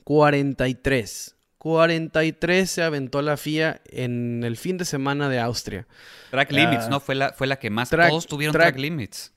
43. 0.03 1.35
43 1.57 2.69
se 2.69 2.83
aventó 2.83 3.23
la 3.23 3.37
FIA 3.37 3.81
en 3.85 4.43
el 4.43 4.55
fin 4.55 4.77
de 4.77 4.85
semana 4.85 5.29
de 5.29 5.39
Austria. 5.39 5.87
Track 6.29 6.51
Limits, 6.51 6.89
¿no? 6.89 6.99
Fue 6.99 7.15
la, 7.15 7.33
fue 7.33 7.47
la 7.47 7.57
que 7.57 7.71
más 7.71 7.89
todos 7.89 8.27
tuvieron 8.27 8.53
track, 8.53 8.77
Limits. 8.77 9.31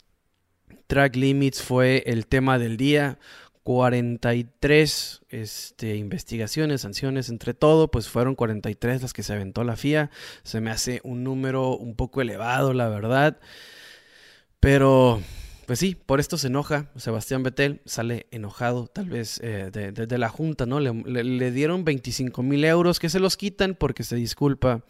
Track 0.87 1.17
Limits 1.17 1.63
fue 1.63 2.03
el 2.07 2.27
tema 2.27 2.59
del 2.59 2.77
día. 2.77 3.19
43 3.63 5.23
este, 5.29 5.97
investigaciones, 5.97 6.81
sanciones, 6.81 7.29
entre 7.29 7.53
todo, 7.53 7.91
pues 7.91 8.09
fueron 8.09 8.35
43 8.35 9.03
las 9.03 9.13
que 9.13 9.23
se 9.23 9.35
aventó 9.35 9.63
la 9.63 9.77
FIA. 9.77 10.11
Se 10.43 10.63
me 10.63 10.71
hace 10.71 11.01
un 11.05 11.23
número 11.25 11.77
un 11.77 11.95
poco 11.95 12.23
elevado, 12.23 12.73
la 12.73 12.89
verdad. 12.89 13.39
Pero 14.61 15.23
pues 15.69 15.81
sí, 15.81 15.99
por 16.07 16.19
esto 16.19 16.39
se 16.39 16.47
enoja 16.47 16.87
Sebastián 16.97 17.43
Vettel, 17.43 17.83
sale 17.85 18.27
enojado 18.31 18.87
tal 18.87 19.11
vez 19.11 19.39
eh, 19.45 19.71
de, 19.71 20.19
la 20.19 20.31
Junta, 20.31 20.65
¿no? 20.65 20.81
Le, 20.81 21.51
dieron 21.51 21.85
25 21.85 22.43
mil 22.43 22.65
euros 22.65 22.99
que 22.99 23.11
se 23.11 23.21
los 23.21 23.37
quitan 23.37 23.77
porque 23.79 24.03
se 24.03 24.17
disculpa, 24.17 24.83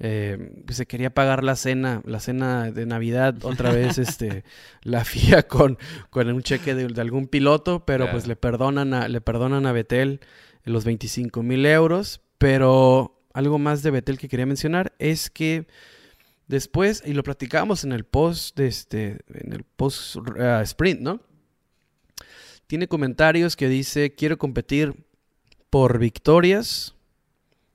eh, 0.00 0.64
se 0.68 0.86
quería 0.86 1.14
pagar 1.14 1.44
la 1.44 1.54
cena, 1.54 2.02
la 2.04 2.18
cena 2.18 2.72
de 2.72 2.86
Navidad 2.86 3.36
otra 3.44 3.70
vez, 3.70 3.98
este, 3.98 4.42
la 4.82 5.04
FIA 5.04 5.44
con, 5.44 5.78
con 6.10 6.28
un 6.28 6.42
cheque 6.42 6.74
de, 6.74 7.00
algún 7.00 7.28
piloto, 7.28 7.84
pero 7.86 8.10
pues 8.10 8.26
le 8.26 8.34
perdonan, 8.34 8.94
a, 8.94 9.06
le 9.06 9.20
perdonan 9.20 9.64
a 9.64 9.70
Vettel 9.70 10.18
los 10.64 10.84
25 10.84 11.44
mil 11.44 11.64
euros, 11.66 12.20
pero 12.38 13.22
algo 13.32 13.60
más 13.60 13.84
de 13.84 13.92
Vettel 13.92 14.18
que 14.18 14.28
quería 14.28 14.46
mencionar 14.46 14.92
es 14.98 15.30
que 15.30 15.68
Después, 16.46 17.02
y 17.04 17.12
lo 17.12 17.24
platicábamos 17.24 17.82
en 17.82 17.92
el 17.92 18.04
post 18.04 18.56
de 18.56 18.68
este, 18.68 19.18
en 19.34 19.52
el 19.52 19.64
post 19.64 20.16
ah, 20.38 20.62
sprint, 20.62 21.00
¿no? 21.00 21.20
Tiene 22.68 22.86
comentarios 22.86 23.56
que 23.56 23.68
dice, 23.68 24.14
quiero 24.14 24.38
competir 24.38 25.06
por 25.70 25.98
victorias, 25.98 26.94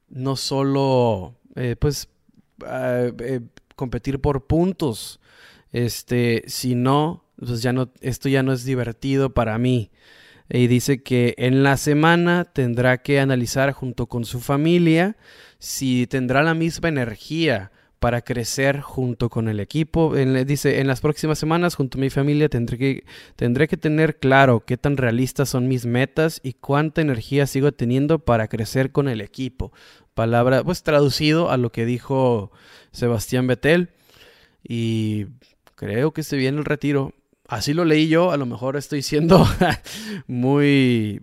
no 0.10 0.36
solo, 0.36 1.36
eh, 1.56 1.76
pues, 1.78 2.10
eh, 2.66 3.42
competir 3.76 4.20
por 4.20 4.48
puntos, 4.48 5.20
este, 5.72 6.44
sino, 6.48 7.26
pues 7.38 7.62
ya 7.62 7.74
no, 7.74 7.92
esto 8.02 8.30
ya 8.30 8.44
no 8.44 8.54
es 8.54 8.64
divertido 8.64 9.34
para 9.34 9.58
mí. 9.58 9.92
Y 10.50 10.68
dice 10.68 11.02
que 11.02 11.34
en 11.38 11.64
la 11.64 11.78
semana 11.78 12.46
tendrá 12.46 13.02
que 13.02 13.20
analizar 13.20 13.72
junto 13.72 14.08
con 14.08 14.26
su 14.26 14.42
familia 14.42 15.16
si 15.60 16.08
tendrá 16.08 16.44
la 16.44 16.54
misma 16.54 16.90
energía 16.90 17.72
para 18.02 18.24
crecer 18.24 18.82
junto 18.82 19.30
con 19.30 19.48
el 19.48 19.60
equipo. 19.60 20.16
dice, 20.16 20.80
en 20.80 20.88
las 20.88 21.02
próximas 21.02 21.38
semanas 21.38 21.76
junto 21.76 22.00
a 22.00 22.02
mi 22.02 22.10
familia 22.10 22.50
tendré 22.50 22.80
que, 22.80 23.04
tendré 23.36 23.68
que 23.68 23.78
tener 23.78 24.18
claro 24.18 24.62
qué 24.66 24.76
tan 24.76 24.98
realistas 24.98 25.50
son 25.50 25.68
mis 25.68 25.86
metas 25.86 26.42
y 26.44 26.54
cuánta 26.54 27.02
energía 27.02 27.46
sigo 27.46 27.72
teniendo 27.74 28.18
para 28.18 28.48
crecer 28.48 28.92
con 28.92 29.08
el 29.08 29.22
equipo. 29.22 29.72
Palabra, 30.16 30.64
pues 30.64 30.82
traducido 30.82 31.52
a 31.52 31.58
lo 31.58 31.72
que 31.72 31.86
dijo 31.86 32.52
Sebastián 32.92 33.46
Vettel. 33.46 33.92
Y 34.68 35.28
creo 35.76 36.12
que 36.12 36.24
se 36.24 36.38
viene 36.38 36.58
el 36.58 36.66
retiro. 36.66 37.14
Así 37.48 37.76
lo 37.76 37.86
leí 37.86 38.08
yo, 38.08 38.32
a 38.32 38.38
lo 38.38 38.48
mejor 38.48 38.78
estoy 38.78 39.04
siendo 39.04 39.48
muy 40.26 41.22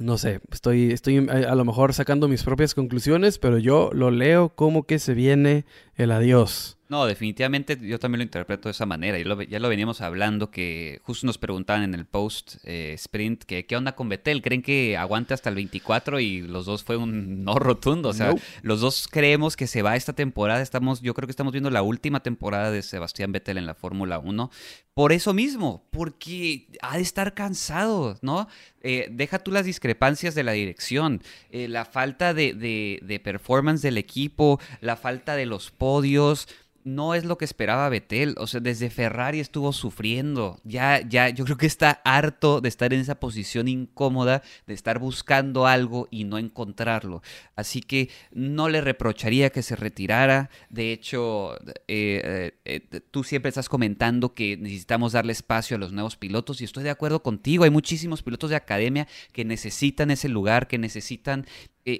no 0.00 0.18
sé, 0.18 0.40
estoy, 0.50 0.92
estoy 0.92 1.16
eh, 1.16 1.46
a 1.48 1.54
lo 1.54 1.64
mejor 1.64 1.92
sacando 1.92 2.28
mis 2.28 2.42
propias 2.42 2.74
conclusiones, 2.74 3.38
pero 3.38 3.58
yo 3.58 3.90
lo 3.92 4.10
leo 4.10 4.50
como 4.50 4.84
que 4.84 4.98
se 4.98 5.14
viene 5.14 5.64
el 5.94 6.12
adiós. 6.12 6.77
No, 6.88 7.04
definitivamente 7.04 7.78
yo 7.82 7.98
también 7.98 8.20
lo 8.20 8.22
interpreto 8.22 8.68
de 8.68 8.70
esa 8.70 8.86
manera. 8.86 9.18
ya 9.18 9.58
lo 9.58 9.68
veníamos 9.68 10.00
hablando 10.00 10.50
que 10.50 11.00
justo 11.02 11.26
nos 11.26 11.36
preguntaban 11.36 11.82
en 11.82 11.92
el 11.92 12.06
post 12.06 12.56
eh, 12.64 12.94
sprint 12.94 13.42
que 13.44 13.66
qué 13.66 13.76
onda 13.76 13.94
con 13.94 14.08
Betel. 14.08 14.40
¿Creen 14.40 14.62
que 14.62 14.96
aguante 14.96 15.34
hasta 15.34 15.50
el 15.50 15.54
24? 15.56 16.18
Y 16.18 16.40
los 16.40 16.64
dos 16.64 16.84
fue 16.84 16.96
un 16.96 17.44
no 17.44 17.56
rotundo. 17.56 18.08
O 18.08 18.14
sea, 18.14 18.34
los 18.62 18.80
dos 18.80 19.06
creemos 19.06 19.54
que 19.54 19.66
se 19.66 19.82
va 19.82 19.96
esta 19.96 20.14
temporada. 20.14 20.62
Estamos, 20.62 21.02
yo 21.02 21.12
creo 21.12 21.26
que 21.26 21.32
estamos 21.32 21.52
viendo 21.52 21.68
la 21.68 21.82
última 21.82 22.22
temporada 22.22 22.70
de 22.70 22.80
Sebastián 22.80 23.32
Vettel 23.32 23.58
en 23.58 23.66
la 23.66 23.74
Fórmula 23.74 24.18
1. 24.18 24.50
Por 24.94 25.12
eso 25.12 25.34
mismo, 25.34 25.86
porque 25.90 26.68
ha 26.80 26.96
de 26.96 27.02
estar 27.02 27.34
cansado, 27.34 28.18
¿no? 28.22 28.48
Eh, 28.80 29.08
deja 29.12 29.38
tú 29.38 29.52
las 29.52 29.66
discrepancias 29.66 30.34
de 30.34 30.42
la 30.42 30.52
dirección, 30.52 31.22
eh, 31.50 31.68
la 31.68 31.84
falta 31.84 32.32
de, 32.32 32.54
de 32.54 33.20
performance 33.20 33.82
del 33.82 33.98
equipo, 33.98 34.58
la 34.80 34.96
falta 34.96 35.36
de 35.36 35.46
los 35.46 35.70
podios 35.70 36.48
no 36.88 37.14
es 37.14 37.24
lo 37.24 37.38
que 37.38 37.44
esperaba 37.44 37.88
Betel. 37.88 38.34
O 38.38 38.46
sea, 38.46 38.60
desde 38.60 38.90
Ferrari 38.90 39.40
estuvo 39.40 39.72
sufriendo. 39.72 40.60
Ya, 40.64 41.00
ya, 41.06 41.28
yo 41.28 41.44
creo 41.44 41.56
que 41.56 41.66
está 41.66 42.00
harto 42.04 42.60
de 42.60 42.68
estar 42.68 42.92
en 42.92 43.00
esa 43.00 43.20
posición 43.20 43.68
incómoda, 43.68 44.42
de 44.66 44.74
estar 44.74 44.98
buscando 44.98 45.66
algo 45.66 46.08
y 46.10 46.24
no 46.24 46.38
encontrarlo. 46.38 47.22
Así 47.56 47.80
que 47.80 48.10
no 48.32 48.68
le 48.68 48.80
reprocharía 48.80 49.50
que 49.50 49.62
se 49.62 49.76
retirara. 49.76 50.50
De 50.70 50.92
hecho, 50.92 51.54
eh, 51.88 52.52
eh, 52.66 52.80
eh, 52.90 53.00
tú 53.10 53.24
siempre 53.24 53.50
estás 53.50 53.68
comentando 53.68 54.34
que 54.34 54.56
necesitamos 54.56 55.12
darle 55.12 55.32
espacio 55.32 55.76
a 55.76 55.80
los 55.80 55.92
nuevos 55.92 56.16
pilotos 56.16 56.60
y 56.60 56.64
estoy 56.64 56.84
de 56.84 56.90
acuerdo 56.90 57.22
contigo. 57.22 57.64
Hay 57.64 57.70
muchísimos 57.70 58.22
pilotos 58.22 58.50
de 58.50 58.56
academia 58.56 59.06
que 59.32 59.44
necesitan 59.44 60.10
ese 60.10 60.28
lugar, 60.28 60.66
que 60.66 60.78
necesitan 60.78 61.46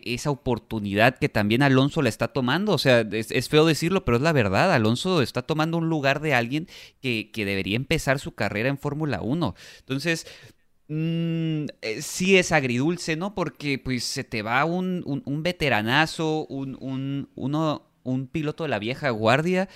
esa 0.04 0.30
oportunidad 0.30 1.18
que 1.18 1.28
también 1.28 1.62
Alonso 1.62 2.02
la 2.02 2.08
está 2.08 2.28
tomando. 2.28 2.72
O 2.72 2.78
sea, 2.78 3.00
es, 3.00 3.48
feo 3.48 3.66
decirlo, 3.66 4.04
pero 4.04 4.16
es 4.16 4.22
la 4.22 4.32
verdad. 4.32 4.72
Alonso 4.72 5.22
está 5.22 5.42
tomando 5.42 5.78
un 5.78 5.88
lugar 5.88 6.20
de 6.20 6.34
alguien 6.34 6.68
que, 7.00 7.30
debería 7.34 7.76
empezar 7.76 8.18
su 8.18 8.32
carrera 8.34 8.68
en 8.68 8.78
Fórmula 8.78 9.22
1. 9.22 9.54
Entonces, 9.80 10.26
mm, 10.88 11.66
eh, 11.82 12.02
sí 12.02 12.36
es 12.36 12.52
agridulce, 12.52 13.16
¿no? 13.16 13.34
Porque 13.34 13.78
pues 13.78 14.04
se 14.04 14.24
te 14.24 14.42
va 14.42 14.64
un, 14.64 15.02
un, 15.06 15.42
veteranazo, 15.42 16.46
un, 16.46 16.76
un, 16.80 17.28
uno, 17.34 17.90
un 18.02 18.26
piloto 18.26 18.64
de 18.64 18.70
la 18.70 18.78
vieja 18.78 19.10
guardia 19.10 19.68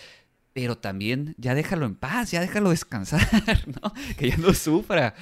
pero 0.52 0.76
también 0.76 1.34
ya 1.38 1.54
déjalo 1.54 1.86
en 1.86 1.94
paz, 1.94 2.30
ya 2.30 2.40
déjalo 2.40 2.70
descansar, 2.70 3.22
¿no? 3.82 3.92
Que 4.18 4.28
ya 4.30 4.36
no 4.36 4.52
sufra. 4.52 5.14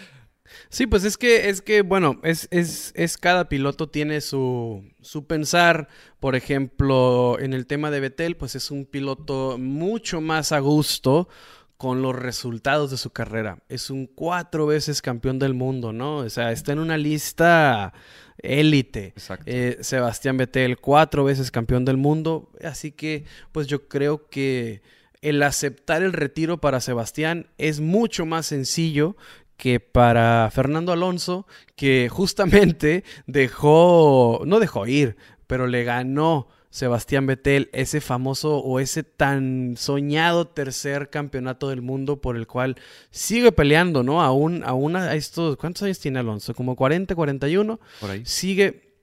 Sí, 0.68 0.86
pues 0.86 1.04
es 1.04 1.16
que, 1.16 1.48
es 1.48 1.62
que, 1.62 1.82
bueno, 1.82 2.20
es, 2.22 2.48
es, 2.50 2.92
es 2.94 3.18
cada 3.18 3.48
piloto 3.48 3.88
tiene 3.88 4.20
su, 4.20 4.84
su 5.00 5.26
pensar. 5.26 5.88
Por 6.20 6.36
ejemplo, 6.36 7.38
en 7.40 7.52
el 7.52 7.66
tema 7.66 7.90
de 7.90 8.00
Betel, 8.00 8.36
pues 8.36 8.54
es 8.54 8.70
un 8.70 8.84
piloto 8.84 9.56
mucho 9.58 10.20
más 10.20 10.52
a 10.52 10.58
gusto 10.60 11.28
con 11.76 12.02
los 12.02 12.14
resultados 12.14 12.90
de 12.90 12.98
su 12.98 13.10
carrera. 13.10 13.62
Es 13.70 13.88
un 13.88 14.06
cuatro 14.06 14.66
veces 14.66 15.00
campeón 15.00 15.38
del 15.38 15.54
mundo, 15.54 15.94
¿no? 15.94 16.18
O 16.18 16.28
sea, 16.28 16.52
está 16.52 16.72
en 16.72 16.78
una 16.78 16.98
lista 16.98 17.94
élite. 18.42 19.14
Eh, 19.46 19.78
Sebastián 19.80 20.36
Betel, 20.36 20.78
cuatro 20.78 21.24
veces 21.24 21.50
campeón 21.50 21.86
del 21.86 21.96
mundo. 21.96 22.50
Así 22.62 22.92
que, 22.92 23.24
pues 23.50 23.66
yo 23.66 23.88
creo 23.88 24.28
que 24.28 24.82
el 25.22 25.42
aceptar 25.42 26.02
el 26.02 26.12
retiro 26.12 26.60
para 26.60 26.80
Sebastián 26.80 27.48
es 27.58 27.80
mucho 27.80 28.26
más 28.26 28.46
sencillo 28.46 29.16
que 29.60 29.78
para 29.78 30.50
Fernando 30.50 30.90
Alonso, 30.90 31.46
que 31.76 32.08
justamente 32.08 33.04
dejó, 33.26 34.40
no 34.46 34.58
dejó 34.58 34.86
ir, 34.86 35.16
pero 35.46 35.66
le 35.66 35.84
ganó 35.84 36.48
Sebastián 36.70 37.26
Vettel 37.26 37.68
ese 37.74 38.00
famoso 38.00 38.56
o 38.56 38.80
ese 38.80 39.02
tan 39.02 39.74
soñado 39.76 40.46
tercer 40.46 41.10
campeonato 41.10 41.68
del 41.68 41.82
mundo 41.82 42.22
por 42.22 42.38
el 42.38 42.46
cual 42.46 42.76
sigue 43.10 43.52
peleando, 43.52 44.02
¿no? 44.02 44.22
Aún, 44.22 44.62
aún 44.64 44.96
a 44.96 45.14
estos, 45.14 45.58
¿cuántos 45.58 45.82
años 45.82 45.98
tiene 45.98 46.20
Alonso? 46.20 46.54
Como 46.54 46.74
40, 46.74 47.14
41. 47.14 47.80
Por 48.00 48.10
ahí. 48.10 48.22
Sigue, 48.24 48.94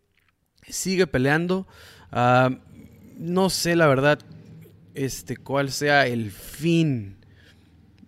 sigue 0.67 1.05
peleando. 1.05 1.67
Ah, 2.11 2.49
no 3.19 3.51
sé, 3.51 3.75
la 3.75 3.85
verdad, 3.85 4.19
este, 4.95 5.37
cuál 5.37 5.69
sea 5.69 6.07
el 6.07 6.31
fin 6.31 7.16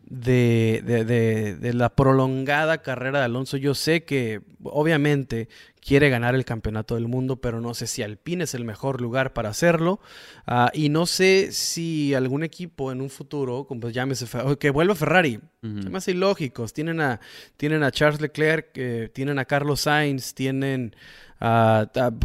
de, 0.09 0.81
de, 0.83 1.55
de, 1.55 1.73
la 1.73 1.89
prolongada 1.89 2.79
carrera 2.79 3.19
de 3.19 3.25
Alonso. 3.25 3.57
Yo 3.57 3.75
sé 3.75 4.03
que 4.03 4.41
obviamente 4.63 5.49
quiere 5.79 6.09
ganar 6.09 6.33
el 6.33 6.45
campeonato 6.45 6.95
del 6.95 7.07
mundo, 7.07 7.37
pero 7.37 7.61
no 7.61 7.75
sé 7.75 7.85
si 7.85 8.01
Alpine 8.01 8.43
es 8.43 8.55
el 8.55 8.65
mejor 8.65 9.01
lugar 9.01 9.33
para 9.33 9.49
hacerlo. 9.49 9.99
Ah, 10.47 10.71
y 10.73 10.89
no 10.89 11.05
sé 11.05 11.51
si 11.51 12.15
algún 12.15 12.43
equipo 12.43 12.91
en 12.91 13.01
un 13.01 13.11
futuro, 13.11 13.65
como 13.65 13.81
pues 13.81 13.93
llámese, 13.93 14.25
que 14.59 14.71
vuelva 14.71 14.95
Ferrari. 14.95 15.39
Se 15.61 15.89
me 15.89 15.97
hace 15.97 16.11
ilógicos. 16.11 16.73
Tienen 16.73 17.01
a, 17.01 17.19
tienen 17.57 17.83
a 17.83 17.91
Charles 17.91 18.21
Leclerc, 18.21 18.69
eh, 18.75 19.09
tienen 19.13 19.37
a 19.39 19.45
Carlos 19.45 19.81
Sainz, 19.81 20.33
tienen 20.33 20.95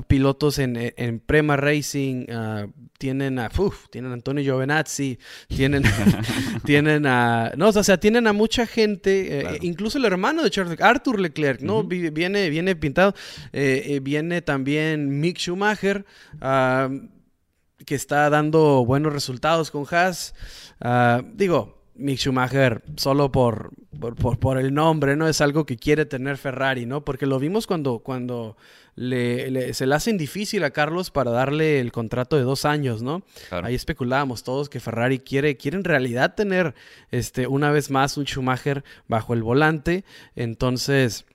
pilotos 0.06 0.58
en, 0.58 0.76
en, 0.96 1.20
Prema 1.20 1.56
Racing, 1.56 2.26
tienen 2.98 3.38
a, 3.38 3.50
tienen 3.90 4.12
a 4.12 4.14
Antonio 4.14 4.42
Giovinazzi, 4.42 5.18
tienen, 5.48 5.82
tienen 6.64 7.06
a, 7.06 7.52
no, 7.56 7.68
o 7.68 7.82
sea, 7.84 7.98
tienen 7.98 8.26
a 8.26 8.32
mucha 8.32 8.66
gente, 8.66 9.40
eh, 9.40 9.58
incluso 9.62 9.98
el 9.98 10.04
hermano 10.04 10.42
de 10.42 10.50
Charles, 10.50 10.80
Arthur 10.80 11.20
Leclerc, 11.20 11.60
¿no? 11.60 11.84
Viene, 11.84 12.48
viene 12.48 12.76
pintado, 12.76 13.14
eh, 13.52 13.82
eh, 13.86 14.00
viene 14.00 14.42
también 14.42 15.20
Mick 15.20 15.38
Schumacher, 15.38 16.04
que 17.84 17.94
está 17.94 18.30
dando 18.30 18.84
buenos 18.84 19.12
resultados 19.12 19.70
con 19.70 19.84
Haas, 19.90 20.34
ah, 20.80 21.22
digo, 21.34 21.82
Mick 21.96 22.18
Schumacher 22.18 22.82
solo 22.96 23.30
por, 23.30 23.70
por, 24.12 24.59
el 24.59 24.74
nombre, 24.74 25.16
¿no? 25.16 25.28
Es 25.28 25.40
algo 25.40 25.66
que 25.66 25.76
quiere 25.76 26.05
tener 26.07 26.36
Ferrari, 26.36 26.86
¿no? 26.86 27.05
Porque 27.05 27.26
lo 27.26 27.38
vimos 27.38 27.66
cuando, 27.66 28.00
cuando 28.00 28.57
le, 28.96 29.72
se 29.74 29.86
le 29.86 29.94
hacen 29.94 30.18
difícil 30.18 30.64
a 30.64 30.70
Carlos 30.70 31.11
para 31.11 31.30
darle 31.30 31.80
el 31.80 31.92
contrato 31.92 32.36
de 32.36 32.42
dos 32.42 32.64
años, 32.64 33.02
¿no? 33.02 33.22
Ahí 33.50 33.74
especulábamos 33.74 34.44
todos 34.44 34.68
que 34.68 34.80
Ferrari 34.80 35.18
quiere, 35.18 35.57
quiere 35.57 35.76
en 35.76 35.84
realidad 35.84 36.34
tener 36.34 36.74
este, 37.11 37.46
una 37.46 37.70
vez 37.70 37.90
más 37.90 38.16
un 38.16 38.26
Schumacher 38.26 38.84
bajo 39.09 39.34
el 39.34 39.42
volante. 39.42 40.05
Entonces, 40.36 41.26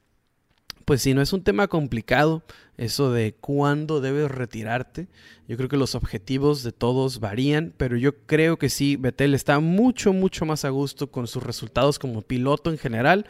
pues 0.90 1.04
si 1.04 1.14
no 1.14 1.22
es 1.22 1.34
un 1.34 1.44
tema 1.44 1.68
complicado 1.68 2.42
eso 2.76 3.12
de 3.12 3.36
cuándo 3.36 4.02
debes 4.02 4.32
retirarte. 4.32 5.08
Yo 5.48 5.56
creo 5.56 5.70
que 5.70 5.78
los 5.78 5.94
objetivos 5.94 6.64
de 6.64 6.72
todos 6.72 7.20
varían, 7.20 7.76
pero 7.78 7.96
yo 7.96 8.26
creo 8.26 8.58
que 8.58 8.70
sí, 8.70 8.96
Betel 8.96 9.36
está 9.36 9.60
mucho, 9.60 10.14
mucho 10.14 10.48
más 10.48 10.66
a 10.66 10.70
gusto 10.70 11.12
con 11.12 11.28
sus 11.28 11.44
resultados 11.44 12.00
como 12.00 12.24
piloto 12.24 12.72
en 12.72 12.80
general. 12.80 13.28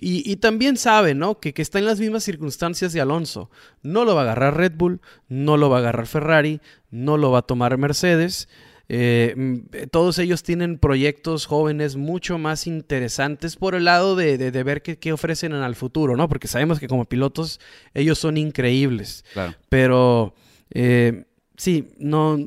Y, 0.00 0.36
también 0.36 0.76
sabe, 0.76 1.14
¿no? 1.14 1.40
Que, 1.40 1.52
que, 1.52 1.62
está 1.62 1.80
en 1.80 1.86
las 1.86 1.98
mismas 1.98 2.22
circunstancias 2.22 2.92
de 2.92 3.00
Alonso. 3.00 3.50
No 3.82 4.04
lo 4.04 4.14
va 4.14 4.20
a 4.20 4.24
agarrar 4.24 4.56
Red 4.56 4.74
Bull, 4.76 5.00
no 5.28 5.56
lo 5.56 5.70
va 5.70 5.78
a 5.78 5.80
agarrar 5.80 6.06
Ferrari, 6.06 6.60
no 6.92 7.16
lo 7.16 7.32
va 7.32 7.40
a 7.40 7.42
tomar 7.42 7.76
Mercedes. 7.76 8.48
Eh, 8.88 9.34
mm, 9.36 9.88
todos 9.90 10.18
ellos 10.18 10.42
tienen 10.42 10.78
proyectos 10.78 11.46
jóvenes 11.46 11.96
mucho 11.96 12.38
más 12.38 12.66
interesantes 12.66 13.56
por 13.56 13.74
el 13.74 13.84
lado 13.84 14.14
de, 14.16 14.50
ver 14.62 14.82
qué, 14.82 15.12
ofrecen 15.12 15.52
en 15.52 15.62
el 15.62 15.74
futuro, 15.74 16.16
¿no? 16.16 16.28
Porque 16.28 16.48
sabemos 16.48 16.78
que 16.78 16.88
como 16.88 17.06
pilotos 17.06 17.60
ellos 17.94 18.18
son 18.18 18.36
increíbles. 18.36 19.24
Pero 19.68 20.34
eh, 20.70 21.24
sí, 21.56 21.92
no. 21.98 22.38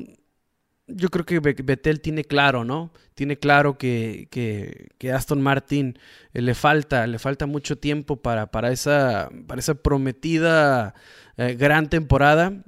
Yo 0.90 1.10
creo 1.10 1.26
que 1.26 1.40
Betel 1.40 2.00
tiene 2.00 2.24
claro, 2.24 2.64
¿no? 2.64 2.92
Tiene 3.14 3.38
claro 3.38 3.76
que, 3.76 4.28
que, 4.30 5.12
Aston 5.12 5.42
Martin 5.42 5.98
eh, 6.32 6.40
le 6.40 6.54
falta, 6.54 7.06
le 7.06 7.18
falta 7.18 7.44
mucho 7.44 7.76
tiempo 7.76 8.16
para, 8.16 8.46
para, 8.50 8.72
esa, 8.72 9.28
para 9.46 9.58
esa 9.58 9.74
prometida 9.74 10.94
gran 11.36 11.88
temporada 11.88 12.64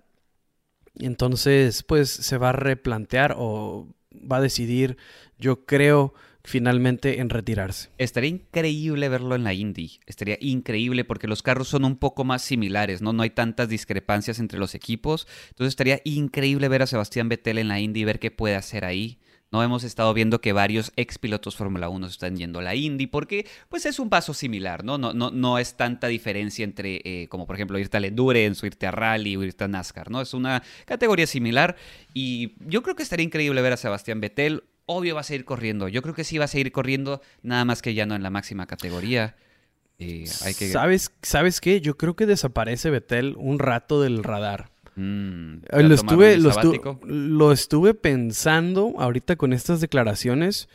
entonces, 0.99 1.83
pues 1.83 2.11
se 2.11 2.39
va 2.39 2.51
a 2.51 2.53
replantear 2.53 3.35
o 3.39 3.89
va 4.11 4.39
a 4.39 4.41
decidir, 4.41 4.97
yo 5.39 5.65
creo, 5.65 6.15
finalmente 6.43 7.21
en 7.21 7.31
retirarse. 7.31 7.91
Estaría 7.99 8.31
increíble 8.31 9.09
verlo 9.09 9.35
en 9.35 9.45
la 9.45 9.55
Indy. 9.55 10.01
Estaría 10.07 10.39
increíble 10.41 11.05
porque 11.05 11.29
los 11.29 11.43
carros 11.43 11.69
son 11.69 11.85
un 11.85 11.97
poco 11.97 12.25
más 12.25 12.43
similares, 12.43 13.03
¿no? 13.03 13.13
No 13.13 13.23
hay 13.23 13.31
tantas 13.31 13.69
discrepancias 13.69 14.39
entre 14.39 14.59
los 14.59 14.75
equipos. 14.75 15.27
Entonces 15.51 15.73
estaría 15.73 16.01
increíble 16.05 16.69
ver 16.69 16.83
a 16.83 16.87
Sebastián 16.87 17.29
Vettel 17.29 17.59
en 17.59 17.69
la 17.69 17.81
Indy 17.81 18.01
y 18.01 18.05
ver 18.05 18.19
qué 18.19 18.31
puede 18.31 18.57
hacer 18.57 18.85
ahí. 18.85 19.19
No 19.53 19.65
hemos 19.65 19.83
estado 19.83 20.15
viendo 20.15 20.41
que 20.41 20.53
varios 20.53 20.93
ex 20.95 21.19
pilotos 21.19 21.57
Fórmula 21.57 21.89
1 21.89 22.07
están 22.07 22.37
yendo 22.37 22.61
a 22.61 22.63
la 22.63 22.77
Indy 22.77 23.09
porque 23.09 23.47
pues 23.69 23.85
es 23.85 23.99
un 23.99 24.09
paso 24.09 24.33
similar, 24.33 24.85
¿no? 24.85 24.97
No, 24.97 25.13
no, 25.13 25.33
no 25.33 25.59
es 25.59 25.77
tanta 25.77 26.07
diferencia 26.07 26.65
entre, 26.65 27.01
eh, 27.05 27.27
como 27.29 27.47
por 27.47 27.57
ejemplo, 27.57 27.77
irte 27.77 27.97
al 27.97 28.05
Endurance 28.05 28.65
o 28.65 28.67
irte 28.67 28.87
a 28.87 28.93
Rally 28.93 29.37
o 29.37 29.43
irte 29.43 29.65
a 29.65 29.69
NASCAR, 29.69 30.09
¿no? 30.09 30.21
Es 30.21 30.35
una 30.35 30.63
categoría 30.85 31.27
similar 31.27 31.75
y 32.15 32.55
yo 32.61 32.85
creo 32.85 32.95
que 32.95 33.03
estaría 33.03 33.25
increíble 33.25 33.61
ver 33.61 33.73
a 33.73 33.77
Sebastián 33.77 34.21
Vettel. 34.21 34.63
Obvio 34.87 35.17
va 35.17 35.23
a 35.23 35.25
seguir 35.25 35.45
corriendo. 35.45 35.89
Yo 35.89 36.03
creo 36.03 36.15
que 36.15 36.25
sí 36.25 36.39
va 36.39 36.45
a 36.45 36.49
seguir 36.49 36.71
corriendo, 36.71 37.21
nada 37.43 37.65
más 37.65 37.83
que 37.83 37.95
ya 37.95 38.07
no 38.07 38.15
en 38.15 38.23
la 38.23 38.31
máxima 38.31 38.67
categoría. 38.67 39.37
Hay 39.99 40.55
que... 40.55 40.69
¿Sabes, 40.69 41.13
¿Sabes 41.23 41.61
qué? 41.61 41.81
Yo 41.81 41.97
creo 41.97 42.17
que 42.17 42.27
desaparece 42.27 42.91
Betel 42.91 43.35
un 43.37 43.59
rato 43.59 44.01
del 44.01 44.25
radar. 44.25 44.70
Mm, 45.01 45.55
Eh, 45.63 45.67
¿ya 45.73 45.83
Lo 45.83 45.95
estuve, 45.95 46.37
lo, 46.39 46.51
estu- 46.51 46.55
sabático? 46.63 47.01
lo 47.07 47.53
estuve 47.53 47.95
pensando 47.95 48.95
ahorita 48.99 49.37
con 49.37 49.53
estas 49.53 49.81
declaraciones. 49.81 50.69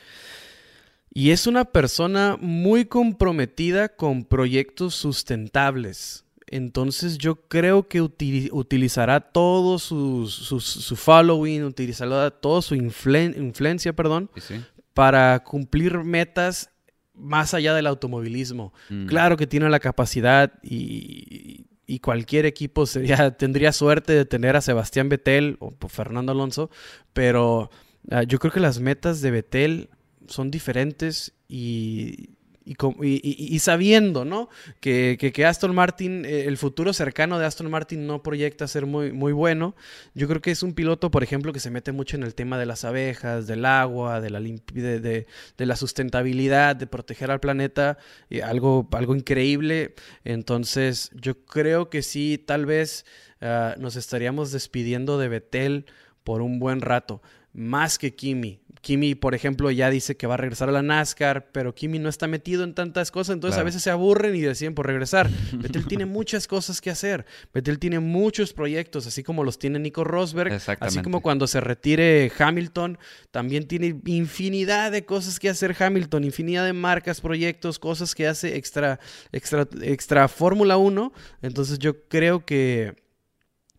Y 1.13 1.29
es 1.31 1.47
una 1.47 1.63
persona 1.65 2.37
muy 2.41 2.85
comprometida 2.85 3.89
con 3.89 4.25
proyectos 4.25 4.95
sustentables. 4.95 6.25
Entonces 6.47 7.17
yo 7.17 7.47
creo 7.47 7.87
que 7.87 8.01
uti- 8.01 8.49
utilizará 8.51 9.19
todo 9.21 9.79
su, 9.79 10.27
su, 10.27 10.59
su 10.59 10.95
following, 10.95 11.63
utilizará 11.63 12.29
toda 12.31 12.61
su 12.61 12.75
influen- 12.75 13.35
influencia, 13.37 13.93
perdón, 13.93 14.29
sí. 14.37 14.55
para 14.93 15.43
cumplir 15.43 15.99
metas 16.03 16.69
más 17.13 17.53
allá 17.53 17.73
del 17.73 17.87
automovilismo. 17.87 18.73
Mm. 18.89 19.05
Claro 19.07 19.37
que 19.37 19.47
tiene 19.47 19.69
la 19.69 19.79
capacidad 19.79 20.51
y, 20.63 21.65
y 21.87 21.99
cualquier 21.99 22.45
equipo 22.45 22.85
sería, 22.85 23.31
tendría 23.37 23.71
suerte 23.71 24.13
de 24.13 24.25
tener 24.25 24.55
a 24.55 24.61
Sebastián 24.61 25.09
Vettel 25.09 25.57
o 25.59 25.73
Fernando 25.87 26.31
Alonso, 26.31 26.69
pero 27.13 27.69
ah, 28.11 28.23
yo 28.23 28.39
creo 28.39 28.51
que 28.51 28.59
las 28.59 28.79
metas 28.79 29.21
de 29.21 29.31
Vettel 29.31 29.89
son 30.27 30.51
diferentes 30.51 31.33
y, 31.47 32.34
y, 32.65 32.73
y- 32.73 33.55
y- 33.55 33.59
sabiendo, 33.59 34.25
¿no? 34.25 34.49
Que, 34.79 35.17
que- 35.33 35.45
Aston 35.45 35.75
Martin, 35.75 36.25
eh, 36.25 36.45
el 36.45 36.57
futuro 36.57 36.93
cercano 36.93 37.37
de 37.39 37.45
Aston 37.45 37.69
Martin 37.69 38.07
no 38.07 38.23
proyecta 38.23 38.67
ser 38.67 38.85
muy, 38.87 39.11
muy 39.11 39.33
bueno. 39.33 39.75
Yo 40.15 40.27
creo 40.27 40.41
que 40.41 40.51
es 40.51 40.63
un 40.63 40.73
piloto, 40.73 41.11
por 41.11 41.23
ejemplo, 41.23 41.53
que 41.53 41.59
se 41.59 41.69
mete 41.69 41.91
mucho 41.91 42.17
en 42.17 42.23
el 42.23 42.33
tema 42.35 42.57
de 42.57 42.65
las 42.65 42.83
abejas, 42.83 43.47
del 43.47 43.65
agua, 43.65 44.19
de 44.21 44.29
la, 44.31 44.39
de, 44.41 44.99
de- 44.99 45.27
de 45.57 45.65
la 45.65 45.75
sustentabilidad, 45.75 46.75
de 46.75 46.87
proteger 46.87 47.29
al 47.31 47.39
planeta, 47.39 47.97
algo, 48.43 48.87
algo 48.91 49.15
increíble. 49.15 49.93
Entonces, 50.23 51.11
yo 51.13 51.45
creo 51.45 51.89
que 51.89 52.01
sí, 52.01 52.37
tal 52.43 52.65
vez 52.65 53.05
ah, 53.41 53.75
nos 53.77 53.95
estaríamos 53.95 54.51
despidiendo 54.51 55.17
de 55.19 55.27
Betel 55.29 55.85
por 56.23 56.41
un 56.41 56.59
buen 56.59 56.81
rato, 56.81 57.21
más 57.53 57.97
que 57.99 58.15
Kimi. 58.15 58.59
Kimi, 58.85 59.15
por 59.15 59.33
ejemplo, 59.33 59.71
ya 59.71 59.89
dice 59.89 60.15
que 60.15 60.27
va 60.27 60.35
a 60.35 60.37
regresar 60.37 60.69
a 60.69 60.71
la 60.71 60.83
NASCAR, 60.83 61.49
pero 61.51 61.73
Kimi 61.73 61.97
no 61.97 62.07
está 62.07 62.27
metido 62.27 62.63
en 62.63 62.75
tantas 62.75 63.09
cosas, 63.09 63.33
entonces 63.33 63.59
a 63.59 63.63
veces 63.63 63.81
se 63.81 63.89
aburren 63.89 64.35
y 64.35 64.41
deciden 64.41 64.75
por 64.75 64.85
regresar. 64.85 65.27
Betel 65.53 65.87
tiene 65.87 66.05
muchas 66.05 66.45
cosas 66.45 66.81
que 66.81 66.91
hacer. 66.91 67.25
Betel 67.51 67.79
tiene 67.79 67.99
muchos 67.99 68.53
proyectos, 68.53 69.07
así 69.07 69.23
como 69.23 69.43
los 69.43 69.57
tiene 69.57 69.79
Nico 69.79 70.03
Rosberg, 70.03 70.61
así 70.81 71.01
como 71.01 71.21
cuando 71.21 71.47
se 71.47 71.61
retire 71.61 72.31
Hamilton, 72.37 72.99
también 73.31 73.67
tiene 73.67 73.99
infinidad 74.05 74.91
de 74.91 75.03
cosas 75.03 75.39
que 75.39 75.49
hacer 75.49 75.75
Hamilton, 75.79 76.23
infinidad 76.23 76.63
de 76.63 76.73
marcas, 76.73 77.21
proyectos, 77.21 77.79
cosas 77.79 78.13
que 78.13 78.27
hace 78.27 78.55
extra, 78.55 78.99
extra, 79.31 79.67
extra 79.81 80.27
Fórmula 80.27 80.77
1. 80.77 81.11
Entonces 81.41 81.79
yo 81.79 82.07
creo 82.07 82.45
que 82.45 82.93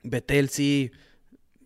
Betel 0.02 0.48
sí 0.48 0.90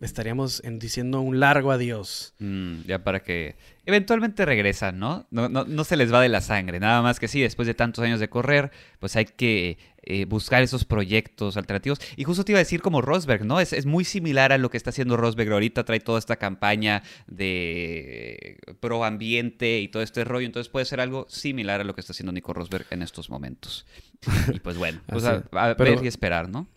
estaríamos 0.01 0.63
en- 0.63 0.79
diciendo 0.79 1.21
un 1.21 1.39
largo 1.39 1.71
adiós. 1.71 2.33
Mm, 2.39 2.81
ya 2.87 3.03
para 3.03 3.21
que 3.21 3.55
eventualmente 3.85 4.45
regresan, 4.45 4.99
¿no? 4.99 5.27
No, 5.31 5.49
no, 5.49 5.63
no 5.65 5.83
se 5.83 5.97
les 5.97 6.13
va 6.13 6.21
de 6.21 6.29
la 6.29 6.41
sangre, 6.41 6.79
nada 6.79 7.01
más 7.01 7.19
que 7.19 7.27
sí, 7.27 7.41
después 7.41 7.67
de 7.67 7.73
tantos 7.73 8.03
años 8.03 8.19
de 8.19 8.29
correr, 8.29 8.71
pues 8.99 9.15
hay 9.15 9.25
que 9.25 9.77
eh, 10.03 10.25
buscar 10.25 10.63
esos 10.63 10.83
proyectos 10.85 11.57
alternativos. 11.57 11.99
Y 12.15 12.23
justo 12.23 12.43
te 12.43 12.51
iba 12.51 12.57
a 12.59 12.63
decir 12.63 12.81
como 12.81 13.01
Rosberg, 13.01 13.45
¿no? 13.45 13.59
Es, 13.59 13.71
es 13.73 13.85
muy 13.85 14.03
similar 14.03 14.51
a 14.51 14.57
lo 14.57 14.69
que 14.69 14.77
está 14.77 14.89
haciendo 14.89 15.17
Rosberg 15.17 15.51
ahorita, 15.53 15.83
trae 15.83 15.99
toda 15.99 16.19
esta 16.19 16.37
campaña 16.37 17.03
de 17.27 18.57
pro 18.79 19.03
ambiente 19.03 19.79
y 19.79 19.87
todo 19.87 20.03
este 20.03 20.23
rollo, 20.23 20.45
entonces 20.45 20.69
puede 20.69 20.85
ser 20.85 20.99
algo 20.99 21.25
similar 21.29 21.81
a 21.81 21.83
lo 21.83 21.93
que 21.93 22.01
está 22.01 22.13
haciendo 22.13 22.31
Nico 22.31 22.53
Rosberg 22.53 22.85
en 22.89 23.01
estos 23.01 23.29
momentos. 23.29 23.85
Y 24.53 24.59
pues 24.59 24.77
bueno, 24.77 25.01
pues 25.07 25.25
a, 25.25 25.43
ver 25.77 25.99
y 26.03 26.07
esperar, 26.07 26.49
¿no? 26.49 26.67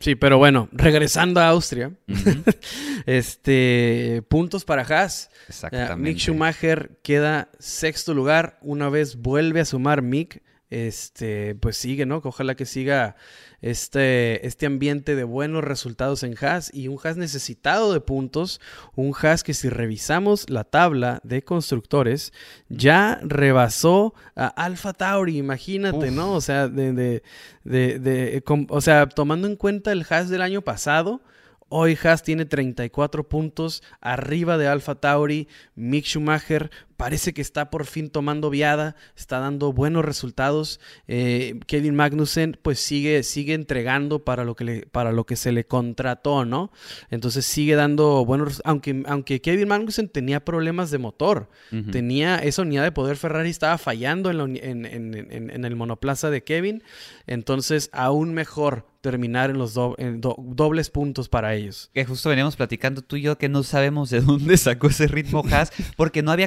Sí, 0.00 0.14
pero 0.14 0.38
bueno, 0.38 0.68
regresando 0.72 1.40
a 1.40 1.48
Austria, 1.48 1.92
este 3.06 4.22
puntos 4.28 4.64
para 4.64 4.82
Haas. 4.82 5.30
Eh, 5.32 5.44
Exactamente. 5.48 5.96
Mick 5.96 6.18
Schumacher 6.18 6.98
queda 7.02 7.50
sexto 7.58 8.14
lugar. 8.14 8.58
Una 8.62 8.88
vez 8.88 9.16
vuelve 9.16 9.60
a 9.60 9.64
sumar 9.64 10.02
Mick, 10.02 10.42
este, 10.70 11.54
pues 11.54 11.76
sigue, 11.76 12.06
¿no? 12.06 12.20
Ojalá 12.24 12.54
que 12.56 12.66
siga 12.66 13.16
este, 13.60 14.46
este 14.46 14.66
ambiente 14.66 15.14
de 15.16 15.24
buenos 15.24 15.64
resultados 15.64 16.22
en 16.22 16.34
Haas 16.40 16.72
y 16.74 16.88
un 16.88 16.98
Haas 17.02 17.16
necesitado 17.16 17.92
de 17.92 18.00
puntos. 18.00 18.60
Un 18.94 19.14
Haas 19.20 19.42
que 19.44 19.54
si 19.54 19.68
revisamos 19.68 20.50
la 20.50 20.64
tabla 20.64 21.20
de 21.22 21.42
constructores, 21.42 22.32
ya 22.68 23.20
rebasó 23.22 24.14
a 24.34 24.46
Alpha 24.48 24.92
Tauri, 24.92 25.36
imagínate, 25.38 26.10
Uf. 26.10 26.14
¿no? 26.14 26.32
O 26.34 26.40
sea, 26.40 26.68
de, 26.68 26.92
de, 26.92 27.22
de- 27.64 27.98
de- 27.98 28.42
com- 28.42 28.66
o 28.70 28.80
sea, 28.80 29.08
tomando 29.08 29.46
en 29.46 29.56
cuenta 29.56 29.92
el 29.92 30.04
Haas 30.08 30.28
del 30.28 30.42
año 30.42 30.62
pasado. 30.62 31.20
Hoy 31.68 31.98
Haas 32.00 32.22
tiene 32.22 32.44
34 32.44 33.28
puntos 33.28 33.82
arriba 34.00 34.56
de 34.56 34.68
Alpha 34.68 34.94
Tauri. 34.94 35.48
Mick 35.74 36.04
Schumacher 36.04 36.70
parece 36.96 37.34
que 37.34 37.42
está 37.42 37.70
por 37.70 37.86
fin 37.86 38.10
tomando 38.10 38.50
viada, 38.50 38.96
está 39.16 39.38
dando 39.38 39.72
buenos 39.72 40.04
resultados. 40.04 40.80
Eh, 41.08 41.58
Kevin 41.66 41.94
Magnussen 41.94 42.58
pues 42.62 42.80
sigue, 42.80 43.22
sigue 43.22 43.54
entregando 43.54 44.24
para 44.24 44.44
lo, 44.44 44.56
que 44.56 44.64
le, 44.64 44.86
para 44.86 45.12
lo 45.12 45.24
que 45.26 45.36
se 45.36 45.52
le 45.52 45.66
contrató, 45.66 46.44
¿no? 46.44 46.70
Entonces 47.10 47.44
sigue 47.46 47.74
dando 47.74 48.24
buenos... 48.24 48.62
Aunque, 48.64 49.02
aunque 49.06 49.40
Kevin 49.40 49.68
Magnussen 49.68 50.08
tenía 50.08 50.44
problemas 50.44 50.90
de 50.90 50.98
motor, 50.98 51.50
Ujú. 51.72 51.90
tenía 51.90 52.36
esa 52.38 52.62
unidad 52.62 52.84
de 52.84 52.92
poder 52.92 53.16
Ferrari 53.16 53.50
estaba 53.50 53.78
fallando 53.78 54.30
en, 54.30 54.38
la 54.38 54.44
uni- 54.44 54.60
en- 54.62 54.86
en- 54.86 55.14
en- 55.30 55.50
en 55.50 55.64
el 55.64 55.76
monoplaza 55.76 56.30
de 56.30 56.42
Kevin. 56.44 56.82
Entonces 57.26 57.90
aún 57.92 58.34
mejor 58.34 58.86
terminar 59.00 59.50
en 59.50 59.58
los 59.58 59.74
do- 59.74 59.94
en 59.98 60.20
do- 60.20 60.34
dobles 60.38 60.90
puntos 60.90 61.28
para 61.28 61.54
ellos. 61.54 61.90
Que 61.94 62.04
justo 62.04 62.28
veníamos 62.28 62.56
platicando 62.56 63.02
tú 63.02 63.16
y 63.16 63.22
yo 63.22 63.38
que 63.38 63.48
no 63.48 63.62
sabemos 63.62 64.10
de 64.10 64.20
dónde 64.20 64.56
sacó 64.56 64.88
ese 64.88 65.06
ritmo 65.06 65.44
Haas 65.50 65.72
porque 65.96 66.22
no 66.22 66.32
había 66.32 66.46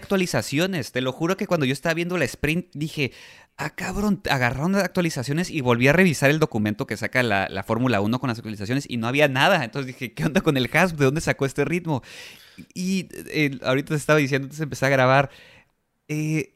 Te 0.92 1.02
lo 1.02 1.12
juro 1.12 1.38
que 1.38 1.48
cuando 1.48 1.66
yo 1.66 1.74
estaba 1.74 1.94
viendo 1.94 2.18
la 2.18 2.26
sprint 2.26 2.68
dije, 2.74 3.12
ah 3.58 3.72
cabrón, 3.72 4.22
agarraron 4.30 4.72
las 4.72 4.84
actualizaciones 4.84 5.50
y 5.50 5.62
volví 5.62 5.88
a 5.88 5.94
revisar 5.94 6.30
el 6.30 6.40
documento 6.40 6.88
que 6.88 6.98
saca 6.98 7.24
la, 7.24 7.48
la 7.50 7.64
Fórmula 7.64 8.02
1 8.02 8.20
con 8.20 8.30
las 8.30 8.38
actualizaciones 8.38 8.86
y 8.90 8.98
no 8.98 9.08
había 9.08 9.28
nada. 9.28 9.64
Entonces 9.64 9.88
dije, 9.88 10.14
¿qué 10.14 10.26
onda 10.26 10.42
con 10.42 10.58
el 10.58 10.70
Haas? 10.74 10.98
¿De 10.98 11.06
dónde 11.06 11.22
sacó 11.22 11.46
este 11.46 11.66
ritmo? 11.66 12.02
Y 12.74 13.08
eh, 13.28 13.58
ahorita 13.64 13.90
te 13.90 13.96
estaba 13.96 14.20
diciendo, 14.20 14.48
de 14.48 14.64
empezar 14.64 14.88
a 14.88 14.96
grabar, 14.96 15.30
eh, 16.08 16.56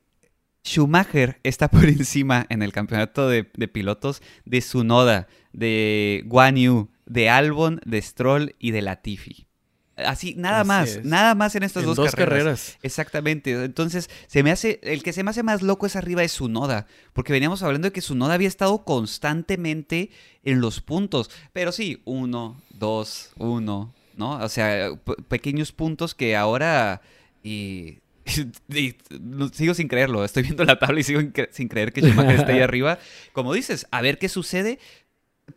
Schumacher 0.63 1.39
está 1.43 1.69
por 1.69 1.85
encima 1.89 2.45
en 2.49 2.61
el 2.63 2.71
campeonato 2.71 3.27
de, 3.27 3.43
pilotos 3.43 4.21
de 4.45 4.59
Tsunoda, 4.59 5.27
de 5.51 6.23
Guan 6.25 6.55
Yu, 6.55 6.89
de 7.05 7.29
Albon, 7.29 7.81
de 7.85 8.01
Stroll 8.01 8.55
y 8.59 8.71
de 8.71 8.81
Latifi. 8.81 9.47
Así, 9.95 10.33
nada 10.35 10.61
Así 10.61 10.67
más, 10.67 10.89
es. 10.89 11.05
nada 11.05 11.35
más 11.35 11.55
en 11.55 11.61
estas 11.63 11.83
En 11.83 11.87
dos, 11.87 11.97
dos 11.97 12.11
carreras. 12.15 12.31
carreras. 12.39 12.77
Exactamente. 12.81 13.51
Entonces, 13.63 14.09
se 14.27 14.41
me 14.41 14.49
hace, 14.51 14.79
el 14.81 15.03
que 15.03 15.13
se 15.13 15.23
me 15.23 15.29
hace 15.29 15.43
más 15.43 15.61
loco 15.61 15.85
es 15.85 15.95
arriba 15.95 16.21
de 16.21 16.27
Tsunoda, 16.27 16.87
porque 17.13 17.31
veníamos 17.31 17.61
hablando 17.61 17.87
de 17.87 17.91
que 17.91 18.01
Tsunoda 18.01 18.33
había 18.33 18.47
estado 18.47 18.83
constantemente 18.85 20.09
en 20.43 20.61
los 20.61 20.81
puntos, 20.81 21.29
pero 21.53 21.71
sí, 21.71 22.01
uno, 22.05 22.59
dos, 22.71 23.31
uno, 23.37 23.93
¿no? 24.15 24.31
O 24.43 24.49
sea, 24.49 24.89
pe- 24.95 25.15
pequeños 25.27 25.71
puntos 25.71 26.15
que 26.15 26.35
ahora 26.35 27.01
y, 27.43 27.99
sigo 29.53 29.73
sin 29.73 29.87
creerlo. 29.87 30.23
Estoy 30.25 30.43
viendo 30.43 30.63
la 30.65 30.79
tabla 30.79 30.99
y 30.99 31.03
sigo 31.03 31.21
sin 31.51 31.67
creer 31.67 31.93
que 31.93 32.01
Schumacher 32.01 32.39
esté 32.39 32.53
ahí 32.53 32.59
arriba. 32.61 32.99
Como 33.31 33.53
dices, 33.53 33.87
a 33.91 34.01
ver 34.01 34.17
qué 34.17 34.29
sucede. 34.29 34.79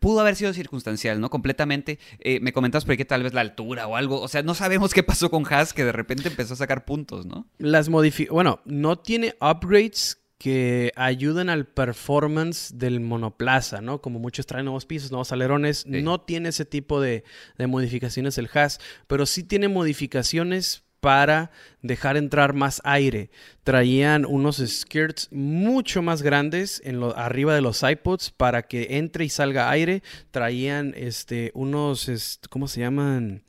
Pudo 0.00 0.20
haber 0.20 0.36
sido 0.36 0.52
circunstancial, 0.52 1.20
¿no? 1.20 1.30
Completamente. 1.30 1.98
Eh, 2.18 2.40
me 2.40 2.52
comentas 2.52 2.84
por 2.84 2.96
que 2.96 3.04
tal 3.04 3.22
vez 3.22 3.34
la 3.34 3.40
altura 3.40 3.86
o 3.86 3.96
algo. 3.96 4.20
O 4.20 4.28
sea, 4.28 4.42
no 4.42 4.54
sabemos 4.54 4.92
qué 4.92 5.02
pasó 5.02 5.30
con 5.30 5.44
Haas 5.48 5.72
que 5.72 5.84
de 5.84 5.92
repente 5.92 6.28
empezó 6.28 6.54
a 6.54 6.56
sacar 6.56 6.84
puntos, 6.84 7.26
¿no? 7.26 7.46
Las 7.58 7.88
modifi 7.88 8.26
bueno, 8.26 8.60
no 8.64 8.98
tiene 8.98 9.34
upgrades 9.40 10.18
que 10.38 10.92
ayuden 10.96 11.48
al 11.48 11.66
performance 11.66 12.76
del 12.76 13.00
monoplaza, 13.00 13.80
¿no? 13.80 14.02
Como 14.02 14.18
muchos 14.18 14.46
traen 14.46 14.66
nuevos 14.66 14.86
pisos, 14.86 15.10
nuevos 15.10 15.32
alerones. 15.32 15.84
Sí. 15.88 16.02
No 16.02 16.20
tiene 16.20 16.50
ese 16.50 16.64
tipo 16.64 17.00
de, 17.00 17.24
de 17.56 17.66
modificaciones 17.66 18.36
el 18.38 18.48
Haas, 18.52 18.80
pero 19.06 19.24
sí 19.24 19.44
tiene 19.44 19.68
modificaciones 19.68 20.85
para 21.00 21.50
dejar 21.82 22.16
entrar 22.16 22.52
más 22.52 22.80
aire. 22.84 23.30
Traían 23.64 24.24
unos 24.24 24.56
skirts 24.66 25.28
mucho 25.30 26.02
más 26.02 26.22
grandes 26.22 26.80
en 26.84 27.00
lo, 27.00 27.16
arriba 27.16 27.54
de 27.54 27.60
los 27.60 27.82
iPods 27.82 28.30
para 28.30 28.62
que 28.62 28.98
entre 28.98 29.24
y 29.24 29.28
salga 29.28 29.70
aire. 29.70 30.02
Traían 30.30 30.94
este, 30.96 31.50
unos, 31.54 32.08
est- 32.08 32.46
¿cómo 32.48 32.68
se 32.68 32.80
llaman? 32.80 33.42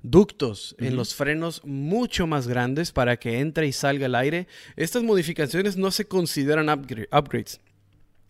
ductos 0.00 0.76
en 0.78 0.94
los 0.94 1.14
frenos 1.14 1.60
mucho 1.64 2.28
más 2.28 2.46
grandes 2.46 2.92
para 2.92 3.16
que 3.16 3.40
entre 3.40 3.66
y 3.66 3.72
salga 3.72 4.06
el 4.06 4.14
aire. 4.14 4.46
Estas 4.76 5.02
modificaciones 5.02 5.76
no 5.76 5.90
se 5.90 6.06
consideran 6.06 6.66
upgra- 6.68 7.08
upgrades. 7.10 7.60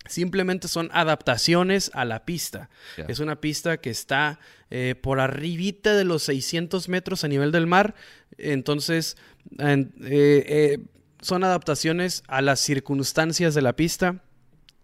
Simplemente 0.05 0.67
son 0.67 0.89
adaptaciones 0.93 1.91
a 1.93 2.03
la 2.05 2.25
pista. 2.25 2.69
Es 3.07 3.19
una 3.19 3.39
pista 3.41 3.77
que 3.77 3.89
está 3.89 4.39
eh, 4.71 4.95
por 4.99 5.19
arribita 5.19 5.95
de 5.95 6.03
los 6.03 6.23
600 6.23 6.89
metros 6.89 7.23
a 7.23 7.27
nivel 7.27 7.51
del 7.51 7.67
mar. 7.67 7.95
Entonces, 8.37 9.17
en- 9.57 9.93
eh, 10.01 10.43
eh, 10.47 10.79
son 11.21 11.43
adaptaciones 11.43 12.23
a 12.27 12.41
las 12.41 12.59
circunstancias 12.59 13.53
de 13.53 13.61
la 13.61 13.73
pista. 13.73 14.15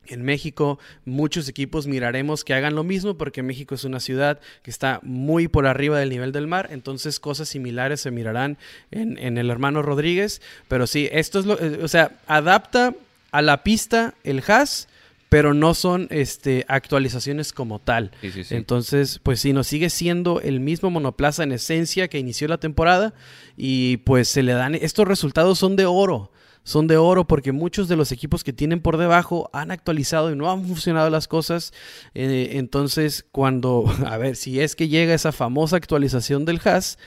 En 0.07 0.21
México 0.21 0.77
muchos 1.03 1.49
equipos 1.49 1.87
miraremos 1.87 2.43
que 2.43 2.53
hagan 2.53 2.75
lo 2.75 2.83
mismo 2.83 3.17
porque 3.17 3.41
México 3.41 3.73
es 3.73 3.85
una 3.85 3.99
ciudad 3.99 4.39
que 4.61 4.69
está 4.69 4.99
muy 5.01 5.47
por 5.47 5.65
arriba 5.65 5.97
del 5.97 6.09
nivel 6.09 6.31
del 6.31 6.45
mar, 6.45 6.67
entonces 6.71 7.19
cosas 7.19 7.49
similares 7.49 8.01
se 8.01 8.11
mirarán 8.11 8.59
en, 8.91 9.37
el 9.39 9.49
hermano 9.49 9.81
Rodríguez, 9.81 10.43
pero 10.67 10.85
sí, 10.85 11.09
esto 11.11 11.39
es 11.39 11.45
lo, 11.47 11.57
o 11.83 11.87
sea, 11.87 12.11
adapta 12.27 12.93
a 13.31 13.41
la 13.41 13.63
pista 13.63 14.13
el 14.23 14.43
Haas, 14.47 14.87
pero 15.35 15.53
no 15.53 15.73
son 15.73 16.07
este, 16.11 16.63
actualizaciones 16.69 17.51
como 17.51 17.79
tal. 17.79 18.11
Entonces, 18.51 19.19
pues 19.21 19.41
sí, 19.41 19.51
nos 19.51 19.67
sigue 19.67 19.89
siendo 19.89 20.39
el 20.39 20.61
mismo 20.61 20.89
monoplaza 20.89 21.43
en 21.43 21.51
esencia 21.51 22.07
que 22.07 22.19
inició 22.19 22.47
la 22.47 22.57
temporada 22.57 23.13
y 23.57 23.97
pues 23.97 24.29
se 24.29 24.43
le 24.43 24.53
dan, 24.53 24.75
estos 24.75 25.05
resultados 25.05 25.59
son 25.59 25.75
de 25.75 25.87
oro 25.87 26.31
son 26.63 26.87
de 26.87 26.95
oro 26.95 27.27
porque 27.27 27.51
muchos 27.51 27.89
de 27.89 27.97
los 27.97 28.13
equipos 28.13 28.45
que 28.45 28.53
tienen 28.53 28.79
por 28.79 28.95
debajo 28.95 29.49
han 29.51 29.71
actualizado 29.71 30.31
y 30.31 30.37
no 30.37 30.49
han 30.49 30.63
funcionado 30.63 31.09
las 31.09 31.27
cosas. 31.27 31.73
Eh, 32.13 32.51
entonces, 32.53 33.25
cuando, 33.33 33.83
a 34.07 34.15
ver, 34.15 34.37
si 34.37 34.61
es 34.61 34.77
que 34.77 34.87
llega 34.87 35.13
esa 35.13 35.33
famosa 35.33 35.75
actualización 35.75 36.45
del 36.45 36.61
Haas, 36.63 36.97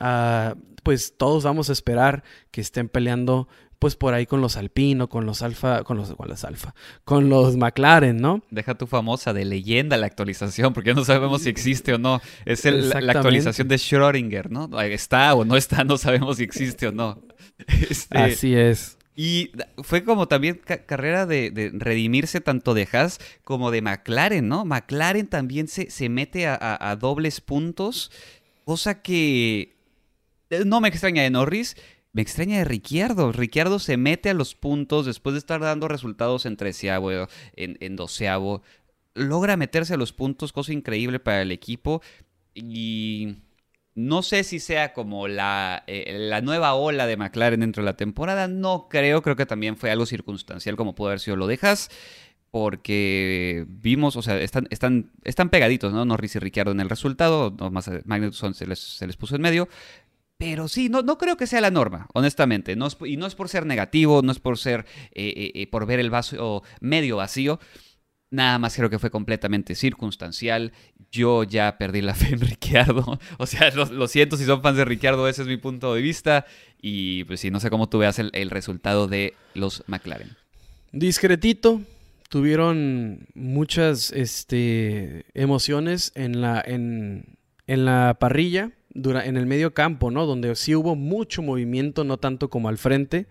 ah, 0.00 0.54
pues 0.82 1.14
todos 1.16 1.44
vamos 1.44 1.70
a 1.70 1.72
esperar 1.72 2.24
que 2.50 2.60
estén 2.60 2.90
peleando 2.90 3.48
pues 3.80 3.96
por 3.96 4.12
ahí 4.12 4.26
con 4.26 4.42
los 4.42 4.58
Alpino, 4.58 5.08
con 5.08 5.24
los 5.24 5.40
Alfa, 5.40 5.84
con 5.84 5.96
los, 5.96 6.14
con 6.14 6.28
los 6.28 6.44
Alfa, 6.44 6.74
con 7.04 7.30
los 7.30 7.56
McLaren, 7.56 8.18
¿no? 8.18 8.44
Deja 8.50 8.76
tu 8.76 8.86
famosa 8.86 9.32
de 9.32 9.46
leyenda 9.46 9.96
la 9.96 10.06
actualización, 10.06 10.74
porque 10.74 10.92
no 10.92 11.02
sabemos 11.02 11.42
si 11.42 11.48
existe 11.48 11.94
o 11.94 11.98
no. 11.98 12.20
Es 12.44 12.64
la, 12.66 12.98
actualización 13.12 13.68
de 13.68 13.76
Schrödinger, 13.76 14.50
¿no? 14.50 14.68
Está 14.82 15.34
o 15.34 15.46
no 15.46 15.56
está, 15.56 15.82
no 15.82 15.96
sabemos 15.96 16.36
si 16.36 16.44
existe 16.44 16.88
o 16.88 16.92
no. 16.92 17.22
Este, 17.66 18.18
Así 18.18 18.54
es. 18.54 18.98
Y 19.16 19.50
fue 19.82 20.04
como 20.04 20.28
también 20.28 20.60
carrera 20.86 21.24
de, 21.24 21.72
redimirse 21.74 22.40
tanto 22.40 22.74
de 22.74 22.86
Haas 22.92 23.18
como 23.44 23.70
de 23.70 23.80
McLaren, 23.80 24.46
¿no? 24.46 24.66
McLaren 24.66 25.26
también 25.26 25.68
se, 25.68 25.90
se 25.90 26.10
mete 26.10 26.46
a, 26.46 26.96
dobles 27.00 27.40
puntos, 27.40 28.10
cosa 28.64 29.00
que 29.02 29.76
eh, 30.50 30.64
no 30.66 30.80
me 30.80 30.88
extraña 30.88 31.22
de 31.22 31.30
Norris, 31.30 31.76
me 32.12 32.22
extraña 32.22 32.58
de 32.58 32.64
Ricciardo. 32.64 33.32
Ricciardo 33.32 33.78
se 33.78 33.96
mete 33.96 34.30
a 34.30 34.34
los 34.34 34.54
puntos 34.54 35.06
después 35.06 35.34
de 35.34 35.38
estar 35.38 35.60
dando 35.60 35.88
resultados 35.88 36.46
en 36.46 36.56
treceavo, 36.56 37.10
en, 37.12 37.28
en 37.56 37.96
doceavo. 37.96 38.62
Logra 39.14 39.56
meterse 39.56 39.94
a 39.94 39.96
los 39.96 40.12
puntos, 40.12 40.52
cosa 40.52 40.72
increíble 40.72 41.20
para 41.20 41.42
el 41.42 41.52
equipo. 41.52 42.02
Y 42.54 43.36
no 43.94 44.22
sé 44.22 44.44
si 44.44 44.60
sea 44.60 44.92
como 44.92 45.28
la, 45.28 45.84
eh, 45.86 46.16
la, 46.18 46.40
nueva 46.40 46.74
ola 46.74 47.06
de 47.06 47.16
McLaren 47.16 47.60
dentro 47.60 47.82
de 47.82 47.86
la 47.86 47.96
temporada. 47.96 48.48
No 48.48 48.88
creo, 48.88 49.22
creo 49.22 49.36
que 49.36 49.46
también 49.46 49.76
fue 49.76 49.90
algo 49.90 50.06
circunstancial 50.06 50.76
como 50.76 50.94
pudo 50.94 51.08
haber 51.08 51.20
sido 51.20 51.36
lo 51.36 51.46
dejas. 51.46 51.90
Porque 52.50 53.64
vimos, 53.68 54.16
o 54.16 54.22
sea, 54.22 54.40
están, 54.40 54.66
están, 54.70 55.12
están 55.22 55.50
pegaditos, 55.50 55.92
¿no? 55.92 56.04
Norris 56.04 56.34
y 56.34 56.40
Ricciardo 56.40 56.72
en 56.72 56.80
el 56.80 56.88
resultado. 56.88 57.54
Les, 58.66 58.78
se 58.80 59.06
les 59.06 59.16
puso 59.16 59.36
en 59.36 59.42
medio. 59.42 59.68
Pero 60.40 60.68
sí, 60.68 60.88
no, 60.88 61.02
no 61.02 61.18
creo 61.18 61.36
que 61.36 61.46
sea 61.46 61.60
la 61.60 61.70
norma, 61.70 62.08
honestamente. 62.14 62.74
No 62.74 62.88
y 63.04 63.18
no 63.18 63.26
es 63.26 63.34
por 63.34 63.50
ser 63.50 63.66
negativo, 63.66 64.22
no 64.22 64.32
es 64.32 64.38
por 64.38 64.56
ser, 64.56 64.86
eh, 65.12 65.68
por 65.70 65.84
ver 65.84 66.00
el 66.00 66.08
vaso 66.08 66.62
medio 66.80 67.18
vacío. 67.18 67.60
Nada 68.30 68.58
más 68.58 68.74
creo 68.74 68.88
que 68.88 68.98
fue 68.98 69.10
completamente 69.10 69.74
circunstancial. 69.74 70.72
Yo 71.10 71.44
ya 71.44 71.76
perdí 71.76 72.00
la 72.00 72.14
fe 72.14 72.32
en 72.32 72.40
Ricciardo. 72.40 73.18
O 73.36 73.44
sea, 73.44 73.70
lo, 73.72 74.08
siento 74.08 74.38
si 74.38 74.46
son 74.46 74.62
fans 74.62 74.78
de 74.78 74.86
Ricciardo, 74.86 75.28
ese 75.28 75.42
es 75.42 75.48
mi 75.48 75.58
punto 75.58 75.92
de 75.92 76.00
vista. 76.00 76.46
Y 76.80 77.24
pues 77.24 77.40
sí, 77.40 77.50
no 77.50 77.60
sé 77.60 77.68
cómo 77.68 77.90
tú 77.90 77.98
veas 77.98 78.18
el, 78.18 78.50
resultado 78.50 79.08
de 79.08 79.34
los 79.52 79.84
McLaren. 79.88 80.38
Discretito. 80.90 81.82
Tuvieron 82.30 83.26
muchas 83.34 84.10
este, 84.10 85.26
emociones 85.34 86.12
en 86.14 86.40
la, 86.40 86.62
en, 86.64 87.36
en 87.66 87.84
la 87.84 88.16
parrilla, 88.18 88.70
en 88.94 89.36
el 89.36 89.46
medio 89.46 89.72
campo, 89.72 90.10
¿no? 90.10 90.26
Donde 90.26 90.54
sí 90.56 90.74
hubo 90.74 90.96
mucho 90.96 91.42
movimiento, 91.42 92.04
no 92.04 92.18
tanto 92.18 92.50
como 92.50 92.68
al 92.68 92.78
frente. 92.78 93.26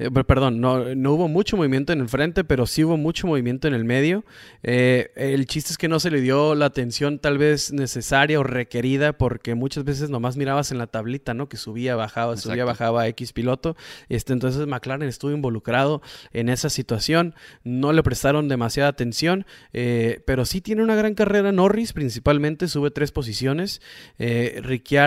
Eh, 0.00 0.12
perdón, 0.12 0.60
no, 0.60 0.94
no, 0.94 1.12
hubo 1.14 1.26
mucho 1.26 1.56
movimiento 1.56 1.92
en 1.92 2.00
el 2.00 2.08
frente, 2.08 2.44
pero 2.44 2.66
sí 2.66 2.84
hubo 2.84 2.96
mucho 2.96 3.26
movimiento 3.26 3.66
en 3.66 3.74
el 3.74 3.84
medio. 3.84 4.24
Eh, 4.62 5.10
el 5.16 5.44
chiste 5.46 5.72
es 5.72 5.78
que 5.78 5.88
no 5.88 5.98
se 5.98 6.12
le 6.12 6.20
dio 6.20 6.54
la 6.54 6.66
atención 6.66 7.18
tal 7.18 7.36
vez 7.36 7.72
necesaria 7.72 8.38
o 8.38 8.44
requerida 8.44 9.18
porque 9.18 9.56
muchas 9.56 9.82
veces 9.82 10.08
nomás 10.08 10.36
mirabas 10.36 10.70
en 10.70 10.78
la 10.78 10.86
tablita, 10.86 11.34
¿no? 11.34 11.48
Que 11.48 11.56
subía, 11.56 11.96
bajaba, 11.96 12.36
subía, 12.36 12.64
bajaba 12.64 13.08
X 13.08 13.32
piloto. 13.32 13.76
Este, 14.08 14.32
entonces 14.32 14.68
McLaren 14.68 15.08
estuvo 15.08 15.32
involucrado 15.32 16.00
en 16.32 16.48
esa 16.48 16.70
situación. 16.70 17.34
No 17.64 17.92
le 17.92 18.04
prestaron 18.04 18.46
demasiada 18.46 18.90
atención, 18.90 19.46
eh, 19.72 20.22
pero 20.26 20.44
sí 20.44 20.60
tiene 20.60 20.84
una 20.84 20.94
gran 20.94 21.14
carrera. 21.14 21.50
Norris 21.50 21.92
principalmente 21.92 22.68
sube 22.68 22.92
tres 22.92 23.10
posiciones. 23.10 23.82
Ricciardo 24.16 24.97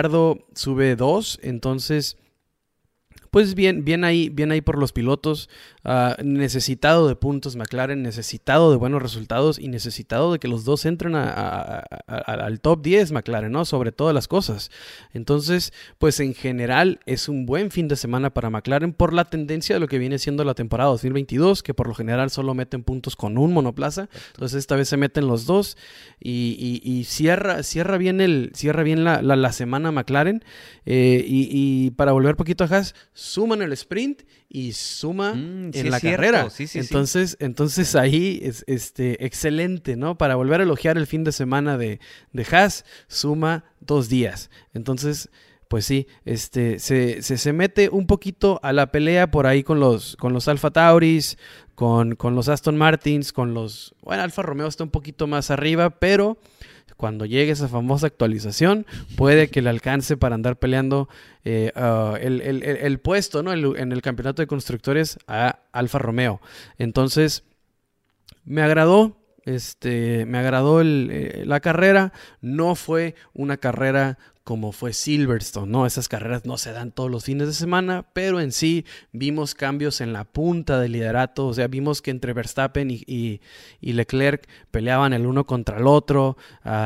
sube 0.54 0.96
dos. 0.96 1.38
Entonces 1.42 2.16
pues 3.32 3.54
bien, 3.54 3.82
bien 3.82 4.04
ahí, 4.04 4.28
bien 4.28 4.52
ahí 4.52 4.60
por 4.60 4.76
los 4.76 4.92
pilotos. 4.92 5.48
Ah, 5.84 6.16
necesitado 6.22 7.08
de 7.08 7.16
puntos 7.16 7.56
McLaren, 7.56 8.02
necesitado 8.02 8.70
de 8.70 8.76
buenos 8.76 9.00
resultados 9.00 9.58
y 9.58 9.68
necesitado 9.68 10.32
de 10.34 10.38
que 10.38 10.48
los 10.48 10.66
dos 10.66 10.84
entren 10.84 11.14
al 11.16 12.60
top 12.60 12.82
10 12.82 13.10
McLaren, 13.12 13.50
¿no? 13.50 13.64
Sobre 13.64 13.90
todas 13.90 14.14
las 14.14 14.28
cosas. 14.28 14.70
Entonces, 15.14 15.72
pues 15.96 16.20
en 16.20 16.34
general 16.34 17.00
es 17.06 17.26
un 17.30 17.46
buen 17.46 17.70
fin 17.70 17.88
de 17.88 17.96
semana 17.96 18.34
para 18.34 18.50
McLaren 18.50 18.92
por 18.92 19.14
la 19.14 19.24
tendencia 19.24 19.76
de 19.76 19.80
lo 19.80 19.88
que 19.88 19.96
viene 19.96 20.18
siendo 20.18 20.44
la 20.44 20.52
temporada 20.52 20.90
2022, 20.90 21.62
que 21.62 21.72
por 21.72 21.88
lo 21.88 21.94
general 21.94 22.30
solo 22.30 22.52
meten 22.52 22.82
puntos 22.82 23.16
con 23.16 23.38
un 23.38 23.54
monoplaza. 23.54 24.10
Entonces 24.34 24.58
esta 24.58 24.76
vez 24.76 24.90
se 24.90 24.98
meten 24.98 25.26
los 25.26 25.46
dos 25.46 25.78
y, 26.20 27.04
cierra, 27.08 27.62
cierra 27.62 27.96
bien, 27.96 28.20
el, 28.20 28.52
cierra 28.54 28.82
bien 28.82 29.04
la, 29.04 29.52
semana 29.52 29.90
McLaren. 29.90 30.44
Eh, 30.84 31.24
y, 31.26 31.92
para 31.92 32.12
volver 32.12 32.36
poquito 32.36 32.64
a 32.64 32.66
Haas, 32.66 32.94
suman 33.22 33.62
el 33.62 33.72
sprint 33.72 34.22
y 34.48 34.72
suma 34.72 35.32
mm, 35.34 35.70
en 35.74 35.90
la 35.90 36.00
carrera. 36.00 36.48
entonces, 36.74 37.36
entonces 37.40 37.94
ahí 37.94 38.40
es 38.42 38.64
este, 38.66 39.24
excelente, 39.24 39.96
¿no? 39.96 40.18
Para 40.18 40.34
volver 40.34 40.60
a 40.60 40.64
elogiar 40.64 40.98
el 40.98 41.06
fin 41.06 41.22
de 41.22 41.30
semana 41.30 41.78
de, 41.78 42.00
de 42.32 42.46
Haas, 42.50 42.84
suma 43.06 43.64
dos 43.80 44.08
días. 44.08 44.50
Entonces, 44.74 45.30
pues 45.68 45.86
sí, 45.86 46.08
este, 46.24 46.80
se, 46.80 47.22
se, 47.22 47.52
mete 47.52 47.88
un 47.88 48.06
poquito 48.06 48.58
a 48.62 48.72
la 48.72 48.90
pelea 48.90 49.30
por 49.30 49.46
ahí 49.46 49.62
con 49.62 49.78
los, 49.78 50.16
con 50.16 50.32
los 50.32 50.48
Alfa 50.48 50.70
Tauris, 50.70 51.38
con, 51.76 52.16
con 52.16 52.34
los 52.34 52.48
Aston 52.48 52.76
Martins, 52.76 53.32
con 53.32 53.54
los... 53.54 53.94
Bueno, 54.02 54.24
Alfa 54.24 54.42
Romeo 54.42 54.66
está 54.66 54.84
un 54.84 54.90
poquito 54.90 55.26
más 55.28 55.50
arriba, 55.50 55.90
pero 55.90 56.38
cuando 57.02 57.26
llegue 57.26 57.50
esa 57.50 57.66
famosa 57.66 58.06
actualización, 58.06 58.86
puede 59.16 59.48
que 59.48 59.60
le 59.60 59.70
alcance 59.70 60.16
para 60.16 60.36
andar 60.36 60.56
peleando 60.56 61.08
eh, 61.44 61.72
ah, 61.74 62.16
el, 62.20 63.00
puesto 63.00 63.42
¿no? 63.42 63.52
en 63.52 63.90
el 63.90 64.02
campeonato 64.02 64.40
de 64.40 64.46
constructores 64.46 65.18
a 65.26 65.58
Alfa 65.72 65.98
Romeo. 65.98 66.40
Entonces, 66.78 67.42
me 68.44 68.62
agradó. 68.62 69.16
Este, 69.44 70.26
me 70.26 70.38
agradó 70.38 70.80
eh, 70.80 71.42
la 71.44 71.58
carrera. 71.58 72.12
No 72.40 72.76
fue 72.76 73.16
una 73.34 73.56
carrera 73.56 74.16
como 74.44 74.72
fue 74.72 74.92
Silverstone, 74.92 75.70
¿no? 75.70 75.86
Esas 75.86 76.08
carreras 76.08 76.44
no 76.44 76.58
se 76.58 76.72
dan 76.72 76.90
todos 76.90 77.10
los 77.10 77.24
fines 77.24 77.46
de 77.46 77.52
semana, 77.54 78.06
pero 78.12 78.40
en 78.40 78.50
sí 78.50 78.84
vimos 79.12 79.54
cambios 79.54 80.00
en 80.00 80.12
la 80.12 80.24
punta 80.24 80.80
del 80.80 80.92
liderato, 80.92 81.46
o 81.46 81.54
sea, 81.54 81.68
vimos 81.68 82.02
que 82.02 82.10
entre 82.10 82.32
Verstappen 82.32 82.90
y, 82.90 83.40
Leclerc 83.80 84.48
peleaban 84.70 85.12
el 85.12 85.26
uno 85.26 85.44
contra 85.44 85.78
el 85.78 85.86
otro, 85.86 86.36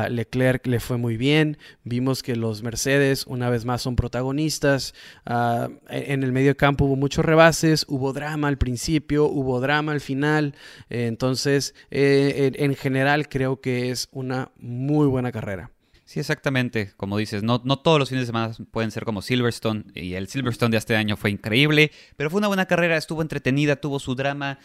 Leclerc 0.09 0.67
le 0.67 0.79
fue 0.79 0.97
muy 0.97 1.17
bien, 1.17 1.57
vimos 1.83 2.21
que 2.21 2.35
los 2.35 2.61
Mercedes 2.61 3.25
una 3.25 3.49
vez 3.49 3.65
más 3.65 3.81
son 3.81 3.95
protagonistas, 3.95 4.93
e, 5.25 6.13
en 6.13 6.23
el 6.23 6.31
medio 6.31 6.55
campo 6.57 6.85
hubo 6.85 6.95
muchos 6.95 7.25
rebases, 7.25 7.85
hubo 7.87 8.13
drama 8.13 8.49
al 8.49 8.57
principio, 8.57 9.25
hubo 9.25 9.59
drama 9.59 9.93
al 9.93 10.01
final, 10.01 10.53
entonces 10.89 11.73
eh, 11.89 12.51
en 12.55 12.75
general 12.75 13.29
creo 13.29 13.61
que 13.61 13.89
es 13.89 14.09
una 14.11 14.51
muy 14.57 15.07
buena 15.07 15.31
carrera. 15.31 15.71
Sí, 16.07 16.21
exactamente. 16.21 16.93
Como 16.95 17.17
dices, 17.17 17.43
no, 17.43 17.61
no 17.65 17.79
todos 17.79 17.99
los 17.99 18.07
fines 18.07 18.21
de 18.21 18.27
semana 18.27 18.55
pueden 18.71 18.91
ser 18.91 19.03
como 19.03 19.21
Silverstone. 19.21 19.83
Y 19.93 20.13
el 20.13 20.29
Silverstone 20.29 20.71
de 20.71 20.77
este 20.77 20.95
año 20.95 21.17
fue 21.17 21.31
increíble. 21.31 21.91
Pero 22.15 22.29
fue 22.29 22.37
una 22.37 22.47
buena 22.47 22.65
carrera, 22.65 22.95
estuvo 22.95 23.21
entretenida, 23.21 23.75
tuvo 23.75 23.99
su 23.99 24.15
drama. 24.15 24.57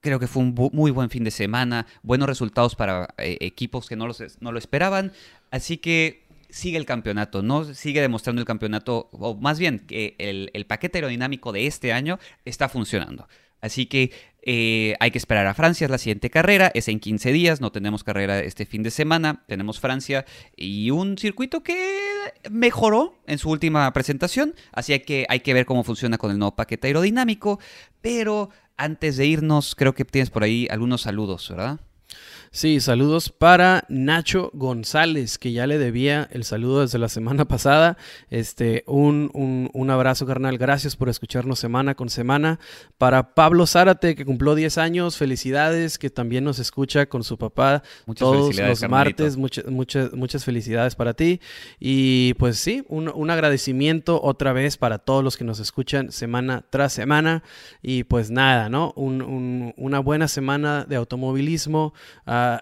Creo 0.00 0.18
que 0.18 0.26
fue 0.26 0.42
un 0.42 0.56
muy 0.72 0.90
buen 0.90 1.08
fin 1.08 1.22
de 1.22 1.30
semana. 1.30 1.86
Buenos 2.02 2.28
resultados 2.28 2.74
para 2.74 3.14
eh, 3.16 3.38
equipos 3.42 3.88
que 3.88 3.94
no, 3.94 4.08
los, 4.08 4.20
no 4.40 4.50
lo 4.50 4.58
esperaban. 4.58 5.12
Así 5.52 5.76
que 5.76 6.26
sigue 6.50 6.78
el 6.78 6.84
campeonato, 6.84 7.42
¿no? 7.42 7.62
Sigue 7.62 8.00
demostrando 8.00 8.40
el 8.40 8.46
campeonato, 8.46 9.08
o 9.12 9.36
más 9.36 9.60
bien 9.60 9.78
que 9.78 10.16
el, 10.18 10.50
el 10.52 10.66
paquete 10.66 10.98
aerodinámico 10.98 11.52
de 11.52 11.68
este 11.68 11.92
año 11.92 12.18
está 12.44 12.68
funcionando. 12.68 13.28
Así 13.60 13.86
que 13.86 14.10
eh, 14.42 14.94
hay 15.00 15.10
que 15.10 15.18
esperar 15.18 15.46
a 15.46 15.54
Francia, 15.54 15.84
es 15.84 15.90
la 15.90 15.98
siguiente 15.98 16.30
carrera, 16.30 16.70
es 16.74 16.88
en 16.88 17.00
15 17.00 17.32
días, 17.32 17.60
no 17.60 17.72
tenemos 17.72 18.04
carrera 18.04 18.40
este 18.40 18.66
fin 18.66 18.82
de 18.82 18.90
semana, 18.90 19.44
tenemos 19.46 19.80
Francia 19.80 20.24
y 20.56 20.90
un 20.90 21.18
circuito 21.18 21.62
que 21.62 21.76
mejoró 22.50 23.14
en 23.26 23.38
su 23.38 23.50
última 23.50 23.92
presentación, 23.92 24.54
así 24.72 24.98
que 25.00 25.26
hay 25.28 25.40
que 25.40 25.54
ver 25.54 25.66
cómo 25.66 25.84
funciona 25.84 26.18
con 26.18 26.30
el 26.30 26.38
nuevo 26.38 26.56
paquete 26.56 26.88
aerodinámico, 26.88 27.58
pero 28.00 28.50
Antes 28.80 29.16
de 29.16 29.26
irnos, 29.26 29.74
creo 29.74 29.92
que 29.92 30.04
tienes 30.04 30.30
por 30.30 30.44
ahí 30.44 30.68
algunos 30.70 31.02
saludos, 31.02 31.48
¿verdad? 31.50 31.80
Sí, 32.50 32.80
saludos 32.80 33.28
para 33.28 33.84
Nacho 33.88 34.50
González, 34.54 35.36
que 35.36 35.52
ya 35.52 35.66
le 35.66 35.76
debía 35.76 36.28
el 36.32 36.44
saludo 36.44 36.80
desde 36.80 36.98
la 36.98 37.08
semana 37.08 37.44
pasada. 37.48 37.98
Este, 38.30 38.84
un, 38.86 39.30
un, 39.34 39.70
un, 39.74 39.90
abrazo, 39.90 40.26
carnal. 40.26 40.56
Gracias 40.56 40.96
por 40.96 41.08
escucharnos 41.08 41.58
semana 41.58 41.94
con 41.94 42.08
semana. 42.08 42.58
Para 42.96 43.34
Pablo 43.34 43.66
Zárate, 43.66 44.14
que 44.14 44.24
cumplió 44.24 44.54
10 44.54 44.78
años, 44.78 45.16
felicidades, 45.18 45.98
que 45.98 46.08
también 46.08 46.44
nos 46.44 46.58
escucha 46.58 47.06
con 47.06 47.22
su 47.22 47.36
papá 47.36 47.82
muchas 48.06 48.20
todos 48.20 48.56
los 48.56 48.88
martes. 48.88 49.36
Muchas, 49.36 49.66
muchas, 49.66 50.12
muchas 50.14 50.44
felicidades 50.44 50.94
para 50.94 51.12
ti. 51.14 51.40
Y 51.78 52.34
pues 52.34 52.58
sí, 52.58 52.84
un, 52.88 53.10
un 53.14 53.30
agradecimiento 53.30 54.20
otra 54.22 54.52
vez 54.54 54.78
para 54.78 54.98
todos 54.98 55.22
los 55.22 55.36
que 55.36 55.44
nos 55.44 55.60
escuchan 55.60 56.12
semana 56.12 56.64
tras 56.70 56.94
semana. 56.94 57.42
Y 57.82 58.04
pues 58.04 58.30
nada, 58.30 58.70
¿no? 58.70 58.92
Un, 58.96 59.74
una 59.76 59.98
buena 59.98 60.28
semana 60.28 60.86
de 60.86 60.96
automovilismo. 60.96 61.92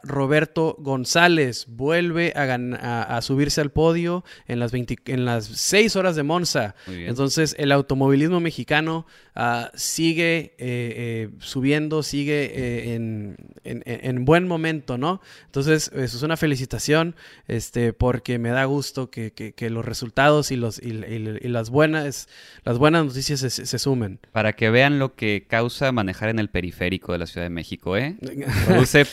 Roberto 0.02 0.76
González 0.78 1.66
vuelve 1.68 2.32
a, 2.36 3.16
a, 3.16 3.22
subirse 3.22 3.60
al 3.60 3.70
podio 3.70 4.24
en 4.46 4.58
las, 4.60 4.72
20, 4.72 4.98
en 5.06 5.24
las 5.24 5.46
6 5.46 5.96
horas 5.96 6.16
de 6.16 6.22
Monza. 6.22 6.74
Entonces 6.86 7.54
el 7.58 7.72
automovilismo 7.72 8.40
mexicano 8.40 9.06
uh, 9.36 9.66
sigue 9.74 10.54
eh, 10.58 10.58
eh, 10.58 11.28
subiendo, 11.38 12.02
sigue 12.02 12.44
eh, 12.44 12.94
en, 12.94 13.36
en, 13.64 13.82
en, 13.84 14.24
buen 14.24 14.46
momento, 14.48 14.98
¿no? 14.98 15.20
Entonces 15.46 15.90
eso 15.94 16.16
es 16.16 16.22
una 16.22 16.36
felicitación 16.36 17.14
este, 17.48 17.92
porque 17.92 18.38
me 18.38 18.50
da 18.50 18.64
gusto 18.64 19.10
que, 19.10 19.32
que, 19.32 19.52
que 19.52 19.70
los 19.70 19.84
resultados 19.84 20.50
y, 20.50 20.56
los, 20.56 20.80
y, 20.82 20.88
y, 20.88 21.48
las, 21.48 21.70
buenas, 21.70 22.28
las 22.64 22.78
buenas 22.78 23.04
noticias 23.04 23.40
se, 23.40 23.50
se, 23.50 23.78
sumen. 23.78 24.18
Para 24.32 24.54
que 24.54 24.70
vean 24.70 24.98
lo 24.98 25.14
que 25.14 25.46
causa 25.48 25.92
manejar 25.92 26.28
en 26.28 26.38
el 26.38 26.48
periférico 26.48 27.12
de 27.12 27.18
la 27.18 27.26
Ciudad 27.26 27.46
de 27.46 27.50
México, 27.50 27.96
¿eh? 27.96 28.16
Produce 28.66 29.04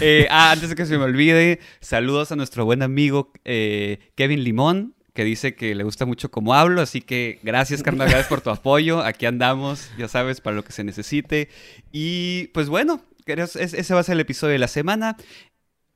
Eh, 0.00 0.26
ah, 0.30 0.52
antes 0.52 0.70
de 0.70 0.74
que 0.74 0.86
se 0.86 0.98
me 0.98 1.04
olvide, 1.04 1.60
saludos 1.80 2.32
a 2.32 2.36
nuestro 2.36 2.64
buen 2.64 2.82
amigo 2.82 3.32
eh, 3.44 3.98
Kevin 4.14 4.44
Limón, 4.44 4.94
que 5.14 5.24
dice 5.24 5.54
que 5.54 5.74
le 5.74 5.84
gusta 5.84 6.06
mucho 6.06 6.30
cómo 6.30 6.54
hablo, 6.54 6.80
así 6.80 7.00
que 7.00 7.40
gracias, 7.42 7.82
carnal, 7.82 8.08
gracias 8.08 8.28
por 8.28 8.40
tu 8.40 8.50
apoyo. 8.50 9.02
Aquí 9.02 9.26
andamos, 9.26 9.90
ya 9.98 10.08
sabes, 10.08 10.40
para 10.40 10.56
lo 10.56 10.64
que 10.64 10.72
se 10.72 10.84
necesite. 10.84 11.48
Y 11.92 12.48
pues 12.48 12.68
bueno, 12.68 13.02
ese 13.26 13.94
va 13.94 14.00
a 14.00 14.04
ser 14.04 14.14
el 14.14 14.20
episodio 14.20 14.52
de 14.52 14.58
la 14.58 14.68
semana. 14.68 15.16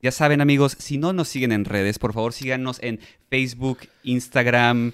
Ya 0.01 0.11
saben, 0.11 0.41
amigos, 0.41 0.75
si 0.79 0.97
no 0.97 1.13
nos 1.13 1.29
siguen 1.29 1.53
en 1.53 1.63
redes, 1.63 1.97
por 1.99 2.13
favor 2.13 2.33
síganos 2.33 2.77
en 2.81 2.99
Facebook, 3.29 3.79
Instagram, 4.03 4.91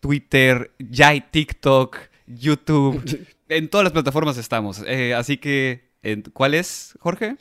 Twitter, 0.00 0.72
ya 0.78 1.18
TikTok, 1.20 1.96
YouTube. 2.26 3.26
En 3.50 3.70
todas 3.70 3.84
las 3.84 3.94
plataformas 3.94 4.36
estamos. 4.36 4.84
Eh, 4.86 5.14
así 5.14 5.38
que 5.38 5.87
¿Cuál 6.32 6.54
es, 6.54 6.94
Jorge? 7.00 7.36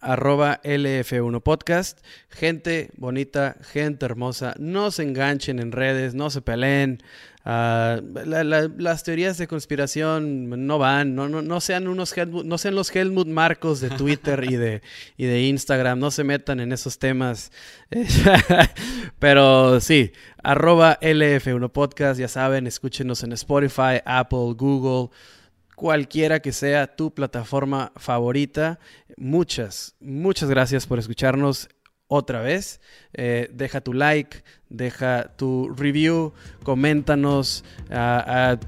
Arroba 0.00 0.60
LF1 0.62 1.42
Podcast. 1.42 2.00
Gente 2.28 2.90
bonita, 2.96 3.56
gente 3.72 4.04
hermosa. 4.04 4.54
No 4.58 4.90
se 4.90 5.02
enganchen 5.02 5.58
en 5.58 5.72
redes, 5.72 6.14
no 6.14 6.30
se 6.30 6.42
peleen. 6.42 7.02
Ah, 7.48 8.00
las 8.02 9.04
teorías 9.04 9.38
de 9.38 9.46
conspiración 9.46 10.66
no 10.66 10.78
van, 10.78 11.14
no, 11.14 11.28
no, 11.28 11.42
no 11.42 11.60
sean 11.60 11.86
unos 11.86 12.12
no 12.16 12.58
sean 12.58 12.74
los 12.74 12.94
Helmut 12.94 13.28
Marcos 13.28 13.80
de 13.80 13.88
Twitter 13.90 14.44
y 14.50 14.56
de, 14.56 14.82
y 15.16 15.26
de 15.26 15.42
Instagram, 15.42 16.00
no 16.00 16.10
se 16.10 16.24
metan 16.24 16.58
en 16.58 16.72
esos 16.72 16.98
temas. 16.98 17.52
Pero 19.20 19.80
sí, 19.80 20.10
arroba 20.42 20.98
LF1 21.00 21.70
Podcast, 21.70 22.18
ya 22.18 22.26
saben, 22.26 22.66
escúchenos 22.66 23.22
en 23.22 23.32
Spotify, 23.32 24.00
Apple, 24.04 24.54
Google 24.56 25.10
cualquiera 25.76 26.40
que 26.40 26.52
sea 26.52 26.96
tu 26.96 27.14
plataforma 27.14 27.92
favorita. 27.94 28.80
Muchas, 29.16 29.94
muchas 30.00 30.48
gracias 30.50 30.86
por 30.86 30.98
escucharnos 30.98 31.68
otra 32.08 32.40
vez. 32.40 32.80
Eh, 33.12 33.48
deja 33.52 33.80
tu 33.80 33.92
like, 33.92 34.42
deja 34.68 35.36
tu 35.36 35.72
review, 35.76 36.32
coméntanos 36.64 37.64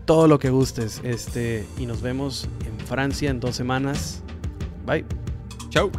todo 0.05 0.29
lo 0.29 0.39
que 0.39 0.51
gustes. 0.51 1.01
Este, 1.03 1.67
y 1.79 1.87
nos 1.87 2.03
vemos 2.03 2.49
en 2.65 2.79
Francia 2.87 3.31
en 3.31 3.41
dos 3.41 3.57
semanas. 3.57 4.23
Bye. 4.87 5.05
Chao. 5.71 5.91